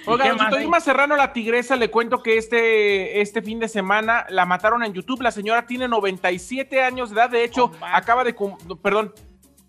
Oiga, 0.07 0.27
¿Y 0.27 0.31
qué 0.31 0.37
don 0.37 0.51
Cheto, 0.51 0.81
Serrano, 0.81 1.17
la 1.17 1.33
tigresa, 1.33 1.77
le 1.77 1.91
cuento 1.91 2.23
que 2.23 2.37
este, 2.39 3.21
este 3.21 3.43
fin 3.43 3.59
de 3.59 3.69
semana 3.69 4.27
la 4.29 4.45
mataron 4.47 4.83
en 4.85 4.93
YouTube. 4.93 5.23
La 5.23 5.31
señora 5.31 5.67
tiene 5.67 5.89
97 5.89 6.83
años 6.83 7.11
de 7.11 7.17
edad. 7.17 7.31
De 7.31 7.45
hecho, 7.45 7.73
No 7.81 7.87
acaba 7.87 8.25
de. 8.25 8.35
Perdón, 8.83 9.13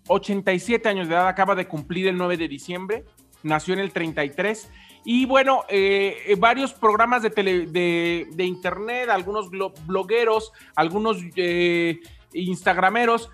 87 0.08 0.88
años 0.88 1.08
de 1.08 1.14
edad. 1.14 1.28
Acaba 1.28 1.54
de 1.54 1.68
cumplir 1.68 2.08
el 2.08 2.16
9 2.16 2.36
de 2.36 2.48
diciembre. 2.48 3.04
Nació 3.42 3.74
en 3.74 3.80
el 3.80 3.92
33. 3.92 4.70
Y 5.04 5.24
bueno, 5.24 5.64
eh, 5.68 6.36
varios 6.38 6.74
programas 6.74 7.22
de, 7.22 7.30
tele- 7.30 7.66
de, 7.66 8.28
de 8.32 8.44
internet, 8.44 9.08
algunos 9.08 9.48
blogueros, 9.86 10.52
algunos 10.74 11.18
eh, 11.36 12.00
instagrameros 12.34 13.30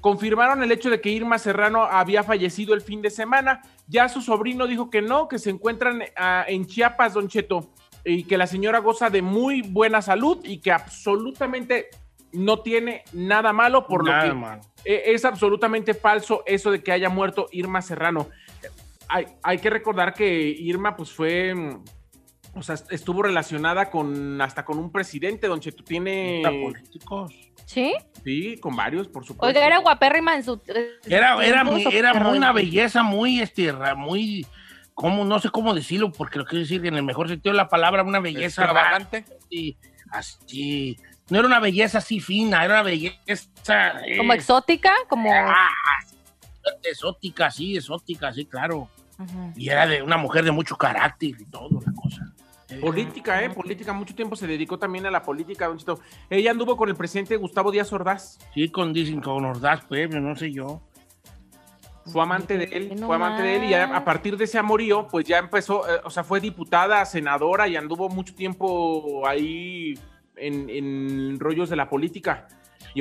confirmaron 0.00 0.62
el 0.62 0.70
hecho 0.70 0.90
de 0.90 1.00
que 1.00 1.10
Irma 1.10 1.38
Serrano 1.38 1.82
había 1.82 2.22
fallecido 2.22 2.72
el 2.74 2.82
fin 2.82 3.02
de 3.02 3.10
semana. 3.10 3.62
Ya 3.88 4.08
su 4.08 4.20
sobrino 4.20 4.66
dijo 4.68 4.90
que 4.90 5.02
no, 5.02 5.26
que 5.26 5.38
se 5.40 5.50
encuentran 5.50 6.02
ah, 6.16 6.44
en 6.46 6.66
Chiapas, 6.66 7.14
Don 7.14 7.26
Cheto, 7.28 7.70
y 8.04 8.22
que 8.24 8.38
la 8.38 8.46
señora 8.46 8.78
goza 8.78 9.10
de 9.10 9.22
muy 9.22 9.62
buena 9.62 10.00
salud 10.00 10.38
y 10.44 10.58
que 10.60 10.70
absolutamente 10.70 11.88
no 12.32 12.60
tiene 12.60 13.02
nada 13.12 13.52
malo, 13.52 13.86
por 13.86 14.04
Nada, 14.04 14.26
lo 14.26 14.34
que 14.34 14.58
eh, 14.84 15.02
es 15.06 15.24
absolutamente 15.24 15.94
falso 15.94 16.42
eso 16.46 16.70
de 16.70 16.82
que 16.82 16.92
haya 16.92 17.08
muerto 17.08 17.48
Irma 17.50 17.82
Serrano. 17.82 18.28
Hay, 19.08 19.26
hay 19.42 19.58
que 19.58 19.70
recordar 19.70 20.14
que 20.14 20.28
Irma, 20.28 20.96
pues 20.96 21.10
fue, 21.10 21.54
mm, 21.54 21.84
o 22.54 22.62
sea, 22.62 22.76
estuvo 22.90 23.22
relacionada 23.22 23.90
con 23.90 24.40
hasta 24.40 24.64
con 24.64 24.78
un 24.78 24.90
presidente, 24.90 25.46
Don 25.46 25.60
Cheto, 25.60 25.84
tiene, 25.84 26.42
políticos. 26.62 27.32
¿Sí? 27.64 27.94
sí, 28.24 28.56
con 28.58 28.74
varios, 28.74 29.08
por 29.08 29.24
supuesto. 29.24 29.46
Oiga, 29.46 29.66
era 29.66 29.78
guapérrima 29.78 30.34
en 30.34 30.42
su. 30.42 30.54
en 30.66 30.86
su 31.02 31.14
Era, 31.14 31.44
era, 31.44 31.64
muy, 31.64 31.84
¿o 31.84 31.90
era 31.90 32.14
muy 32.14 32.38
una 32.38 32.52
belleza 32.52 33.02
muy, 33.02 33.40
este, 33.40 33.72
muy, 33.94 34.46
como, 34.94 35.24
no 35.24 35.38
sé 35.38 35.50
cómo 35.50 35.74
decirlo, 35.74 36.10
porque 36.10 36.38
lo 36.38 36.44
quiero 36.46 36.62
decir 36.62 36.84
en 36.86 36.94
el 36.94 37.02
mejor 37.02 37.28
sentido 37.28 37.52
de 37.52 37.58
la 37.58 37.68
palabra, 37.68 38.02
una 38.02 38.20
belleza 38.20 38.62
Extravagante. 38.62 39.24
así, 39.46 39.78
así. 40.10 40.96
No 41.28 41.38
era 41.38 41.46
una 41.46 41.60
belleza 41.60 41.98
así 41.98 42.20
fina, 42.20 42.64
era 42.64 42.74
una 42.74 42.82
belleza... 42.84 44.00
eh, 44.06 44.16
Como 44.16 44.32
exótica, 44.32 44.92
como. 45.08 45.30
ah, 45.30 45.68
exótica, 46.82 47.50
sí, 47.50 47.76
exótica, 47.76 48.32
sí, 48.32 48.46
claro. 48.46 48.88
Y 49.56 49.68
era 49.68 49.86
de 49.86 50.02
una 50.02 50.16
mujer 50.16 50.44
de 50.44 50.52
mucho 50.52 50.76
carácter 50.76 51.34
y 51.38 51.44
todo, 51.46 51.80
la 51.84 51.92
cosa. 51.92 52.32
Política, 52.80 53.42
¿eh? 53.42 53.50
Política, 53.50 53.92
mucho 53.92 54.14
tiempo 54.14 54.36
se 54.36 54.46
dedicó 54.46 54.78
también 54.78 55.06
a 55.06 55.10
la 55.10 55.22
política, 55.22 55.66
Don 55.66 55.78
Cheto. 55.78 56.00
Ella 56.28 56.50
anduvo 56.50 56.76
con 56.76 56.88
el 56.88 56.94
presidente 56.94 57.34
Gustavo 57.36 57.70
Díaz 57.72 57.92
Ordaz, 57.92 58.38
Sí, 58.54 58.68
con, 58.68 58.92
dicen 58.92 59.20
con 59.20 59.44
Ordaz, 59.44 59.80
pues, 59.88 60.10
no 60.10 60.36
sé 60.36 60.52
yo. 60.52 60.82
fue 62.04 62.22
amante 62.22 62.58
de 62.58 62.64
él, 62.64 63.00
No 63.00 63.06
fue 63.06 63.16
amante 63.16 63.42
de 63.42 63.56
él 63.56 63.64
y 63.64 63.74
a 63.74 64.04
partir 64.04 64.36
de 64.36 64.44
ese 64.44 64.58
amorío, 64.58 65.08
pues 65.08 65.26
ya 65.26 65.38
empezó, 65.38 65.88
eh, 65.88 66.00
o 66.04 66.10
sea, 66.10 66.24
fue 66.24 66.40
diputada, 66.40 67.04
senadora 67.06 67.66
y 67.68 67.76
anduvo 67.76 68.08
mucho 68.10 68.34
tiempo 68.34 69.26
ahí 69.26 69.98
en, 70.36 70.68
en 70.68 71.40
rollos 71.40 71.70
de 71.70 71.76
la 71.76 71.88
política. 71.88 72.46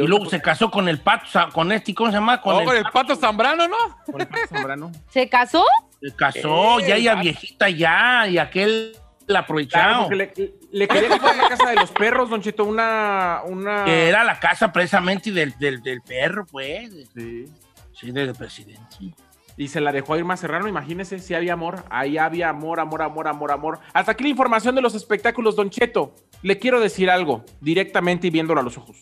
Y, 0.03 0.07
luego 0.07 0.25
se 0.29 0.41
casó 0.41 0.69
con 0.71 0.87
el 0.89 0.99
pato, 0.99 1.25
con 1.53 1.71
este, 1.71 1.93
¿cómo 1.93 2.09
se 2.11 2.17
llama? 2.17 2.41
Con 2.41 2.55
Oh, 2.55 2.59
el, 2.61 2.65
con 2.65 2.75
el 2.77 2.85
pato 2.85 3.15
Zambrano, 3.15 3.67
¿no? 3.67 3.77
con 4.05 4.21
el 4.21 4.27
Pato 4.27 4.47
Zambrano. 4.47 4.91
¿Se 5.09 5.27
casó? 5.29 5.63
se 6.01 6.15
casó, 6.15 6.79
Eh, 6.79 6.87
ya 6.87 6.95
ella 6.95 7.15
viejita 7.15 7.69
ya, 7.69 8.27
y 8.27 8.37
aquel 8.37 8.93
la 9.25 9.25
Claro, 9.25 9.43
aprovechado. 9.43 10.01
porque 10.03 10.15
le, 10.15 10.53
le 10.71 10.87
quería 10.87 11.09
quitar 11.13 11.35
la 11.35 11.49
casa 11.49 11.69
de 11.69 11.75
los 11.75 11.91
perros, 11.91 12.29
Don 12.29 12.41
Cheto, 12.41 12.63
una... 12.63 13.41
una... 13.45 13.83
Que 13.85 14.07
era 14.07 14.23
la 14.23 14.39
casa 14.39 14.71
precisamente 14.71 15.31
del, 15.31 15.57
del, 15.59 15.81
del 15.81 16.01
perro, 16.01 16.45
pues. 16.45 17.09
Sí. 17.13 17.45
Sí, 17.93 18.11
del 18.11 18.33
presidente. 18.35 19.13
Y 19.57 19.67
se 19.69 19.81
la 19.81 19.91
dejó 19.91 20.13
a 20.13 20.19
Irma 20.19 20.37
Serrano, 20.37 20.67
imagínese, 20.67 21.17
si 21.17 21.33
había 21.33 21.53
amor. 21.53 21.83
Ahí 21.89 22.17
había 22.19 22.49
amor, 22.49 22.79
amor, 22.79 23.01
amor, 23.01 23.27
amor, 23.27 23.51
amor. 23.51 23.79
Hasta 23.91 24.11
aquí 24.11 24.23
la 24.23 24.29
información 24.29 24.75
de 24.75 24.81
los 24.83 24.93
espectáculos, 24.93 25.55
Don 25.55 25.71
Cheto. 25.71 26.13
Le 26.43 26.59
quiero 26.59 26.79
decir 26.79 27.09
algo, 27.09 27.43
directamente 27.59 28.27
y 28.27 28.29
viéndolo 28.29 28.59
a 28.61 28.63
los 28.63 28.77
ojos. 28.77 28.97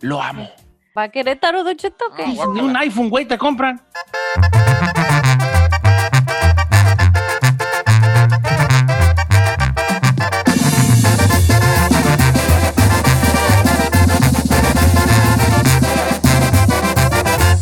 Lo 0.00 0.20
amo. 0.22 0.48
¿Va 0.96 1.04
a 1.04 1.08
Querétaro, 1.10 1.64
Don 1.64 1.76
Cheto? 1.76 2.04
ni 2.54 2.60
un 2.60 2.76
iPhone, 2.76 3.10
güey, 3.10 3.26
te 3.26 3.36
compran. 3.38 3.80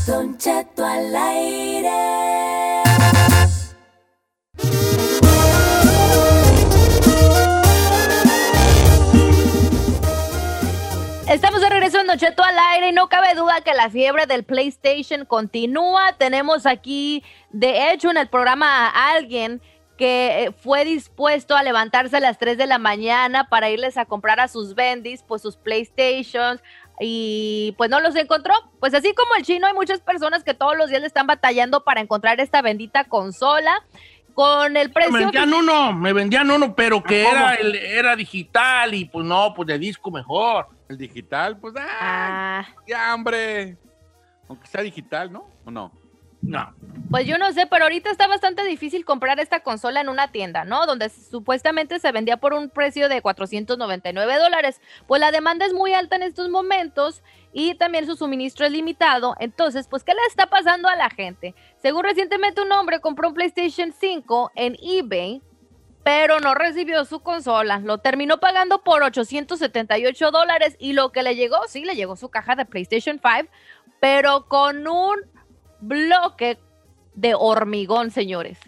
Don 0.07 0.37
Cheto 0.39 0.85
al 0.85 1.15
aire. 1.17 1.91
Estamos 11.29 11.61
de 11.61 11.69
Don 12.15 12.21
Cheto 12.21 12.45
al 12.45 12.57
aire 12.75 12.91
y 12.91 12.93
no 12.93 13.09
cabe 13.09 13.35
duda 13.35 13.61
que 13.63 13.75
la 13.75 13.91
fiebre 13.91 14.27
del 14.27 14.45
PlayStation 14.45 15.25
continúa. 15.25 16.13
Tenemos 16.17 16.65
aquí, 16.65 17.25
de 17.51 17.91
hecho, 17.91 18.09
en 18.09 18.17
el 18.17 18.29
programa 18.29 18.89
a 18.89 19.15
alguien 19.15 19.61
que 19.99 20.45
eh, 20.45 20.53
fue 20.53 20.85
dispuesto 20.85 21.57
a 21.57 21.65
levantarse 21.65 22.17
a 22.17 22.21
las 22.21 22.39
3 22.39 22.57
de 22.57 22.69
la 22.69 22.79
mañana 22.79 23.49
para 23.49 23.69
irles 23.69 23.97
a 23.97 24.05
comprar 24.05 24.39
a 24.39 24.47
sus 24.47 24.77
bendis, 24.77 25.25
pues 25.25 25.43
sus 25.43 25.57
PlayStations, 25.57 26.63
y 27.01 27.75
pues 27.79 27.91
no 27.91 27.99
los 27.99 28.15
encontró. 28.15 28.55
Pues 28.79 28.95
así 28.95 29.13
como 29.13 29.35
el 29.35 29.45
chino, 29.45 29.67
hay 29.67 29.75
muchas 29.75 30.01
personas 30.01 30.45
que 30.45 30.55
todos 30.55 30.77
los 30.77 30.91
días 30.91 31.01
le 31.01 31.09
están 31.09 31.27
batallando 31.27 31.83
para 31.83 32.01
encontrar 32.01 32.39
esta 32.39 32.63
bendita 32.63 33.03
consola 33.03 33.85
con 34.35 34.77
el 34.77 34.89
Me 34.89 34.95
precio... 34.95 35.13
vendían 35.13 35.53
uno, 35.55 35.93
me 35.93 36.13
vendían 36.13 36.51
uno, 36.51 36.75
pero 36.75 37.03
que 37.03 37.23
¿Cómo? 37.23 37.35
era, 37.37 37.55
el- 37.55 37.75
era 37.77 38.17
digital 38.17 38.93
y 38.95 39.05
pues 39.07 39.25
no, 39.25 39.55
pues 39.55 39.67
de 39.69 39.79
disco 39.79 40.11
mejor. 40.11 40.69
El 40.89 40.99
digital, 40.99 41.57
pues, 41.59 41.75
ah, 41.79 41.87
Ah, 42.01 42.67
ya, 42.87 43.15
hombre. 43.15 43.77
Aunque 44.49 44.67
sea 44.67 44.83
digital, 44.83 45.33
¿no? 45.33 45.47
¿O 45.65 45.71
no? 45.71 45.91
No. 46.47 46.75
pues 47.11 47.27
yo 47.27 47.39
no 47.39 47.51
sé, 47.53 47.67
pero 47.67 47.85
ahorita 47.85 48.11
está 48.11 48.27
bastante 48.27 48.63
difícil 48.65 49.07
comprar 49.07 49.41
esta 49.41 49.61
consola 49.61 50.03
en 50.03 50.11
una 50.11 50.31
tienda, 50.31 50.67
¿no? 50.67 50.85
Donde 50.85 51.09
supuestamente 51.09 51.99
se 52.01 52.13
vendía 52.13 52.37
por 52.37 52.53
un 52.53 52.69
precio 52.69 53.09
de 53.09 53.23
499 53.23 54.37
dólares. 54.37 54.83
Pues 55.07 55.23
la 55.23 55.31
demanda 55.31 55.65
es 55.65 55.73
muy 55.73 55.95
alta 55.95 56.17
en 56.17 56.23
estos 56.23 56.51
momentos 56.51 57.23
y 57.55 57.77
también 57.77 58.05
su 58.05 58.17
suministro 58.17 58.67
es 58.67 58.73
limitado. 58.73 59.37
Entonces, 59.39 59.87
pues, 59.89 60.03
¿qué 60.03 60.13
le 60.13 60.21
está 60.29 60.47
pasando 60.47 60.89
a 60.89 60.97
la 60.97 61.09
gente? 61.09 61.55
Según 61.81 62.03
recientemente 62.03 62.61
un 62.61 62.73
hombre 62.73 63.01
compró 63.01 63.29
un 63.29 63.35
PlayStation 63.35 63.93
5 63.93 64.51
en 64.57 64.77
eBay, 64.83 65.41
pero 66.03 66.41
no 66.41 66.55
recibió 66.55 67.05
su 67.05 67.21
consola. 67.21 67.79
Lo 67.79 67.99
terminó 67.99 68.41
pagando 68.41 68.83
por 68.83 69.05
878 69.05 70.33
dólares 70.33 70.77
y 70.81 70.95
lo 70.95 71.13
que 71.13 71.23
le 71.23 71.37
llegó, 71.37 71.57
sí, 71.69 71.85
le 71.85 71.95
llegó 71.95 72.17
su 72.17 72.29
caja 72.29 72.57
de 72.57 72.67
PlayStation 72.67 73.21
5, 73.23 73.49
pero 74.01 74.49
con 74.49 74.89
un 74.89 75.21
bloque 75.81 76.59
de 77.15 77.37
hormigón, 77.37 78.11
señores. 78.11 78.59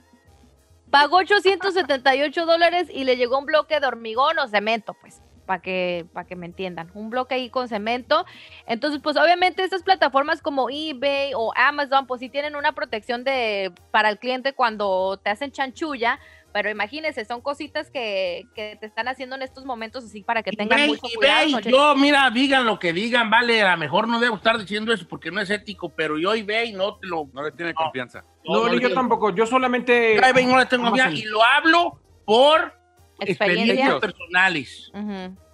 Pagó 0.90 1.16
878 1.16 2.46
dólares 2.46 2.88
y 2.88 3.02
le 3.02 3.16
llegó 3.16 3.38
un 3.38 3.46
bloque 3.46 3.80
de 3.80 3.86
hormigón 3.88 4.38
o 4.38 4.46
cemento, 4.46 4.94
pues, 4.94 5.20
para 5.46 5.62
que, 5.62 6.04
para 6.12 6.26
que 6.26 6.36
me 6.36 6.46
entiendan. 6.46 6.90
Un 6.94 7.08
bloque 7.08 7.36
ahí 7.36 7.48
con 7.50 7.68
cemento. 7.68 8.26
Entonces, 8.66 9.00
pues 9.02 9.16
obviamente 9.16 9.62
estas 9.64 9.82
plataformas 9.82 10.42
como 10.42 10.68
eBay 10.68 11.32
o 11.34 11.52
Amazon, 11.56 12.06
pues 12.06 12.20
sí 12.20 12.28
tienen 12.28 12.56
una 12.56 12.72
protección 12.72 13.24
de, 13.24 13.72
para 13.90 14.10
el 14.10 14.18
cliente 14.18 14.52
cuando 14.52 15.18
te 15.22 15.30
hacen 15.30 15.52
chanchulla. 15.52 16.18
Pero 16.52 16.70
imagínense, 16.70 17.22
son 17.26 17.42
cositas 17.42 17.90
que, 17.90 18.46
que 18.54 18.78
te 18.80 18.86
están 18.86 19.08
haciendo 19.08 19.36
en 19.36 19.42
estos 19.42 19.66
momentos 19.66 20.04
así 20.06 20.22
para 20.22 20.42
que 20.42 20.52
tengan 20.52 20.78
eBay, 20.78 20.88
mucho 20.88 21.06
cuidado. 21.14 21.42
eBay, 21.48 21.62
Cheto. 21.62 21.68
yo, 21.76 21.94
mira, 21.96 22.30
digan 22.30 22.64
lo 22.64 22.78
que 22.78 22.94
digan, 22.94 23.28
vale, 23.28 23.60
a 23.62 23.72
lo 23.72 23.76
mejor 23.76 24.08
no 24.08 24.18
debo 24.20 24.36
estar 24.36 24.56
diciendo 24.56 24.90
eso 24.92 25.06
porque 25.06 25.30
no 25.30 25.40
es 25.42 25.50
ético, 25.50 25.90
pero 25.94 26.18
yo 26.18 26.32
eBay 26.34 26.72
no 26.72 26.96
te 26.96 27.08
lo... 27.08 27.28
No 27.34 27.42
le 27.42 27.52
tiene 27.52 27.72
No. 27.72 27.76
confianza. 27.76 28.24
No, 28.46 28.68
ni 28.70 28.80
yo 28.80 28.88
le- 28.88 28.94
tampoco. 28.94 29.34
Yo 29.34 29.44
solamente. 29.44 30.16
Yo 30.16 30.22
eBay 30.26 30.46
no 30.46 30.58
le 30.58 30.64
tengo 30.66 30.86
confianza 30.86 31.14
y 31.18 31.24
lo 31.24 31.44
hablo 31.44 32.00
por 32.24 32.72
Experiencia. 33.18 33.74
experiencias 33.74 34.00
personales. 34.00 34.92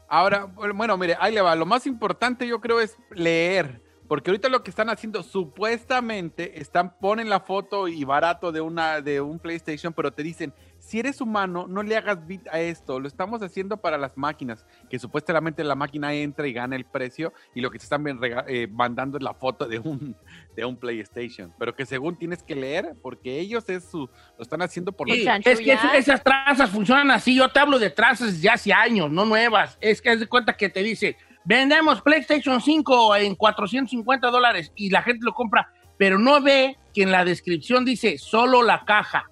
Ahora, 0.08 0.44
bueno, 0.44 0.96
mire, 0.98 1.16
ahí 1.18 1.32
le 1.32 1.40
va. 1.40 1.54
Lo 1.56 1.64
más 1.64 1.86
importante 1.86 2.46
yo 2.46 2.60
creo 2.60 2.80
es 2.80 2.96
leer. 3.10 3.80
Porque 4.08 4.30
ahorita 4.30 4.50
lo 4.50 4.62
que 4.62 4.68
están 4.68 4.90
haciendo, 4.90 5.22
supuestamente, 5.22 6.60
están, 6.60 6.98
ponen 6.98 7.30
la 7.30 7.40
foto 7.40 7.88
y 7.88 8.04
barato 8.04 8.52
de 8.52 8.60
una, 8.60 9.00
de 9.00 9.22
un 9.22 9.38
PlayStation, 9.38 9.94
pero 9.94 10.12
te 10.12 10.22
dicen, 10.22 10.52
si 10.82 10.98
eres 10.98 11.20
humano, 11.20 11.66
no 11.68 11.84
le 11.84 11.96
hagas 11.96 12.26
bit 12.26 12.48
a 12.48 12.58
esto. 12.58 12.98
Lo 12.98 13.06
estamos 13.06 13.40
haciendo 13.40 13.76
para 13.76 13.96
las 13.96 14.16
máquinas, 14.16 14.66
que 14.90 14.98
supuestamente 14.98 15.62
la 15.62 15.76
máquina 15.76 16.12
entra 16.12 16.48
y 16.48 16.52
gana 16.52 16.74
el 16.74 16.84
precio, 16.84 17.32
y 17.54 17.60
lo 17.60 17.70
que 17.70 17.78
te 17.78 17.84
están 17.84 18.04
eh, 18.48 18.66
mandando 18.66 19.16
es 19.16 19.22
la 19.22 19.32
foto 19.32 19.68
de 19.68 19.78
un, 19.78 20.16
de 20.56 20.64
un 20.64 20.76
PlayStation. 20.76 21.54
Pero 21.56 21.76
que 21.76 21.86
según 21.86 22.18
tienes 22.18 22.42
que 22.42 22.56
leer, 22.56 22.96
porque 23.00 23.38
ellos 23.38 23.68
es 23.68 23.84
su, 23.84 24.10
lo 24.36 24.42
están 24.42 24.60
haciendo 24.60 24.90
por 24.90 25.08
Sí, 25.08 25.24
es 25.44 25.60
que 25.60 25.78
esas 25.94 26.22
trazas 26.22 26.68
funcionan 26.68 27.12
así. 27.12 27.36
Yo 27.36 27.48
te 27.48 27.60
hablo 27.60 27.78
de 27.78 27.90
trazas 27.90 28.42
ya 28.42 28.54
hace 28.54 28.72
años, 28.72 29.08
no 29.08 29.24
nuevas. 29.24 29.78
Es 29.80 30.02
que 30.02 30.10
haz 30.10 30.18
de 30.18 30.26
cuenta 30.26 30.56
que 30.56 30.68
te 30.68 30.82
dice, 30.82 31.16
vendemos 31.44 32.02
PlayStation 32.02 32.60
5 32.60 33.16
en 33.16 33.36
450 33.36 34.30
dólares 34.30 34.72
y 34.74 34.90
la 34.90 35.02
gente 35.02 35.24
lo 35.24 35.32
compra, 35.32 35.72
pero 35.96 36.18
no 36.18 36.42
ve 36.42 36.76
que 36.92 37.04
en 37.04 37.12
la 37.12 37.24
descripción 37.24 37.84
dice 37.84 38.18
solo 38.18 38.64
la 38.64 38.84
caja. 38.84 39.28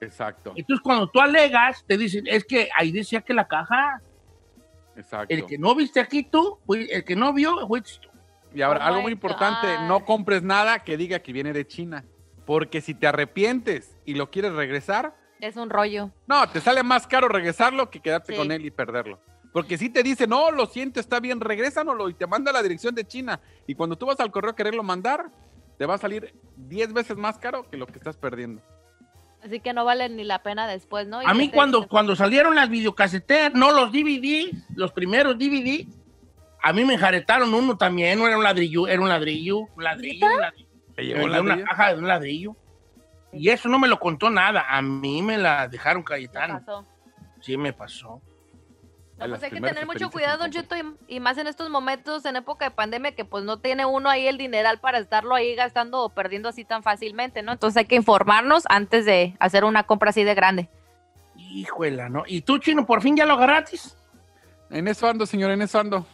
Exacto, 0.00 0.52
Entonces 0.56 0.82
cuando 0.82 1.08
tú 1.08 1.20
alegas, 1.20 1.84
te 1.86 1.96
dicen, 1.98 2.24
es 2.26 2.44
que 2.44 2.68
ahí 2.76 2.92
decía 2.92 3.20
que 3.20 3.34
la 3.34 3.48
caja, 3.48 4.00
exacto. 4.96 5.34
el 5.34 5.44
que 5.46 5.58
no 5.58 5.74
viste 5.74 6.00
aquí 6.00 6.22
tú, 6.22 6.58
el 6.68 7.04
que 7.04 7.16
no 7.16 7.32
vio, 7.32 7.66
fuiste 7.66 7.98
tú. 8.00 8.08
Y 8.54 8.62
ahora, 8.62 8.80
Oh 8.84 8.88
algo 8.88 9.02
muy 9.02 9.12
importante, 9.12 9.66
God. 9.76 9.88
no 9.88 10.04
compres 10.04 10.42
nada 10.42 10.78
que 10.80 10.96
diga 10.96 11.18
que 11.18 11.32
viene 11.32 11.52
de 11.52 11.66
China. 11.66 12.04
Porque 12.46 12.80
si 12.80 12.94
te 12.94 13.06
arrepientes 13.06 13.94
y 14.06 14.14
lo 14.14 14.30
quieres 14.30 14.52
regresar, 14.54 15.14
Es 15.40 15.56
un 15.56 15.68
rollo. 15.68 16.10
no, 16.26 16.48
te 16.48 16.60
sale 16.60 16.82
más 16.82 17.06
caro 17.06 17.28
regresarlo 17.28 17.90
que 17.90 18.00
quedarte 18.00 18.32
Sí. 18.32 18.38
con 18.38 18.50
él 18.52 18.64
y 18.64 18.70
perderlo. 18.70 19.20
Porque 19.52 19.76
si 19.76 19.90
te 19.90 20.02
dice, 20.02 20.26
no, 20.26 20.50
lo 20.50 20.66
siento, 20.66 20.98
está 21.00 21.20
bien, 21.20 21.40
regrésanoslo 21.40 22.08
y 22.08 22.14
te 22.14 22.26
manda 22.26 22.50
a 22.50 22.54
la 22.54 22.62
dirección 22.62 22.94
de 22.94 23.04
China. 23.04 23.40
Y 23.66 23.74
cuando 23.74 23.96
tú 23.96 24.06
vas 24.06 24.18
al 24.20 24.30
correo 24.30 24.52
a 24.52 24.56
quererlo 24.56 24.82
mandar, 24.82 25.30
te 25.76 25.84
va 25.86 25.94
a 25.94 25.98
salir 25.98 26.34
10 26.56 26.92
veces 26.92 27.16
más 27.16 27.38
caro 27.38 27.68
que 27.68 27.76
lo 27.76 27.86
que 27.86 27.94
estás 27.98 28.16
perdiendo. 28.16 28.62
Así 29.42 29.60
que 29.60 29.72
no 29.72 29.84
vale 29.84 30.08
ni 30.08 30.24
la 30.24 30.42
pena 30.42 30.66
después, 30.66 31.06
¿no? 31.06 31.22
Y 31.22 31.26
A 31.26 31.32
mí 31.34 31.50
cuando, 31.50 31.86
cuando 31.86 32.16
salieron 32.16 32.54
las 32.54 32.68
videocaseteras, 32.68 33.54
no 33.54 33.72
los 33.72 33.92
DVD, 33.92 34.50
los 34.74 34.92
primeros 34.92 35.38
DVD, 35.38 35.86
a 36.62 36.72
mí 36.72 36.84
me 36.84 36.94
enjaretaron 36.94 37.54
uno 37.54 37.76
también, 37.76 38.18
no 38.18 38.26
era 38.26 38.36
un 38.36 38.42
ladrillo, 38.42 38.88
era 38.88 39.00
un 39.00 39.08
ladrillo, 39.08 39.60
un 39.76 39.84
ladrillo, 39.84 40.26
un 40.26 40.40
ladrillo. 40.40 40.68
¿Te 40.94 41.02
Me 41.02 41.08
llegó 41.08 41.20
vendió 41.20 41.42
la 41.44 41.54
una 41.54 41.64
caja 41.64 41.94
de 41.94 41.98
un 42.00 42.08
ladrillo. 42.08 42.56
Y 43.32 43.50
eso 43.50 43.68
no 43.68 43.78
me 43.78 43.88
lo 43.88 44.00
contó 44.00 44.30
nada, 44.30 44.66
a 44.68 44.82
mí 44.82 45.22
me 45.22 45.38
la 45.38 45.68
dejaron 45.68 46.02
¿qué 46.02 46.14
Cayetano. 46.14 46.60
pasó? 46.60 46.86
Sí 47.40 47.56
me 47.56 47.72
pasó. 47.72 48.20
No, 49.18 49.28
pues 49.28 49.42
hay 49.42 49.50
que 49.50 49.60
tener 49.60 49.84
mucho 49.84 50.10
cuidado, 50.10 50.38
Don 50.38 50.52
con 50.52 50.62
Cheto, 50.62 50.76
y, 50.76 51.16
y 51.16 51.20
más 51.20 51.36
en 51.38 51.48
estos 51.48 51.68
momentos, 51.70 52.24
en 52.24 52.36
época 52.36 52.66
de 52.66 52.70
pandemia, 52.70 53.12
que 53.12 53.24
pues 53.24 53.44
no 53.44 53.58
tiene 53.58 53.84
uno 53.84 54.08
ahí 54.08 54.28
el 54.28 54.38
dineral 54.38 54.78
para 54.78 54.98
estarlo 54.98 55.34
ahí 55.34 55.56
gastando 55.56 56.04
o 56.04 56.08
perdiendo 56.10 56.48
así 56.48 56.64
tan 56.64 56.84
fácilmente, 56.84 57.42
¿no? 57.42 57.52
Entonces 57.52 57.78
hay 57.78 57.86
que 57.86 57.96
informarnos 57.96 58.62
antes 58.68 59.04
de 59.04 59.36
hacer 59.40 59.64
una 59.64 59.82
compra 59.82 60.10
así 60.10 60.22
de 60.22 60.34
grande. 60.34 60.68
Híjuela, 61.36 62.08
¿no? 62.08 62.22
¿Y 62.26 62.42
tú, 62.42 62.58
Chino, 62.58 62.86
por 62.86 63.02
fin 63.02 63.16
ya 63.16 63.26
lo 63.26 63.36
gratis? 63.36 63.96
En 64.70 64.86
eso 64.86 65.08
ando, 65.08 65.26
señor, 65.26 65.50
en 65.50 65.62
eso 65.62 65.80
ando. 65.80 66.06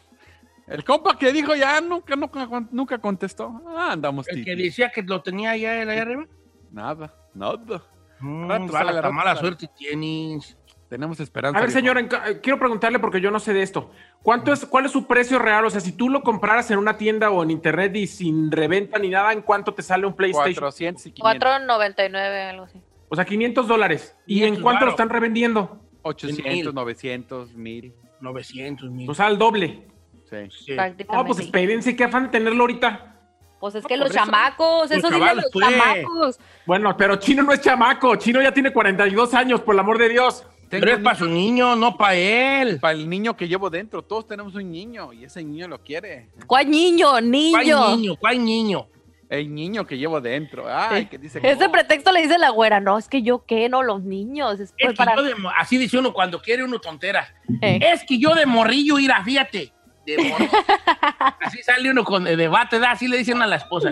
El 0.66 0.82
compa 0.82 1.18
que 1.18 1.30
dijo 1.30 1.54
ya 1.54 1.80
nunca, 1.80 2.16
nunca, 2.16 2.48
nunca 2.70 2.98
contestó. 2.98 3.60
Ah, 3.76 3.92
andamos 3.92 4.26
El 4.28 4.44
que 4.44 4.56
decía 4.56 4.90
que 4.90 5.02
lo 5.02 5.20
tenía 5.20 5.50
allá, 5.50 5.82
allá 5.82 6.02
arriba. 6.02 6.26
Nada, 6.70 7.14
nada. 7.34 7.82
Mm, 8.20 8.48
vale, 8.70 8.92
rato 8.92 9.12
mala 9.12 9.36
suerte 9.36 9.68
tienes. 9.76 10.56
Tenemos 10.88 11.18
esperanza. 11.20 11.58
A 11.58 11.62
ver, 11.62 11.70
señor, 11.70 11.98
eh, 11.98 12.08
quiero 12.42 12.58
preguntarle 12.58 12.98
porque 12.98 13.20
yo 13.20 13.30
no 13.30 13.40
sé 13.40 13.52
de 13.52 13.62
esto. 13.62 13.90
¿Cuánto 14.22 14.52
es, 14.52 14.64
¿Cuál 14.66 14.86
es 14.86 14.92
su 14.92 15.06
precio 15.06 15.38
real? 15.38 15.64
O 15.64 15.70
sea, 15.70 15.80
si 15.80 15.92
tú 15.92 16.08
lo 16.08 16.22
compraras 16.22 16.70
en 16.70 16.78
una 16.78 16.96
tienda 16.96 17.30
o 17.30 17.42
en 17.42 17.50
internet 17.50 17.96
y 17.96 18.06
sin 18.06 18.50
reventa 18.50 18.98
ni 18.98 19.08
nada, 19.08 19.32
¿en 19.32 19.42
cuánto 19.42 19.74
te 19.74 19.82
sale 19.82 20.06
un 20.06 20.14
PlayStation? 20.14 20.54
400 20.54 21.06
y 21.06 21.12
500. 21.12 21.50
4.99, 21.50 22.50
algo 22.50 22.64
así. 22.64 22.80
O 23.08 23.16
sea, 23.16 23.24
500 23.24 23.66
dólares. 23.66 24.16
¿Y 24.26 24.36
500 24.36 24.56
en 24.56 24.62
cuánto 24.62 24.84
lo 24.84 24.90
están 24.90 25.08
revendiendo? 25.08 25.80
800, 26.02 26.44
Mil. 26.44 26.74
900, 26.74 27.54
1000. 27.54 27.94
900 28.20 28.90
mil. 28.90 29.10
O 29.10 29.14
sea, 29.14 29.26
al 29.26 29.38
doble. 29.38 29.86
Sí. 30.28 30.36
Sí. 30.50 30.74
Prácticamente. 30.74 31.06
No, 31.12 31.24
pues 31.24 31.38
espérense, 31.40 31.94
qué 31.94 32.04
afán 32.04 32.24
de 32.24 32.28
tenerlo 32.30 32.62
ahorita. 32.62 33.14
Pues 33.60 33.76
es 33.76 33.86
que 33.86 33.96
los 33.96 34.10
eso. 34.10 34.18
chamacos, 34.18 34.90
eso 34.90 35.08
chavalos, 35.08 35.44
los 35.44 35.52
pues. 35.52 35.66
chamacos. 35.66 36.38
Bueno, 36.66 36.96
pero 36.96 37.16
Chino 37.16 37.42
no 37.42 37.52
es 37.52 37.60
chamaco. 37.60 38.16
Chino 38.16 38.42
ya 38.42 38.52
tiene 38.52 38.72
42 38.72 39.32
años, 39.32 39.60
por 39.60 39.74
el 39.74 39.78
amor 39.80 39.96
de 39.98 40.08
Dios. 40.08 40.46
Pero 40.80 40.92
es 40.92 40.98
para 41.00 41.16
su 41.16 41.26
niño, 41.26 41.76
no 41.76 41.96
para 41.96 42.14
él. 42.14 42.78
Para 42.80 42.94
el 42.94 43.08
niño 43.08 43.36
que 43.36 43.48
llevo 43.48 43.70
dentro. 43.70 44.02
Todos 44.02 44.26
tenemos 44.26 44.54
un 44.54 44.70
niño 44.70 45.12
y 45.12 45.24
ese 45.24 45.42
niño 45.42 45.68
lo 45.68 45.82
quiere. 45.82 46.30
¿Cuál 46.46 46.70
niño? 46.70 47.10
¿Cuál 47.10 47.30
Niño. 47.30 47.96
niño? 47.96 48.16
¿Cuál 48.16 48.44
niño? 48.44 48.88
El 49.28 49.54
niño 49.54 49.86
que 49.86 49.98
llevo 49.98 50.20
dentro. 50.20 50.66
Ay, 50.68 51.06
que 51.06 51.18
dice. 51.18 51.40
Ese 51.42 51.68
pretexto 51.68 52.12
le 52.12 52.22
dice 52.22 52.38
la 52.38 52.50
güera, 52.50 52.80
no, 52.80 52.98
es 52.98 53.08
que 53.08 53.22
yo 53.22 53.44
qué, 53.46 53.68
no, 53.68 53.82
los 53.82 54.02
niños. 54.02 54.60
Es 54.60 54.60
Es 54.60 54.74
pues 54.78 54.90
que 54.90 54.96
para... 54.96 55.16
yo 55.16 55.22
de 55.22 55.34
así 55.56 55.78
dice 55.78 55.98
uno 55.98 56.12
cuando 56.12 56.40
quiere 56.40 56.62
uno 56.62 56.78
tonteras. 56.78 57.28
Eh. 57.60 57.80
Es 57.82 58.04
que 58.04 58.18
yo 58.18 58.34
de 58.34 58.46
morrillo 58.46 58.98
ir 58.98 59.10
a 59.12 59.24
fíjate. 59.24 59.72
De 60.06 60.18
morro. 60.18 60.46
así 61.40 61.62
sale 61.62 61.90
uno 61.90 62.04
con 62.04 62.26
el 62.26 62.36
debate, 62.36 62.78
¿da? 62.78 62.92
así 62.92 63.08
le 63.08 63.16
dicen 63.16 63.40
a 63.40 63.46
la 63.46 63.56
esposa. 63.56 63.90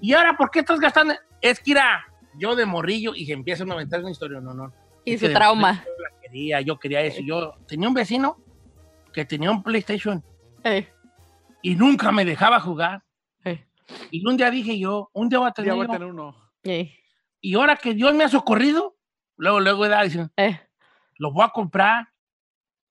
¿Y 0.00 0.14
ahora 0.14 0.36
por 0.36 0.50
qué 0.50 0.60
estás 0.60 0.80
gastando? 0.80 1.14
Es 1.42 1.60
que 1.60 1.72
era 1.72 2.06
yo 2.34 2.56
de 2.56 2.64
morrillo 2.64 3.14
y 3.14 3.26
se 3.26 3.32
empieza 3.32 3.64
a 3.64 3.72
aventar 3.72 4.00
una 4.00 4.10
historia, 4.10 4.40
no, 4.40 4.54
no. 4.54 4.72
Y 5.14 5.18
su 5.18 5.32
trauma. 5.32 5.84
Yo 5.84 5.90
la 6.02 6.20
quería, 6.20 6.60
yo 6.60 6.78
quería 6.78 7.00
eso. 7.02 7.20
Yo 7.22 7.54
tenía 7.66 7.88
un 7.88 7.94
vecino 7.94 8.38
que 9.12 9.24
tenía 9.24 9.50
un 9.50 9.62
PlayStation 9.62 10.24
Eh, 10.64 10.88
y 11.62 11.74
nunca 11.74 12.12
me 12.12 12.24
dejaba 12.24 12.60
jugar. 12.60 13.02
eh, 13.44 13.66
Y 14.10 14.26
un 14.26 14.36
día 14.36 14.50
dije 14.50 14.78
yo, 14.78 15.10
un 15.12 15.28
día 15.28 15.38
voy 15.40 15.48
a 15.48 15.52
tener, 15.52 15.74
voy 15.74 15.84
a 15.86 15.88
tener 15.88 16.08
uno. 16.08 16.34
eh, 16.64 16.94
Y 17.40 17.54
ahora 17.54 17.76
que 17.76 17.94
Dios 17.94 18.14
me 18.14 18.24
ha 18.24 18.28
socorrido, 18.28 18.96
luego, 19.36 19.60
luego 19.60 19.88
da, 19.88 20.02
dicen, 20.02 20.30
eh. 20.36 20.60
los 21.16 21.32
voy 21.32 21.44
a 21.44 21.48
comprar, 21.48 22.08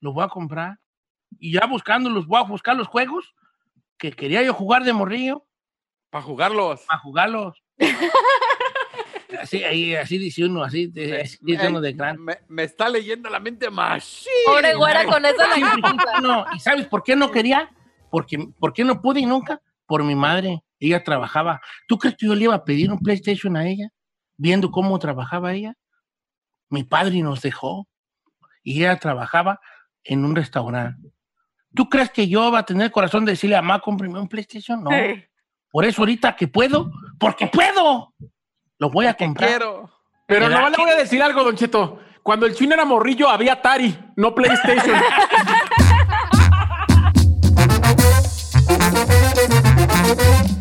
los 0.02 0.14
voy 0.14 0.24
a 0.26 0.28
comprar. 0.30 0.80
Y 1.40 1.54
ya 1.54 1.66
buscando, 1.68 2.10
los 2.10 2.26
voy 2.28 2.40
a 2.40 2.44
buscar 2.44 2.76
los 2.76 2.88
juegos 2.88 3.34
que 3.98 4.12
quería 4.12 4.42
yo 4.44 4.54
jugar 4.54 4.84
de 4.84 4.94
morrillo, 4.94 5.46
Para 6.10 6.24
jugarlos. 6.24 6.82
para 6.88 7.00
jugarlos. 7.00 7.64
así, 9.42 9.64
ahí, 9.64 9.96
así 9.96 10.18
dice 10.18 10.46
uno, 10.46 10.64
así, 10.64 10.88
de- 10.88 11.22
así 11.22 11.38
dice 11.42 11.68
uno 11.68 11.82
de 11.82 11.94
grande. 11.94 12.22
Me, 12.22 12.38
me 12.48 12.64
está 12.64 12.90
leyendo 12.90 13.30
la 13.30 13.40
mente 13.40 13.70
más. 13.70 14.26
Pobre 14.46 14.76
güera, 14.76 15.06
con 15.06 15.26
eso 15.26 15.36
Sí, 15.56 15.62
la 15.62 15.72
sí, 15.76 15.82
no, 16.22 16.46
¿Y 16.56 16.60
sabes 16.60 16.88
por 16.88 17.04
qué 17.04 17.16
no 17.16 17.32
quería? 17.32 17.70
Porque, 18.12 18.38
¿Por 18.60 18.74
qué 18.74 18.84
no 18.84 19.02
pude 19.02 19.20
y 19.22 19.26
nunca? 19.26 19.62
Por 19.86 20.04
mi 20.04 20.16
madre. 20.16 20.64
Ella 20.80 21.04
trabajaba. 21.04 21.60
¿Tú 21.88 21.98
crees 21.98 22.16
que 22.18 22.26
yo 22.28 22.36
le 22.36 22.46
iba 22.46 22.56
a 22.56 22.64
pedir 22.64 22.92
un 22.92 23.00
PlayStation 23.00 23.58
a 23.58 23.68
ella? 23.68 23.90
Viendo 24.38 24.72
cómo 24.72 24.98
trabajaba 25.00 25.54
ella. 25.54 25.74
mi 26.70 26.84
padre 26.84 27.22
nos 27.22 27.42
dejó 27.42 27.88
y 28.64 28.80
ella 28.82 28.98
trabajaba 28.98 29.60
en 30.04 30.24
un 30.24 30.36
restaurante. 30.36 31.12
¿Tú 31.74 31.90
crees 31.90 32.10
que 32.12 32.28
yo 32.28 32.52
va 32.52 32.60
a 32.60 32.66
tener 32.66 32.92
corazón 32.92 33.26
de 33.26 33.32
decirle 33.34 33.56
a 33.56 33.62
mamá, 33.62 33.80
cómprame 33.80 34.20
un 34.20 34.28
PlayStation? 34.28 34.84
No. 34.84 34.90
Por 35.72 35.86
eso 35.86 36.02
ahorita 36.02 36.36
que 36.36 36.48
puedo, 36.48 36.92
porque 37.20 37.48
puedo, 37.48 38.14
lo 38.80 38.90
voy 38.90 39.06
a 39.06 39.14
comprar. 39.14 39.48
quiero. 39.48 39.90
Pero 40.26 40.48
¿Verdad 40.48 40.62
no 40.62 40.70
le 40.70 40.78
voy 40.78 40.90
a 40.90 40.96
decir 40.96 41.22
algo, 41.22 41.44
Don 41.44 41.56
Cheto. 41.56 42.00
Cuando 42.24 42.46
el 42.46 42.56
chino 42.56 42.74
era 42.74 42.86
morrillo 42.86 43.30
había 43.30 43.54
Atari, 43.54 43.98
no 44.16 44.34
PlayStation. 44.34 45.00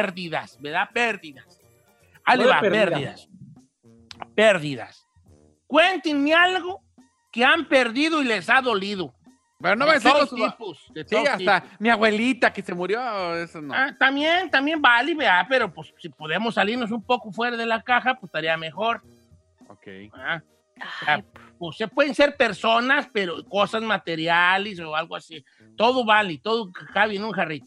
pérdidas, 0.00 0.58
¿verdad? 0.60 0.88
Pérdidas. 0.92 1.60
Ahí 2.24 2.38
le 2.38 2.44
No 2.44 2.48
de 2.48 2.54
va, 2.54 2.60
pérdida. 2.60 2.84
pérdidas. 2.90 3.28
Pérdidas. 4.34 5.06
Cuéntenme 5.66 6.34
algo 6.34 6.82
que 7.30 7.44
han 7.44 7.66
perdido 7.66 8.22
y 8.22 8.24
les 8.26 8.48
ha 8.50 8.60
dolido. 8.60 9.14
Pero 9.60 9.76
no 9.76 9.84
me 9.84 9.92
de 9.92 9.98
decir 9.98 10.10
todos 10.12 10.32
los 10.32 10.50
tipos. 10.52 10.84
de 10.94 11.04
Sí, 11.04 11.10
todos 11.14 11.28
hasta 11.28 11.60
tipos. 11.60 11.80
mi 11.80 11.90
abuelita 11.90 12.52
que 12.52 12.62
se 12.62 12.74
murió, 12.74 13.36
eso 13.36 13.60
no. 13.60 13.74
Ah, 13.74 13.94
también, 13.98 14.50
también 14.50 14.80
vale, 14.80 15.14
¿verdad? 15.14 15.46
Pero 15.48 15.72
pues 15.72 15.92
si 15.98 16.08
podemos 16.08 16.54
salirnos 16.54 16.90
un 16.90 17.02
poco 17.04 17.30
fuera 17.30 17.56
de 17.56 17.66
la 17.66 17.82
caja, 17.82 18.14
pues 18.14 18.28
estaría 18.28 18.56
mejor. 18.56 19.02
Ok. 19.68 19.86
¿verdad? 20.12 20.42
Ay, 21.06 21.22
Pues 21.58 21.76
se 21.76 21.86
pueden 21.88 22.14
ser 22.14 22.36
personas, 22.38 23.06
pero 23.12 23.44
cosas 23.44 23.82
materiales 23.82 24.80
o 24.80 24.96
algo 24.96 25.14
así. 25.14 25.44
Todo 25.76 26.06
vale, 26.06 26.38
todo 26.42 26.70
cabe 26.94 27.16
en 27.16 27.24
un 27.24 27.32
jarrito. 27.32 27.66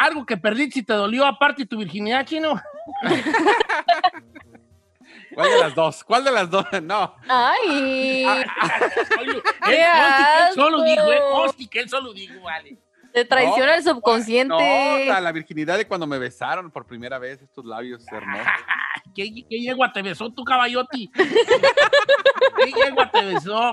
Algo 0.00 0.24
que 0.24 0.38
perdiste 0.38 0.78
y 0.78 0.82
te 0.82 0.94
dolió, 0.94 1.26
aparte 1.26 1.66
tu 1.66 1.76
virginidad, 1.76 2.24
chino. 2.24 2.58
¿Cuál 5.34 5.50
de 5.50 5.58
las 5.58 5.74
dos? 5.74 6.02
¿Cuál 6.04 6.24
de 6.24 6.32
las 6.32 6.50
dos? 6.50 6.64
No. 6.82 7.14
Ay, 7.28 8.24
Oye, 8.24 8.46
él, 9.20 9.42
¡Qué 9.62 9.86
conste 9.92 10.16
que 10.24 10.48
él 10.48 10.54
solo 10.54 10.82
dijo, 10.82 11.12
eh, 11.12 11.20
él 11.80 11.88
solo 11.90 12.14
dijo, 12.14 12.40
vale. 12.40 12.78
Te 13.12 13.24
traiciona 13.24 13.74
el 13.76 13.84
No, 13.84 13.94
subconsciente. 13.94 15.06
la, 15.06 15.20
la 15.20 15.32
virginidad 15.32 15.76
de 15.78 15.86
cuando 15.86 16.06
me 16.06 16.18
besaron 16.18 16.70
por 16.70 16.86
primera 16.86 17.18
vez 17.18 17.42
estos 17.42 17.64
labios 17.64 18.04
hermosos. 18.10 18.46
¿Qué, 19.14 19.28
qué 19.48 19.60
yegua 19.60 19.92
te 19.92 20.02
besó 20.02 20.32
tu 20.32 20.44
caballoti? 20.44 21.10
¿Qué 21.14 22.72
yegua 22.72 23.10
te 23.10 23.24
besó? 23.24 23.72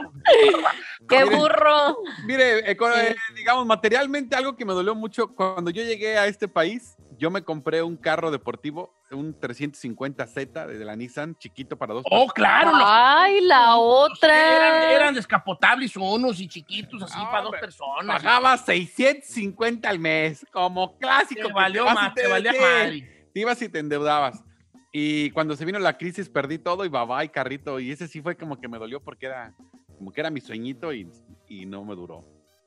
¡Qué 1.07 1.23
Miren. 1.23 1.39
burro! 1.39 1.97
Mire, 2.25 2.59
eh, 2.71 2.77
eh, 2.79 3.15
digamos, 3.35 3.65
materialmente 3.65 4.35
algo 4.35 4.55
que 4.55 4.65
me 4.65 4.73
dolió 4.73 4.95
mucho, 4.95 5.35
cuando 5.35 5.69
yo 5.71 5.83
llegué 5.83 6.17
a 6.17 6.25
este 6.27 6.47
país, 6.47 6.95
yo 7.17 7.29
me 7.29 7.43
compré 7.43 7.83
un 7.83 7.97
carro 7.97 8.31
deportivo, 8.31 8.93
un 9.11 9.33
350Z 9.39 10.67
de 10.67 10.83
la 10.85 10.95
Nissan, 10.95 11.35
chiquito 11.37 11.77
para 11.77 11.93
dos 11.93 12.03
Oh, 12.05 12.27
personas. 12.27 12.33
claro. 12.33 12.71
los- 12.71 12.83
Ay, 12.85 13.41
la 13.41 13.55
Eran, 13.63 13.75
otra. 13.77 14.91
eran 14.91 15.13
descapotables 15.13 15.95
unos 15.95 16.39
y 16.39 16.47
chiquitos, 16.47 17.01
así 17.03 17.17
No, 17.17 17.29
para 17.31 17.43
dos 17.43 17.55
personas. 17.59 18.21
Pagaba 18.21 18.57
650 18.57 19.89
al 19.89 19.99
mes, 19.99 20.45
como 20.51 20.97
clásico. 20.97 21.47
Te 21.47 21.53
valió 21.53 21.83
y 21.89 21.93
más, 21.93 22.13
te 22.13 22.27
valía 22.27 22.51
madre. 22.53 23.29
Te 23.33 23.39
ibas 23.39 23.61
y 23.61 23.69
te 23.69 23.79
endeudabas. 23.79 24.43
Y 24.91 25.29
cuando 25.31 25.55
se 25.55 25.63
vino 25.65 25.79
la 25.79 25.97
crisis 25.97 26.27
perdí 26.29 26.57
todo 26.57 26.83
y 26.85 26.89
babá 26.89 27.23
y 27.23 27.29
carrito. 27.29 27.79
Y 27.79 27.91
ese 27.91 28.07
sí 28.07 28.21
fue 28.21 28.35
como 28.35 28.59
que 28.59 28.67
me 28.67 28.77
dolió 28.79 28.99
porque 29.01 29.27
era 29.27 29.53
como 29.97 30.11
que 30.11 30.21
era 30.21 30.29
mi 30.29 30.41
sueñito 30.41 30.93
y, 30.93 31.09
y 31.47 31.65
no 31.65 31.83
me 31.83 31.95
duró. 31.95 32.25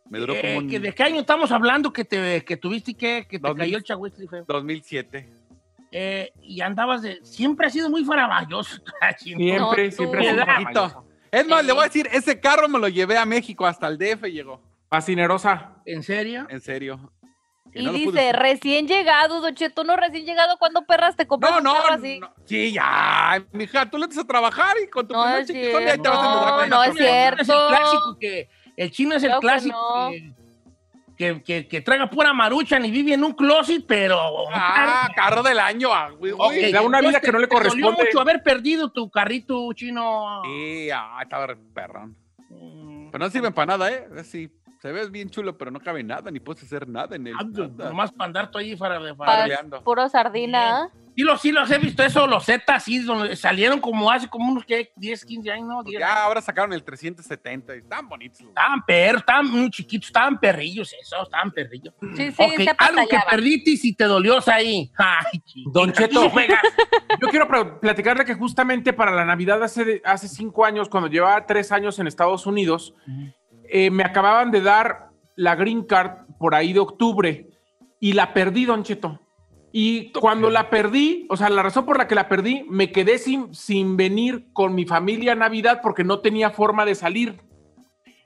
Me 0.09 0.19
duró 0.19 0.35
Eh, 0.35 0.41
como 0.43 0.59
un 0.59 0.69
que 0.69 0.81
¿De 0.81 0.93
qué 0.93 1.03
año 1.05 1.21
estamos 1.21 1.51
hablando 1.53 1.93
que, 1.93 2.05
te, 2.05 2.45
que 2.45 2.57
tuviste 2.57 2.95
que, 2.95 3.27
que 3.29 3.39
te 3.39 3.47
2000. 3.49 3.57
cayó 3.65 3.77
el 3.79 3.85
chagüistri 3.85 4.27
feo? 4.27 4.45
2007. 4.47 5.29
Eh, 5.93 6.33
y 6.43 6.61
andabas 6.61 7.03
de... 7.03 7.19
Siempre 7.25 7.67
ha 7.67 7.71
sido 7.71 7.91
muy 7.91 8.05
faraballoso. 8.05 8.81
Siempre, 9.19 9.59
No, 9.59 9.73
siempre. 9.91 10.29
Es 11.33 11.47
más, 11.47 11.61
Sí. 11.61 11.67
le 11.67 11.73
voy 11.73 11.83
a 11.83 11.85
decir, 11.85 12.09
ese 12.13 12.41
carro 12.41 12.69
me 12.69 12.79
lo 12.79 12.89
llevé 12.89 13.17
a 13.19 13.25
México, 13.25 13.67
hasta 13.67 13.87
el 13.89 13.99
DF 13.99 14.25
llegó. 14.31 14.61
Fascinerosa. 14.89 15.75
¿En 15.87 16.03
serio? 16.03 16.47
En 16.49 16.61
serio. 16.61 17.13
Que 17.73 17.83
Y 17.83 17.85
no 17.85 17.93
dice, 17.93 18.11
pude- 18.11 18.33
recién 18.33 18.89
llegado, 18.89 19.41
Don 19.41 19.55
Cheto, 19.55 19.85
no 19.85 19.95
recién 19.97 20.25
llegado, 20.27 20.57
¿cuándo 20.59 20.85
perras 20.87 21.15
te 21.15 21.29
compras 21.29 21.53
No, 21.53 21.59
un 21.59 21.65
no, 21.65 21.75
carro 21.75 21.95
así? 21.95 22.19
no. 22.19 22.35
Sí, 22.45 22.73
ya, 22.73 23.45
mija, 23.53 23.89
tú 23.89 23.97
le 23.99 24.09
vas 24.09 24.19
a 24.19 24.25
trabajar 24.27 24.77
y 24.85 24.89
con 24.91 25.07
tu 25.07 25.15
No 25.15 25.23
primer 25.23 25.41
es 25.43 25.47
chiquitón 25.47 25.87
ahí 25.87 25.99
te 25.99 26.09
vas 26.09 26.19
a 26.19 26.67
No, 26.67 26.83
esa 26.83 26.93
es 26.93 26.99
familia. 26.99 27.29
El 27.29 27.37
chino 27.37 27.37
Es 27.37 27.39
el 27.39 27.45
cierto. 27.47 27.69
clásico 27.69 28.19
que... 28.19 28.49
El 28.77 28.91
chino 28.91 29.15
es 29.15 29.23
el 29.23 29.33
clásico 29.39 29.77
no. 29.79 30.11
que, 30.11 30.35
que, 31.21 31.43
que, 31.43 31.69
que 31.69 31.83
traiga 31.83 32.09
pura 32.09 32.33
maruchan 32.33 32.83
y 32.87 32.91
vive 32.91 33.13
en 33.13 33.23
un 33.23 33.35
closet, 33.35 33.85
pero... 33.87 34.19
Ah, 34.55 35.07
carro 35.15 35.43
del 35.43 35.59
año. 35.59 35.93
ah, 35.93 36.09
güey, 36.19 36.33
Ok, 36.33 36.39
güey. 36.45 36.73
da 36.73 36.81
una 36.81 37.03
vida 37.03 37.21
que 37.21 37.31
no 37.31 37.39
le 37.39 37.47
te 37.47 37.55
dolió 37.55 37.71
corresponde. 37.71 38.05
mucho 38.07 38.21
haber 38.23 38.43
perdido 38.43 38.91
tu 38.91 39.11
carrito 39.11 39.71
chino. 39.75 40.41
Sí, 40.47 40.89
ah, 40.91 41.19
estaba 41.23 41.55
perrón. 41.75 42.17
Mm, 42.49 43.11
Pero 43.11 43.23
no 43.25 43.31
sirven 43.31 43.53
para 43.53 43.67
nada, 43.77 43.93
¿eh? 43.93 44.09
Sí, 44.25 44.51
se 44.81 44.93
ve 44.93 45.09
bien 45.11 45.29
chulo, 45.31 45.57
pero 45.59 45.71
no 45.71 45.79
cabe 45.81 46.03
nada, 46.03 46.31
ni 46.31 46.41
puedes 46.41 46.63
hacer 46.63 46.89
nada 46.89 47.15
en 47.17 47.27
él. 47.27 47.35
ah, 47.39 47.45
nada. 47.45 47.91
Nomás 47.91 48.11
para 48.13 48.27
andar 48.27 48.51
tú 48.51 48.59
ahí 48.59 48.75
para... 48.77 48.99
para 48.99 49.15
Pa- 49.15 49.27
Farleando. 49.27 49.83
puro 49.85 50.09
sardina. 50.09 50.91
Sí, 51.17 51.23
los, 51.25 51.41
sí, 51.43 51.53
los 51.53 51.71
he 51.71 51.77
visto 51.79 52.03
eso, 52.03 52.27
los 52.27 52.45
Z, 52.47 52.81
sí, 52.81 53.01
donde 53.01 53.37
salieron 53.37 53.79
como 53.81 54.11
hace 54.11 54.29
como 54.29 54.51
unos 54.53 54.65
¿qué? 54.65 54.91
10, 54.97 55.25
15 55.27 55.51
años, 55.51 55.69
¿no? 55.69 55.83
10 55.83 56.01
Ya 56.01 56.23
ahora 56.23 56.41
sacaron 56.41 56.73
el 56.73 56.83
370 56.83 57.75
y 57.75 57.79
están 57.81 58.09
bonitos. 58.09 58.41
Estaban 58.41 58.83
perros, 58.87 59.21
estaban 59.21 59.51
muy 59.51 59.69
chiquitos, 59.71 60.07
estaban 60.07 60.39
perrillos, 60.41 60.95
eso, 60.99 61.23
estaban 61.25 61.51
perrillos. 61.51 61.93
Sí, 62.17 62.31
sí, 62.31 62.43
ok, 62.43 62.55
se 62.63 62.75
algo 62.79 63.07
que 63.09 63.19
perdiste 63.29 63.71
y 63.73 63.77
si 63.77 63.95
te 63.95 64.05
dolió 64.05 64.39
ahí. 64.47 64.91
Ay. 64.97 65.43
Don 65.73 65.93
Cheto. 65.93 66.31
Yo 67.21 67.29
quiero 67.29 67.49
pl- 67.49 67.73
platicarle 67.81 68.25
que 68.25 68.35
justamente 68.35 68.93
para 68.95 69.11
la 69.11 69.25
Navidad 69.27 69.63
hace, 69.63 70.01
hace 70.05 70.27
cinco 70.29 70.65
años, 70.65 70.89
cuando 70.89 71.09
llevaba 71.11 71.45
tres 71.45 71.71
años 71.73 71.99
en 71.99 72.07
Estados 72.07 72.47
Unidos, 72.47 72.95
eh, 73.73 73.91
me 73.91 74.05
acababan 74.05 74.51
de 74.51 74.61
dar 74.61 75.09
la 75.37 75.55
green 75.55 75.83
card 75.85 76.27
por 76.39 76.55
ahí 76.55 76.73
de 76.73 76.81
octubre 76.81 77.47
y 78.01 78.13
la 78.15 78.33
perdí, 78.35 78.65
Don 78.65 78.83
Cheto. 78.83 79.21
Y 79.73 80.11
cuando 80.13 80.51
la 80.51 80.69
perdí, 80.69 81.27
o 81.31 81.37
sea, 81.37 81.49
la 81.49 81.63
razón 81.63 81.87
por 81.87 81.97
la 81.97 82.09
que 82.09 82.15
la 82.17 82.29
perdí, 82.29 82.65
me 82.69 82.91
quedé 82.91 83.19
sin, 83.19 83.55
sin 83.55 83.97
venir 83.97 84.47
con 84.53 84.75
mi 84.75 84.85
familia 84.85 85.33
a 85.33 85.37
Navidad 85.37 85.81
porque 85.83 86.03
no 86.03 86.19
tenía 86.19 86.51
forma 86.51 86.85
de 86.85 86.97
salir. 86.97 87.41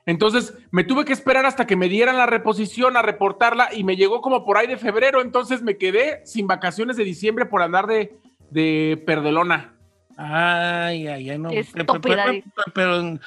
Entonces 0.07 0.53
me 0.71 0.83
tuve 0.83 1.05
que 1.05 1.13
esperar 1.13 1.45
hasta 1.45 1.65
que 1.67 1.75
me 1.75 1.87
dieran 1.89 2.17
la 2.17 2.25
reposición 2.25 2.95
a 2.97 3.01
reportarla 3.01 3.69
y 3.73 3.83
me 3.83 3.95
llegó 3.95 4.21
como 4.21 4.43
por 4.45 4.57
ahí 4.57 4.65
de 4.67 4.77
febrero. 4.77 5.21
Entonces 5.21 5.61
me 5.61 5.77
quedé 5.77 6.21
sin 6.25 6.47
vacaciones 6.47 6.95
de 6.97 7.03
diciembre 7.03 7.45
por 7.45 7.61
andar 7.61 7.85
de, 7.87 8.15
de 8.51 9.01
perdelona. 9.05 9.75
Ay, 10.17 11.07
ay, 11.07 11.29
ay, 11.29 11.37
no. 11.39 11.49
Qué 11.49 11.65
pero, 11.73 11.85
pero- 12.01 12.21
estúpida. 12.21 12.25
pero- 12.73 12.73
pero 12.73 13.19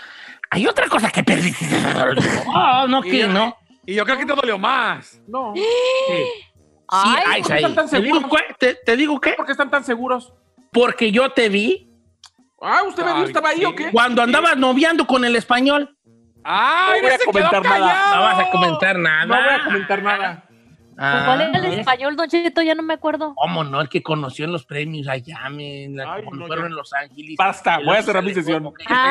hay 0.50 0.66
otra 0.66 0.88
cosa 0.88 1.10
que 1.10 1.22
perdiste. 1.22 1.66
Oh, 2.46 2.86
no, 2.88 3.04
Y 3.04 3.10
que 3.10 3.26
no. 3.26 3.56
Y 3.86 3.94
yo 3.94 4.04
creo 4.04 4.18
que 4.18 4.26
te 4.26 4.34
dolió 4.34 4.58
más. 4.58 5.20
No. 5.26 5.54
Sí, 6.90 7.04
Ay, 7.04 7.22
ay, 7.26 7.42
¿por 7.42 7.48
qué 7.48 7.52
ay. 7.52 7.64
están 7.64 7.74
tan 7.74 7.90
¿Te 7.90 8.00
digo? 8.00 8.20
¿Te, 8.58 8.74
te 8.76 8.96
digo 8.96 9.20
qué? 9.20 9.32
¿Por 9.32 9.44
qué 9.44 9.52
están 9.52 9.70
tan 9.70 9.84
seguros? 9.84 10.32
Porque 10.72 11.12
yo 11.12 11.30
te 11.32 11.50
vi 11.50 11.90
Ah, 12.62 12.80
¿usted 12.86 13.04
me 13.04 13.12
vio? 13.12 13.24
¿Estaba 13.24 13.50
ahí 13.50 13.58
sí. 13.58 13.64
o 13.66 13.74
qué? 13.74 13.90
cuando 13.92 14.22
andabas 14.22 14.56
noviando 14.56 15.06
con 15.06 15.22
el 15.26 15.36
español. 15.36 15.94
¡Ay, 16.42 17.02
No 17.02 17.08
voy 17.08 17.12
a 17.12 17.18
comentar 17.26 17.62
nada. 17.62 18.14
No 18.16 18.22
vas 18.22 18.38
a 18.38 18.50
comentar 18.50 18.98
nada. 18.98 19.26
No 19.26 19.34
voy 19.36 19.54
a 19.54 19.64
comentar 19.64 20.02
nada. 20.02 20.47
Pues, 20.98 21.24
¿Cuál 21.24 21.40
era 21.42 21.58
el 21.60 21.64
Ah, 21.64 21.74
español, 21.74 22.16
Don 22.16 22.28
Cheto? 22.28 22.60
Ya 22.60 22.74
no 22.74 22.82
me 22.82 22.94
acuerdo. 22.94 23.32
¿Cómo 23.36 23.62
no? 23.62 23.80
El 23.80 23.88
que 23.88 24.02
conoció 24.02 24.46
en 24.46 24.50
los 24.52 24.66
premios 24.66 25.06
allá, 25.06 25.48
men, 25.48 25.96
la- 25.96 26.14
Ay, 26.14 26.24
cuando 26.24 26.40
no, 26.42 26.46
fueron 26.48 26.64
ya. 26.64 26.70
en 26.70 26.74
Los 26.74 26.92
Ángeles. 26.92 27.36
Basta, 27.38 27.78
voy 27.84 27.96
a 27.96 28.02
cerrar 28.02 28.24
mi 28.24 28.34
sesión. 28.34 28.72
Ah, 28.88 29.04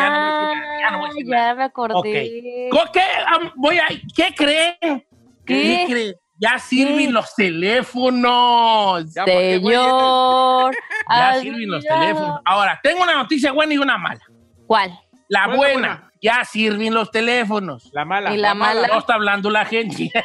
ya 0.82 0.92
no 0.92 1.00
me 1.56 1.64
acordé. 1.64 2.68
Co- 2.70 2.92
¿Qué, 2.92 3.02
am, 3.26 3.52
voy 3.56 3.78
a, 3.78 3.86
¿Qué 4.14 4.36
creen? 4.36 5.06
¿Qué? 5.46 5.86
creen? 5.88 6.16
Ya 6.40 6.60
sirven 6.60 7.08
¿Qué? 7.08 7.12
los 7.14 7.34
teléfonos. 7.36 9.14
Señor. 9.14 10.76
Ya 11.10 11.36
sirven 11.40 11.70
los 11.72 11.86
teléfonos. 11.86 12.42
Ahora, 12.44 12.78
tengo 12.84 13.02
una 13.02 13.14
noticia 13.16 13.54
buena 13.54 13.74
y 13.74 13.78
una 13.78 13.98
mala. 13.98 14.20
¿Cuál? 14.66 14.92
La 15.30 15.46
¿Cuál 15.46 15.52
es 15.52 15.52
la 15.52 15.56
buena, 15.56 15.74
buena? 15.74 16.07
Ya 16.22 16.46
sirven 16.46 16.94
los 16.94 17.12
teléfonos. 17.12 17.90
La 17.94 18.06
mala. 18.06 18.34
Y 18.34 18.38
la 18.38 18.54
mala. 18.54 18.88
No 18.88 19.00
está 19.00 19.16
hablando 19.16 19.50
la 19.50 19.66
gente. 19.66 20.12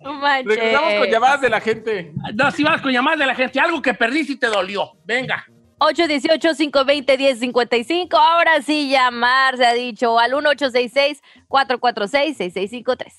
No 0.00 0.12
manches. 0.12 0.56
Regresamos 0.56 0.94
con 0.98 1.08
llamadas 1.08 1.40
de 1.40 1.48
la 1.48 1.60
gente. 1.60 2.12
no, 2.34 2.50
si 2.50 2.62
vas 2.62 2.82
con 2.82 2.92
llamadas 2.92 3.20
de 3.20 3.26
la 3.26 3.34
gente, 3.34 3.58
algo 3.58 3.80
que 3.80 3.94
perdiste 3.94 4.34
y 4.34 4.36
te 4.36 4.48
dolió. 4.48 4.92
Venga. 5.02 5.46
818-520-1055. 5.78 8.08
Ahora 8.12 8.60
sí, 8.62 8.90
llamar, 8.90 9.56
se 9.56 9.64
ha 9.66 9.72
dicho, 9.72 10.18
al 10.18 10.32
1866-446-6653. 10.32 13.12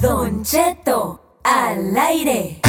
Don 0.00 0.42
Cheto, 0.42 0.91
al 1.52 1.96
aire. 1.98 2.60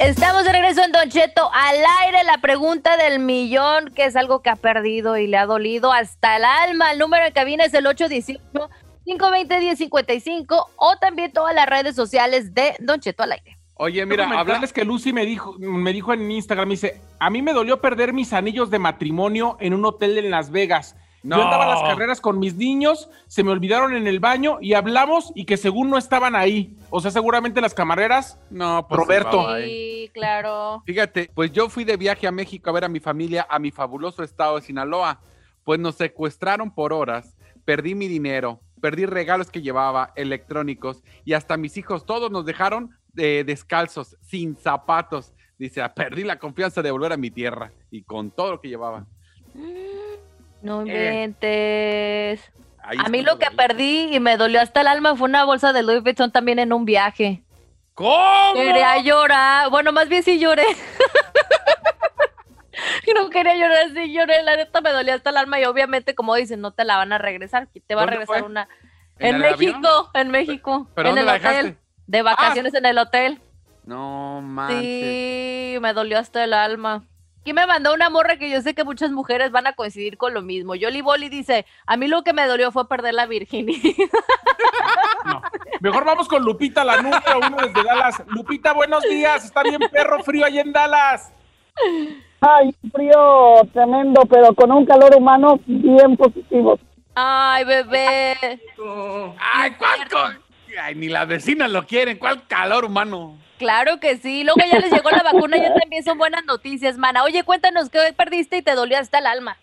Estamos 0.00 0.44
de 0.44 0.52
regreso 0.52 0.82
en 0.82 0.90
Don 0.90 1.08
Cheto 1.10 1.48
al 1.52 1.76
aire. 2.02 2.24
La 2.24 2.38
pregunta 2.38 2.96
del 2.96 3.20
millón, 3.20 3.92
que 3.94 4.06
es 4.06 4.16
algo 4.16 4.42
que 4.42 4.50
ha 4.50 4.56
perdido 4.56 5.16
y 5.16 5.28
le 5.28 5.36
ha 5.36 5.46
dolido 5.46 5.92
hasta 5.92 6.38
el 6.38 6.44
alma. 6.44 6.90
El 6.90 6.98
número 6.98 7.24
de 7.24 7.32
cabina 7.32 7.64
es 7.64 7.74
el 7.74 7.86
818-520-1055 7.86 10.66
o 10.76 10.96
también 10.96 11.32
todas 11.32 11.54
las 11.54 11.66
redes 11.66 11.94
sociales 11.94 12.52
de 12.52 12.74
Don 12.80 12.98
Cheto 12.98 13.22
al 13.22 13.30
aire. 13.32 13.57
Oye, 13.80 14.04
Mira, 14.04 14.24
mira, 14.24 14.24
habla... 14.24 14.40
hablarles 14.40 14.72
que 14.72 14.84
Lucy 14.84 15.12
me 15.12 15.24
dijo, 15.24 15.54
me 15.58 15.92
dijo 15.92 16.12
en 16.12 16.28
Instagram, 16.28 16.66
me 16.66 16.74
dice, 16.74 17.00
a 17.20 17.30
mí 17.30 17.42
me 17.42 17.52
dolió 17.52 17.80
perder 17.80 18.12
mis 18.12 18.32
anillos 18.32 18.70
de 18.70 18.80
matrimonio 18.80 19.56
en 19.60 19.72
un 19.72 19.84
hotel 19.84 20.18
en 20.18 20.30
Las 20.30 20.50
Vegas. 20.50 20.96
No. 21.22 21.36
Yo 21.36 21.44
andaba 21.44 21.64
a 21.64 21.74
las 21.74 21.82
carreras 21.82 22.20
con 22.20 22.38
mis 22.38 22.54
niños, 22.54 23.08
se 23.26 23.44
me 23.44 23.50
olvidaron 23.50 23.94
en 23.94 24.06
el 24.06 24.18
baño 24.18 24.58
y 24.60 24.74
hablamos 24.74 25.32
y 25.34 25.44
que 25.44 25.56
según 25.56 25.90
no 25.90 25.98
estaban 25.98 26.34
ahí. 26.34 26.76
O 26.90 27.00
sea, 27.00 27.10
seguramente 27.10 27.60
las 27.60 27.74
camareras. 27.74 28.40
No, 28.50 28.86
pues, 28.88 29.00
Roberto. 29.00 29.56
Sí, 29.58 30.10
claro. 30.12 30.82
Fíjate, 30.84 31.30
pues 31.34 31.52
yo 31.52 31.68
fui 31.68 31.84
de 31.84 31.96
viaje 31.96 32.26
a 32.26 32.32
México 32.32 32.70
a 32.70 32.72
ver 32.72 32.84
a 32.84 32.88
mi 32.88 33.00
familia, 33.00 33.46
a 33.48 33.58
mi 33.58 33.70
fabuloso 33.70 34.22
estado 34.22 34.56
de 34.56 34.62
Sinaloa. 34.62 35.20
Pues 35.64 35.78
nos 35.78 35.96
secuestraron 35.96 36.74
por 36.74 36.92
horas, 36.92 37.36
perdí 37.64 37.94
mi 37.94 38.08
dinero, 38.08 38.60
perdí 38.80 39.04
regalos 39.04 39.50
que 39.50 39.60
llevaba, 39.60 40.12
electrónicos, 40.16 41.02
y 41.24 41.34
hasta 41.34 41.56
mis 41.56 41.76
hijos 41.76 42.06
todos 42.06 42.30
nos 42.30 42.46
dejaron 42.46 42.96
eh, 43.18 43.44
descalzos, 43.44 44.16
sin 44.22 44.56
zapatos. 44.56 45.32
Dice, 45.58 45.82
"Ah, 45.82 45.92
perdí 45.92 46.22
la 46.24 46.38
confianza 46.38 46.82
de 46.82 46.90
volver 46.90 47.12
a 47.12 47.16
mi 47.16 47.30
tierra 47.30 47.72
y 47.90 48.02
con 48.04 48.30
todo 48.30 48.52
lo 48.52 48.60
que 48.60 48.68
llevaba. 48.68 49.06
No 50.62 50.86
inventes. 50.86 52.40
Ahí 52.82 52.98
A 53.04 53.08
mí 53.08 53.22
lo 53.22 53.38
que 53.38 53.50
perdí 53.50 54.14
y 54.14 54.20
me 54.20 54.36
dolió 54.36 54.60
hasta 54.60 54.80
el 54.80 54.86
alma 54.86 55.14
fue 55.16 55.28
una 55.28 55.44
bolsa 55.44 55.72
de 55.72 55.82
Louis 55.82 56.02
Vuitton 56.02 56.30
también 56.32 56.58
en 56.58 56.72
un 56.72 56.84
viaje. 56.84 57.42
¿Cómo? 57.94 58.54
Quería 58.54 58.98
llorar. 59.02 59.70
Bueno, 59.70 59.92
más 59.92 60.08
bien 60.08 60.22
sí 60.22 60.38
lloré. 60.38 60.64
no 63.14 63.30
quería 63.30 63.54
llorar, 63.56 63.90
sí 63.94 64.12
lloré. 64.12 64.42
La 64.42 64.56
neta 64.56 64.80
me 64.80 64.90
dolía 64.90 65.14
hasta 65.14 65.30
el 65.30 65.36
alma 65.38 65.58
y 65.60 65.64
obviamente, 65.64 66.14
como 66.14 66.34
dicen, 66.34 66.60
no 66.60 66.72
te 66.72 66.84
la 66.84 66.96
van 66.96 67.12
a 67.12 67.18
regresar. 67.18 67.68
Te 67.86 67.94
va 67.94 68.02
a 68.02 68.04
¿Dónde 68.04 68.18
regresar 68.18 68.40
fue? 68.40 68.48
una. 68.48 68.68
¿En 69.18 69.36
En, 69.36 69.42
el 69.42 69.52
avión? 69.52 69.80
México, 69.80 70.10
en 70.14 70.30
México. 70.30 70.88
¿Pero 70.94 71.08
en 71.08 71.14
dónde 71.16 71.20
el 71.20 71.26
la 71.42 71.48
hotel. 71.48 71.64
dejaste? 71.66 71.87
Ah. 72.08 72.10
De 72.10 72.22
vacaciones 72.22 72.74
en 72.74 72.86
el 72.86 72.98
hotel. 72.98 73.40
No 73.84 74.40
manches. 74.42 74.80
Sí, 74.82 75.76
me 75.80 75.92
dolió 75.92 76.18
hasta 76.18 76.42
el 76.44 76.52
alma. 76.54 77.04
Aquí 77.40 77.52
me 77.52 77.66
mandó 77.66 77.94
una 77.94 78.10
morra 78.10 78.36
que 78.36 78.50
yo 78.50 78.60
sé 78.60 78.74
que 78.74 78.84
muchas 78.84 79.10
mujeres 79.10 79.50
van 79.50 79.66
a 79.66 79.72
coincidir 79.74 80.18
con 80.18 80.34
lo 80.34 80.42
mismo. 80.42 80.74
Yoli 80.74 81.00
Boli 81.02 81.28
dice, 81.28 81.64
a 81.86 81.96
mí 81.96 82.06
lo 82.08 82.22
que 82.22 82.32
me 82.34 82.46
dolió 82.46 82.72
fue 82.72 82.88
perder 82.88 83.14
la 83.14 83.26
virginidad. 83.26 83.80
No. 85.24 85.42
Mejor 85.80 86.04
vamos 86.06 86.26
con 86.26 86.42
Lupita, 86.42 86.84
la 86.84 87.02
número 87.02 87.20
uno 87.46 87.56
desde 87.58 87.82
Dallas. 87.84 88.22
Lupita, 88.28 88.72
buenos 88.72 89.02
días. 89.02 89.44
Está 89.44 89.62
bien 89.62 89.78
perro 89.92 90.22
frío 90.24 90.44
ahí 90.46 90.58
en 90.58 90.72
Dallas. 90.72 91.30
Ay, 92.40 92.74
frío 92.92 93.60
tremendo, 93.72 94.22
pero 94.22 94.54
con 94.54 94.72
un 94.72 94.86
calor 94.86 95.14
humano 95.14 95.60
bien 95.66 96.16
positivo. 96.16 96.78
Ay, 97.14 97.64
bebé. 97.64 98.36
Ay, 99.38 99.70
¿cuál 99.78 100.08
co- 100.08 100.40
Ay, 100.80 100.94
ni 100.94 101.08
las 101.08 101.26
vecinas 101.26 101.70
lo 101.70 101.86
quieren. 101.86 102.18
¿Cuál 102.18 102.46
calor 102.46 102.84
humano? 102.84 103.36
Claro 103.58 103.98
que 103.98 104.16
sí. 104.16 104.44
Luego 104.44 104.60
ya 104.70 104.78
les 104.78 104.92
llegó 104.92 105.10
la 105.10 105.22
vacuna, 105.22 105.56
ya 105.56 105.74
también 105.80 106.04
son 106.04 106.18
buenas 106.18 106.44
noticias, 106.44 106.96
mana. 106.96 107.24
Oye, 107.24 107.42
cuéntanos 107.42 107.90
qué 107.90 107.98
perdiste 108.16 108.58
y 108.58 108.62
te 108.62 108.74
dolió 108.74 108.98
hasta 108.98 109.18
el 109.18 109.26
alma. 109.26 109.56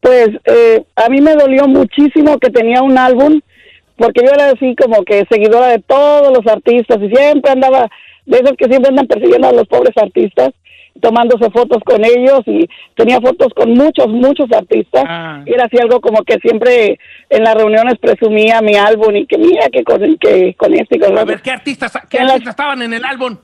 Pues 0.00 0.28
eh, 0.44 0.84
a 0.94 1.08
mí 1.08 1.20
me 1.20 1.34
dolió 1.34 1.66
muchísimo 1.66 2.38
que 2.38 2.50
tenía 2.50 2.82
un 2.82 2.96
álbum, 2.96 3.40
porque 3.96 4.22
yo 4.24 4.32
era 4.32 4.50
así 4.50 4.74
como 4.76 5.04
que 5.04 5.26
seguidora 5.30 5.68
de 5.68 5.80
todos 5.80 6.36
los 6.36 6.46
artistas 6.46 6.98
y 7.02 7.08
siempre 7.08 7.50
andaba, 7.50 7.88
de 8.24 8.38
esos 8.38 8.56
que 8.56 8.66
siempre 8.66 8.90
andan 8.90 9.06
persiguiendo 9.06 9.48
a 9.48 9.52
los 9.52 9.66
pobres 9.66 9.96
artistas, 9.96 10.50
tomándose 11.00 11.50
fotos 11.50 11.82
con 11.84 12.04
ellos 12.04 12.40
y 12.46 12.68
tenía 12.94 13.20
fotos 13.20 13.52
con 13.54 13.70
muchos, 13.74 14.08
muchos 14.08 14.50
artistas. 14.52 15.04
Ah. 15.06 15.42
Y 15.46 15.52
era 15.52 15.64
así 15.64 15.76
algo 15.80 16.00
como 16.00 16.22
que 16.22 16.38
siempre 16.38 16.98
en 17.30 17.42
las 17.44 17.54
reuniones 17.54 17.94
presumía 18.00 18.60
mi 18.62 18.74
álbum 18.76 19.14
y 19.16 19.26
que 19.26 19.38
mira 19.38 19.68
que 19.72 19.82
con, 19.84 20.16
que 20.18 20.54
con 20.54 20.74
este 20.74 20.96
y 20.96 20.98
con 21.00 21.10
A 21.10 21.22
otro. 21.22 21.26
ver, 21.26 21.42
¿qué 21.42 21.50
artistas, 21.50 21.92
qué 22.10 22.18
la- 22.18 22.32
artistas 22.32 22.50
estaban 22.52 22.82
en 22.82 22.92
el 22.94 23.04
álbum? 23.04 23.36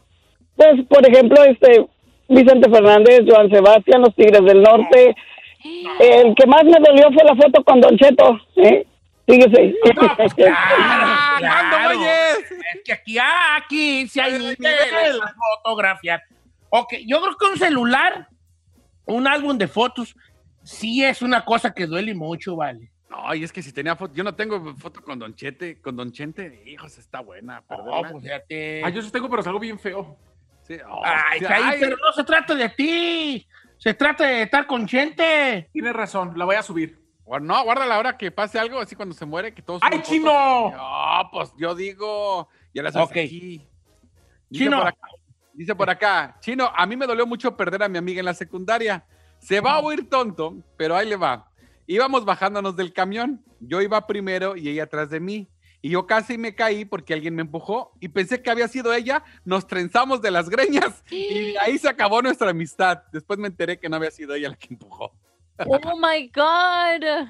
Pues, 0.57 0.85
por 0.89 1.09
ejemplo, 1.09 1.43
este 1.45 1.87
Vicente 2.29 2.71
Fernández, 2.71 3.23
Joan 3.27 3.51
Sebastián, 3.51 4.03
los 4.03 4.15
Tigres 4.15 4.45
del 4.45 4.63
Norte. 4.63 5.15
El 6.01 6.35
que 6.35 6.47
más 6.47 6.65
me 6.65 6.79
dolió 6.81 7.11
fue 7.13 7.25
la 7.25 7.37
foto 7.37 7.63
con 7.63 7.81
Don 7.81 7.97
Cheto, 7.97 8.41
¿eh? 8.57 8.85
Fíjese. 9.27 9.75
No, 9.95 10.17
pues 10.17 10.35
claro, 10.37 10.55
Ah, 10.59 11.37
claro. 11.39 12.01
Es 12.03 12.83
que 12.85 12.93
aquí, 12.93 13.17
ah, 13.19 13.57
aquí 13.57 14.07
sí 14.09 14.19
hay 14.21 14.33
niveles 14.33 15.21
a 15.23 15.33
fotografiar. 15.63 16.23
Ok, 16.75 16.95
yo 17.07 17.21
creo 17.21 17.37
que 17.37 17.47
un 17.53 17.59
celular, 17.59 18.29
un 19.05 19.27
álbum 19.27 19.59
de 19.59 19.69
fotos, 19.69 20.17
sí 20.63 21.05
es 21.05 21.21
una 21.21 21.45
cosa 21.45 21.75
que 21.75 21.87
duele 21.87 22.15
mucho, 22.15 22.57
vale. 22.57 22.91
No, 23.11 23.35
y 23.35 23.45
es 23.45 23.53
que 23.53 23.63
si 23.63 23.73
tenía 23.75 23.95
foto, 23.95 24.15
yo 24.15 24.25
no 24.25 24.35
tengo 24.35 24.75
foto 24.77 25.03
con 25.03 25.19
Don 25.19 25.35
Chete, 25.35 25.83
con 25.83 25.95
Don 25.97 26.11
Chente, 26.13 26.63
hijos, 26.67 26.97
está 26.97 27.21
buena. 27.21 27.57
No, 27.61 27.67
perderla. 27.67 28.11
pues 28.11 28.25
ya 28.25 28.41
te... 28.43 28.83
Ay, 28.83 28.91
yo 28.95 29.03
sí 29.03 29.11
tengo, 29.11 29.29
pero 29.29 29.43
es 29.43 29.47
algo 29.47 29.59
bien 29.61 29.79
feo. 29.79 30.17
Sí, 30.63 30.77
oh, 30.89 31.03
Ay, 31.05 31.41
sí, 31.41 31.45
ay. 31.47 31.77
pero 31.79 31.97
no 31.99 32.11
se 32.15 32.25
trata 32.25 32.55
de 32.55 32.71
ti. 32.71 33.47
Se 33.77 33.93
trata 33.93 34.27
de 34.27 34.43
estar 34.45 34.67
con 34.67 34.89
gente. 34.89 35.69
Tienes 35.75 35.93
razón, 35.93 36.33
la 36.37 36.47
voy 36.47 36.57
a 36.57 36.63
subir. 36.63 36.99
Guar- 37.27 37.43
No, 37.43 37.63
guarda 37.65 37.85
la 37.85 37.99
hora 37.99 38.17
que 38.17 38.31
pase 38.31 38.59
algo, 38.59 38.81
así 38.81 38.97
cuando 38.97 39.15
se 39.15 39.27
muere, 39.27 39.53
que 39.53 39.61
todos. 39.61 39.83
¡Ay, 39.85 40.01
chino! 40.03 40.71
No, 40.71 41.29
pues 41.31 41.53
yo 41.59 41.75
digo. 41.75 42.49
Ya 42.73 42.83
las 42.83 42.95
subes 42.95 43.09
Ok. 43.09 43.17
aquí. 43.19 43.67
Dice 44.49 44.65
Chino. 44.65 44.79
por 44.79 44.87
acá. 44.87 44.99
Dice 45.55 45.75
por 45.75 45.91
acá, 45.91 46.37
Chino, 46.41 46.71
a 46.75 46.87
mí 46.87 46.97
me 46.97 47.07
dolió 47.07 47.27
mucho 47.27 47.57
perder 47.57 47.83
a 47.83 47.89
mi 47.89 47.99
amiga 47.99 48.21
en 48.21 48.27
la 48.27 48.35
secundaria. 48.35 49.05
Se 49.39 49.61
va 49.61 49.75
a 49.75 49.81
oír 49.81 50.09
tonto, 50.09 50.57
pero 50.77 50.97
ahí 50.97 51.09
le 51.09 51.17
va. 51.17 51.51
Íbamos 51.87 52.25
bajándonos 52.25 52.77
del 52.77 52.93
camión. 52.93 53.45
Yo 53.61 53.83
iba 53.83 54.07
primero 54.07 54.57
y 54.57 54.69
ella 54.69 54.85
atrás 54.85 55.11
de 55.11 55.21
mí. 55.21 55.49
Y 55.83 55.91
yo 55.91 56.07
casi 56.07 56.39
me 56.39 56.55
caí 56.55 56.85
porque 56.85 57.13
alguien 57.13 57.35
me 57.35 57.43
empujó 57.43 57.93
y 58.01 58.09
pensé 58.09 58.41
que 58.41 58.51
había 58.51 58.69
sido 58.69 58.95
ella. 58.95 59.25
Nos 59.45 59.67
trenzamos 59.67 60.23
de 60.23 60.31
las 60.31 60.49
greñas 60.49 61.03
y 61.11 61.57
ahí 61.57 61.77
se 61.77 61.89
acabó 61.89 62.23
nuestra 62.23 62.51
amistad. 62.51 63.03
Después 63.13 63.39
me 63.39 63.49
enteré 63.49 63.79
que 63.79 63.89
no 63.89 63.97
había 63.97 64.13
sido 64.13 64.35
ella 64.35 64.51
la 64.51 64.57
que 64.57 64.69
empujó. 64.71 65.13
Oh 65.59 65.97
my 65.97 66.31
God. 66.35 67.29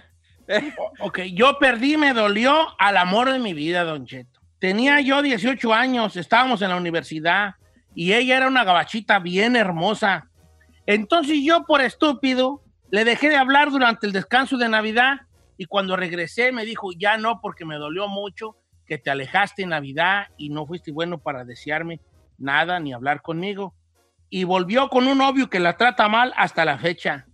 Ok, 1.00 1.20
yo 1.32 1.58
perdí, 1.58 1.96
me 1.96 2.12
dolió 2.12 2.68
al 2.78 2.98
amor 2.98 3.32
de 3.32 3.38
mi 3.38 3.54
vida, 3.54 3.84
Don 3.84 4.04
Cheto. 4.04 4.40
Tenía 4.58 5.00
yo 5.00 5.22
18 5.22 5.72
años, 5.72 6.16
estábamos 6.16 6.60
en 6.62 6.68
la 6.68 6.76
universidad 6.76 7.54
y 7.94 8.12
ella 8.12 8.36
era 8.36 8.48
una 8.48 8.64
gabachita 8.64 9.18
bien 9.18 9.56
hermosa. 9.56 10.28
Entonces 10.86 11.38
yo, 11.42 11.64
por 11.64 11.80
estúpido, 11.80 12.62
le 12.90 13.04
dejé 13.04 13.28
de 13.28 13.36
hablar 13.36 13.70
durante 13.70 14.06
el 14.06 14.12
descanso 14.12 14.56
de 14.56 14.68
Navidad 14.68 15.20
y 15.56 15.66
cuando 15.66 15.96
regresé 15.96 16.52
me 16.52 16.64
dijo, 16.64 16.90
ya 16.96 17.16
no, 17.18 17.40
porque 17.40 17.64
me 17.64 17.76
dolió 17.76 18.08
mucho 18.08 18.56
que 18.86 18.98
te 18.98 19.10
alejaste 19.10 19.62
en 19.62 19.70
Navidad 19.70 20.26
y 20.36 20.50
no 20.50 20.66
fuiste 20.66 20.92
bueno 20.92 21.18
para 21.18 21.44
desearme 21.44 22.00
nada 22.38 22.80
ni 22.80 22.92
hablar 22.92 23.22
conmigo. 23.22 23.74
Y 24.28 24.44
volvió 24.44 24.88
con 24.88 25.06
un 25.06 25.18
novio 25.18 25.48
que 25.48 25.60
la 25.60 25.76
trata 25.76 26.08
mal 26.08 26.32
hasta 26.36 26.64
la 26.64 26.78
fecha. 26.78 27.26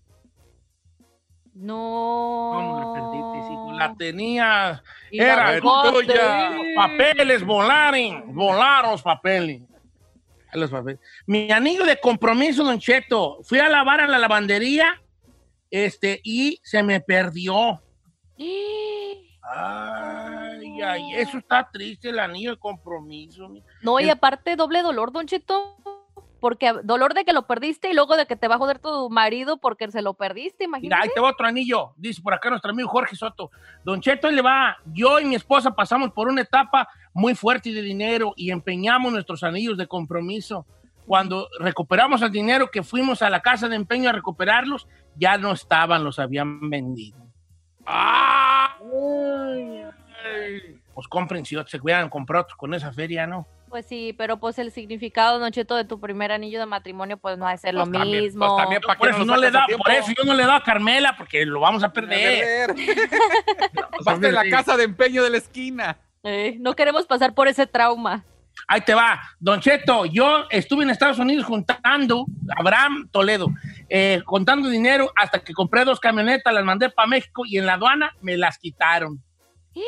No. 1.54 2.50
¿Cómo 2.54 2.80
la 2.80 2.92
perdiste, 2.92 3.52
hijo? 3.52 3.72
La 3.72 3.94
tenía. 3.94 4.82
Y 5.10 5.20
Era 5.20 5.60
tuya. 5.60 6.50
Papeles 6.76 7.44
volaron. 7.44 8.34
Volaron 8.34 8.92
los 8.92 9.02
papeles. 9.02 9.62
Los 10.52 10.70
papeles. 10.70 11.00
Mi 11.26 11.50
anillo 11.52 11.84
de 11.84 11.98
compromiso, 12.00 12.64
Don 12.64 12.78
Cheto. 12.78 13.38
Fui 13.42 13.58
a 13.58 13.68
lavar 13.68 14.00
a 14.00 14.06
la 14.06 14.18
lavandería 14.18 15.00
este, 15.70 16.20
y 16.24 16.58
se 16.62 16.82
me 16.82 17.00
perdió. 17.00 17.82
Ay, 19.50 20.82
ay, 20.82 21.14
eso 21.14 21.38
está 21.38 21.68
triste, 21.72 22.10
el 22.10 22.18
anillo 22.18 22.52
de 22.52 22.58
compromiso. 22.58 23.48
mi- 23.48 23.62
No, 23.82 23.98
y 24.00 24.08
aparte 24.10 24.56
doble 24.56 24.82
dolor, 24.82 25.10
Don 25.12 25.26
Cheto. 25.26 25.76
Porque 26.40 26.72
dolor 26.84 27.14
de 27.14 27.24
que 27.24 27.32
lo 27.32 27.46
perdiste 27.46 27.90
y 27.90 27.94
luego 27.94 28.16
de 28.16 28.26
que 28.26 28.36
te 28.36 28.46
va 28.46 28.54
a 28.54 28.58
joder 28.58 28.78
tu 28.78 29.10
marido 29.10 29.56
porque 29.56 29.90
se 29.90 30.02
lo 30.02 30.14
perdiste, 30.14 30.66
Mira, 30.68 30.76
ahí 30.76 30.84
imagínate. 30.86 31.10
te 31.14 31.20
va 31.20 31.30
otro 31.30 31.46
anillo. 31.46 31.92
Dice 31.96 32.22
por 32.22 32.32
acá 32.34 32.48
nuestro 32.50 32.70
amigo 32.70 32.88
Jorge 32.88 33.16
Soto. 33.16 33.50
Don 33.84 34.00
Cheto, 34.00 34.30
le 34.30 34.40
va. 34.42 34.76
Yo 34.86 35.18
y 35.18 35.24
mi 35.24 35.34
esposa 35.34 35.72
pasamos 35.74 36.12
por 36.12 36.28
una 36.28 36.42
etapa 36.42 36.88
muy 37.12 37.34
fuerte 37.34 37.72
de 37.72 37.82
dinero 37.82 38.34
y 38.36 38.50
empeñamos 38.52 39.12
nuestros 39.12 39.42
anillos 39.42 39.76
de 39.76 39.86
compromiso. 39.88 40.64
cuando 41.06 41.48
recuperamos 41.58 42.20
el 42.20 42.30
dinero 42.30 42.70
que 42.70 42.82
fuimos 42.82 43.22
a 43.22 43.30
la 43.30 43.40
casa 43.40 43.66
de 43.66 43.76
empeño 43.76 44.10
a 44.10 44.12
recuperarlos, 44.12 44.86
ya 45.16 45.38
no 45.38 45.52
estaban, 45.52 46.04
los 46.04 46.18
habían 46.18 46.68
vendido. 46.68 47.18
¡Ah! 47.86 48.76
Pues 50.94 51.08
compren 51.08 51.44
si 51.46 51.56
se 51.66 51.80
hubieran 51.80 52.10
comprado 52.10 52.42
otros 52.42 52.58
con 52.58 52.74
esa 52.74 52.92
feria, 52.92 53.26
¿no? 53.26 53.46
Pues 53.68 53.86
sí, 53.86 54.14
pero 54.16 54.38
pues 54.38 54.58
el 54.58 54.72
significado, 54.72 55.38
Don 55.38 55.50
Cheto, 55.52 55.76
de 55.76 55.84
tu 55.84 56.00
primer 56.00 56.32
anillo 56.32 56.58
de 56.58 56.66
matrimonio, 56.66 57.18
pues 57.18 57.36
no 57.36 57.46
ha 57.46 57.52
de 57.52 57.58
ser 57.58 57.74
lo 57.74 57.84
Pues 57.84 57.92
también, 57.92 58.24
mismo. 58.24 58.46
pues 58.46 58.62
también, 58.62 58.80
¿para 58.82 58.98
Por 58.98 59.08
eso, 59.08 59.24
no 59.24 59.36
le 59.36 59.48
a 59.48 59.50
da, 59.50 59.66
por 59.76 59.90
eso 59.90 60.12
yo 60.16 60.24
no 60.24 60.34
le 60.34 60.42
he 60.42 60.46
dado 60.46 60.58
a 60.58 60.62
Carmela, 60.62 61.14
porque 61.16 61.44
lo 61.44 61.60
vamos 61.60 61.82
a 61.82 61.92
perder. 61.92 62.74
Vas 64.04 64.22
en 64.22 64.34
la 64.34 64.48
casa 64.48 64.76
de 64.76 64.84
empeño 64.84 65.22
de 65.22 65.30
la 65.30 65.36
esquina. 65.38 65.98
Eh, 66.22 66.56
no 66.60 66.74
queremos 66.74 67.06
pasar 67.06 67.34
por 67.34 67.48
ese 67.48 67.66
trauma. 67.66 68.24
Ahí 68.66 68.80
te 68.80 68.94
va. 68.94 69.20
Don 69.38 69.60
Cheto, 69.60 70.04
yo 70.06 70.46
estuve 70.50 70.82
en 70.82 70.90
Estados 70.90 71.18
Unidos 71.18 71.44
juntando, 71.44 72.26
Abraham 72.56 73.08
Toledo, 73.10 73.48
eh, 73.88 74.20
contando 74.24 74.68
dinero 74.68 75.12
hasta 75.14 75.40
que 75.40 75.52
compré 75.52 75.84
dos 75.84 76.00
camionetas, 76.00 76.52
las 76.52 76.64
mandé 76.64 76.90
para 76.90 77.08
México 77.08 77.42
y 77.46 77.58
en 77.58 77.66
la 77.66 77.74
aduana 77.74 78.14
me 78.20 78.36
las 78.36 78.58
quitaron. 78.58 79.22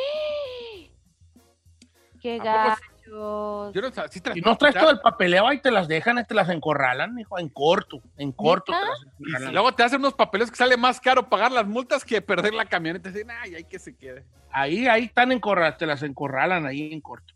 Qué 2.21 2.39
¿A 2.45 2.77
gachos. 3.11 3.75
Yo 3.75 3.81
no, 3.83 4.09
sí 4.11 4.21
Si 4.35 4.41
no 4.41 4.57
traes 4.57 4.75
todo 4.75 4.91
el 4.91 5.01
papeleo, 5.01 5.47
ahí 5.47 5.59
te 5.59 5.71
las 5.71 5.89
dejan, 5.89 6.19
ahí 6.19 6.25
te 6.25 6.35
las 6.35 6.49
encorralan, 6.49 7.19
hijo, 7.19 7.39
en 7.39 7.49
corto, 7.49 8.01
en 8.17 8.33
corto. 8.33 8.73
Te 8.73 8.79
las 8.79 9.01
Y 9.19 9.25
encorralan. 9.29 9.53
luego 9.55 9.73
te 9.73 9.83
hacen 9.83 10.01
unos 10.01 10.15
papeles 10.15 10.51
que 10.51 10.57
sale 10.57 10.77
más 10.77 11.01
caro 11.01 11.29
pagar 11.29 11.53
las 11.53 11.67
multas 11.67 12.05
que 12.05 12.23
perder 12.23 12.55
la 12.55 12.65
camioneta. 12.65 13.11
Dicen, 13.11 13.31
ay, 13.31 13.55
hay 13.57 13.65
que 13.65 13.79
se 13.79 13.97
quede. 13.97 14.25
Ahí, 14.51 14.87
ahí 14.87 15.05
están 15.05 15.33
encorraladas, 15.33 15.79
te 15.79 15.87
las 15.87 16.03
encorralan 16.03 16.67
ahí 16.67 16.93
en 16.93 17.01
corto. 17.01 17.35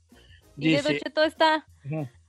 Y 0.57 0.73
de 0.73 0.83
Don 0.83 0.93
Dice, 0.93 1.05
Cheto 1.05 1.25
está. 1.25 1.67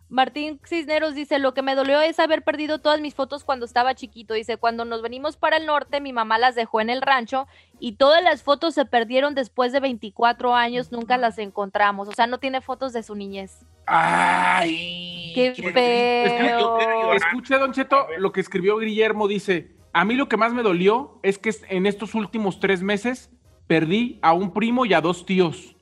Martín 0.07 0.59
Cisneros 0.65 1.15
dice, 1.15 1.39
lo 1.39 1.53
que 1.53 1.63
me 1.63 1.75
dolió 1.75 1.99
es 2.01 2.19
haber 2.19 2.43
perdido 2.43 2.79
todas 2.79 3.01
mis 3.01 3.15
fotos 3.15 3.43
cuando 3.43 3.65
estaba 3.65 3.95
chiquito. 3.95 4.33
Dice, 4.33 4.57
cuando 4.57 4.85
nos 4.85 5.01
venimos 5.01 5.35
para 5.35 5.57
el 5.57 5.65
norte, 5.65 5.99
mi 5.99 6.13
mamá 6.13 6.37
las 6.37 6.53
dejó 6.55 6.79
en 6.79 6.89
el 6.91 7.01
rancho 7.01 7.47
y 7.79 7.93
todas 7.93 8.23
las 8.23 8.43
fotos 8.43 8.73
se 8.73 8.85
perdieron 8.85 9.35
después 9.35 9.71
de 9.71 9.79
24 9.79 10.55
años, 10.55 10.91
nunca 10.91 11.17
las 11.17 11.37
encontramos. 11.37 12.07
O 12.07 12.11
sea, 12.13 12.27
no 12.27 12.37
tiene 12.39 12.61
fotos 12.61 12.93
de 12.93 13.03
su 13.03 13.15
niñez. 13.15 13.65
Ay, 13.87 15.31
Qué 15.35 15.53
feo. 15.53 16.59
Llorar. 16.79 17.15
Escuche, 17.17 17.57
Don 17.57 17.71
Cheto, 17.73 18.07
lo 18.17 18.31
que 18.31 18.41
escribió 18.41 18.77
Guillermo 18.79 19.27
dice, 19.27 19.75
a 19.93 20.05
mí 20.05 20.15
lo 20.15 20.27
que 20.27 20.37
más 20.37 20.53
me 20.53 20.63
dolió 20.63 21.19
es 21.23 21.37
que 21.37 21.51
en 21.69 21.85
estos 21.85 22.15
últimos 22.15 22.59
tres 22.59 22.81
meses 22.81 23.29
perdí 23.67 24.19
a 24.21 24.33
un 24.33 24.53
primo 24.53 24.85
y 24.85 24.93
a 24.93 25.01
dos 25.01 25.25
tíos. 25.25 25.75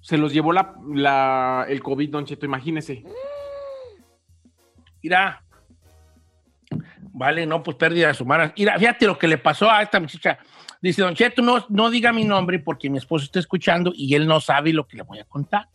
Se 0.00 0.18
los 0.18 0.32
llevó 0.34 0.52
la, 0.52 0.74
la- 0.92 1.64
el 1.68 1.82
COVID, 1.82 2.10
Don 2.10 2.24
Cheto, 2.26 2.44
imagínese. 2.44 3.04
Mira. 5.02 5.42
Vale, 7.16 7.46
no, 7.46 7.62
pues 7.62 7.76
pérdidas 7.76 8.20
humanas. 8.20 8.52
Mira, 8.56 8.76
fíjate 8.78 9.06
lo 9.06 9.18
que 9.18 9.28
le 9.28 9.38
pasó 9.38 9.70
a 9.70 9.82
esta 9.82 10.00
muchacha. 10.00 10.38
Dice, 10.84 11.00
Don 11.00 11.14
Cheto, 11.14 11.40
no, 11.40 11.64
no 11.70 11.88
diga 11.88 12.12
mi 12.12 12.24
nombre 12.24 12.58
porque 12.58 12.90
mi 12.90 12.98
esposo 12.98 13.24
está 13.24 13.38
escuchando 13.38 13.90
y 13.94 14.14
él 14.14 14.26
no 14.26 14.38
sabe 14.38 14.70
lo 14.74 14.86
que 14.86 14.98
le 14.98 15.02
voy 15.02 15.18
a 15.18 15.24
contar. 15.24 15.70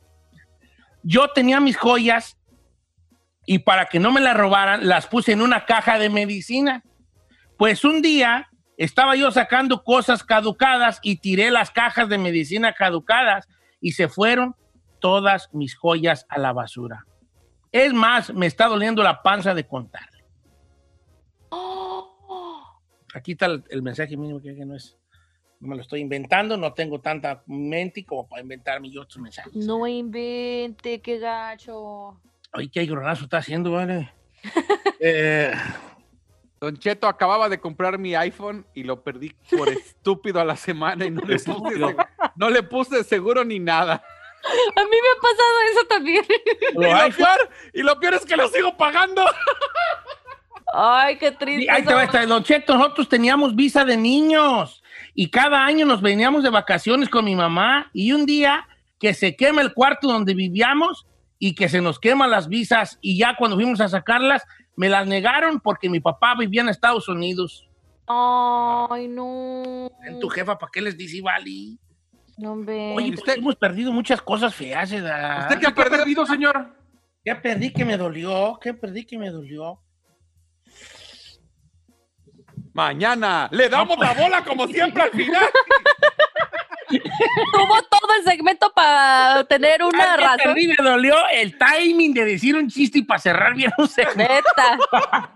Yo 1.01 1.30
tenía 1.30 1.60
mis 1.60 1.78
joyas 1.78 2.38
y 3.47 3.57
para 3.57 3.88
que 3.88 3.99
no 3.99 4.12
me 4.12 4.22
las 4.22 4.38
robaran, 4.38 4.88
las 4.88 5.07
puse 5.07 5.32
en 5.32 5.41
una 5.41 5.66
caja 5.66 5.97
de 5.97 6.12
medicina. 6.12 6.84
Pues 7.57 7.84
un 7.84 8.03
día 8.03 8.51
estaba 8.78 9.16
yo 9.16 9.32
sacando 9.32 9.84
cosas 9.84 10.24
caducadas 10.24 10.99
y 11.01 11.16
tiré 11.16 11.49
las 11.49 11.72
cajas 11.72 12.07
de 12.07 12.20
medicina 12.20 12.74
caducadas 12.74 13.47
y 13.82 13.93
se 13.93 14.10
fueron 14.10 14.55
todas 15.01 15.49
mis 15.53 15.76
joyas 15.76 16.28
a 16.30 16.38
la 16.38 16.53
basura. 16.53 17.07
Es 17.72 17.93
más, 17.93 18.32
me 18.32 18.45
está 18.45 18.68
doliendo 18.68 19.01
la 19.01 19.24
panza 19.24 19.55
de 19.55 19.66
contar. 19.66 20.07
Aquí 23.14 23.32
está 23.34 23.47
el, 23.47 23.64
el 23.70 23.82
mensaje 23.82 24.16
mínimo 24.18 24.41
que, 24.41 24.55
que 24.55 24.66
no 24.66 24.76
es. 24.76 24.95
No 25.60 25.68
me 25.70 25.76
lo 25.76 25.82
estoy 25.82 25.99
inventando, 25.99 26.55
no 26.55 26.74
tengo 26.74 27.01
tanta 27.01 27.43
mente 27.47 28.05
como 28.05 28.28
para 28.30 28.41
inventarme 28.41 28.89
yo 28.89 29.01
otros 29.01 29.18
mensajes. 29.22 29.53
No 29.53 29.86
invente, 29.88 31.01
qué 31.01 31.20
gacho. 31.20 32.18
Ay, 32.53 32.70
qué 32.70 32.86
gronazo 32.86 33.26
está 33.26 33.38
haciendo, 33.38 33.72
vale. 33.72 34.12
Eh, 35.01 35.53
Don 36.60 36.78
Cheto 36.78 37.07
acababa 37.07 37.47
de 37.47 37.57
comprar 37.60 37.97
mi 37.97 38.16
iPhone 38.16 38.66
y 38.74 38.84
lo 38.84 39.01
perdí 39.01 39.34
por 39.57 39.70
estúpido 39.70 40.41
a 40.41 40.45
la 40.45 40.57
semana 40.57 41.05
y 41.05 41.10
no 41.10 41.22
le 41.22 41.36
puse, 41.38 41.51
Estúpido. 41.51 41.89
seg- 41.91 42.07
no 42.36 42.49
le 42.49 42.64
puse 42.64 43.03
seguro 43.05 43.45
ni 43.45 43.60
nada. 43.60 43.93
A 43.93 44.84
mí 44.84 44.89
me 44.91 45.10
ha 45.10 45.22
pasado 45.22 45.53
eso 45.72 45.88
también. 45.88 46.26
Y 46.72 46.74
lo, 46.74 47.16
peor, 47.16 47.49
y 47.74 47.82
lo 47.84 47.99
peor 47.99 48.14
es 48.16 48.26
que 48.26 48.36
lo 48.38 48.47
sigo 48.49 48.76
pagando. 48.76 49.24
Ay, 50.74 51.18
qué 51.18 51.32
triste. 51.32 51.72
Ahí 51.72 51.84
te 51.84 51.94
va 51.94 52.04
esta, 52.04 52.26
Don 52.26 52.44
Cheto, 52.44 52.78
nosotros 52.78 53.10
teníamos 53.10 53.56
visa 53.56 53.86
de 53.86 53.98
niños 53.98 54.84
y 55.14 55.30
cada 55.30 55.66
año 55.66 55.86
nos 55.86 56.02
veníamos 56.02 56.44
de 56.44 56.50
vacaciones 56.50 57.10
con 57.10 57.26
mi 57.26 57.36
mamá 57.36 57.90
y 57.94 58.12
un 58.12 58.26
día 58.26 58.68
que 59.00 59.14
se 59.14 59.36
quema 59.36 59.62
el 59.62 59.74
cuarto 59.74 60.08
donde 60.08 60.34
vivíamos 60.34 61.08
y 61.40 61.56
que 61.56 61.70
se 61.70 61.82
nos 61.82 62.00
queman 62.00 62.30
las 62.30 62.48
visas 62.48 63.00
y 63.02 63.18
ya 63.18 63.36
cuando 63.38 63.56
fuimos 63.56 63.82
a 63.82 63.88
sacarlas 63.88 64.46
me 64.76 64.90
las 64.90 65.08
negaron 65.08 65.60
porque 65.60 65.90
mi 65.90 66.00
papá 66.00 66.36
vivía 66.38 66.62
en 66.62 66.70
Estados 66.70 67.08
Unidos. 67.08 67.68
Ay, 68.08 69.08
no. 69.08 69.92
En 70.06 70.20
tu 70.20 70.30
jefa, 70.30 70.58
¿para 70.58 70.72
qué 70.72 70.82
les 70.82 70.98
dice, 70.98 71.22
Vali? 71.22 71.78
No, 72.38 72.54
hombre. 72.54 72.94
Oye, 72.96 73.14
pues 73.14 73.38
hemos 73.38 73.56
perdido 73.56 73.92
muchas 73.92 74.22
cosas 74.22 74.56
feas, 74.56 74.92
¿verdad? 74.92 75.42
¿Usted 75.42 75.60
qué 75.60 75.68
ha 75.68 75.76
perdido, 75.76 76.26
señor? 76.26 76.74
¿Qué 77.24 77.36
perdí 77.36 77.72
que 77.72 77.84
me 77.84 77.98
dolió? 77.98 78.58
¿Qué 78.62 78.74
perdí 78.74 79.06
que 79.06 79.18
me 79.18 79.30
dolió? 79.30 79.82
Mañana 82.80 83.50
le 83.52 83.68
damos 83.68 84.00
la 84.00 84.14
bola 84.14 84.42
como 84.42 84.66
siempre 84.66 85.04
al 85.04 85.12
final. 85.12 85.44
Tuvo 87.52 87.82
todo 87.84 88.14
el 88.18 88.24
segmento 88.24 88.72
para 88.74 89.44
tener 89.44 89.84
una 89.84 90.06
¿Sabes 90.06 90.16
qué 90.18 90.24
razón. 90.24 90.40
perdí? 90.54 90.68
Me 90.70 90.76
dolió 90.78 91.16
el 91.34 91.58
timing 91.58 92.14
de 92.14 92.24
decir 92.24 92.56
un 92.56 92.70
chiste 92.70 93.00
y 93.00 93.02
para 93.02 93.20
cerrar 93.20 93.54
bien 93.54 93.74
un 93.78 93.86
segmento. 93.90 94.34
Neta. 94.34 95.30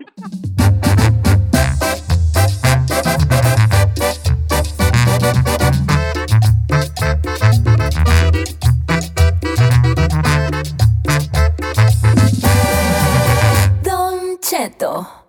Don 13.82 14.38
Cheto. 14.40 15.23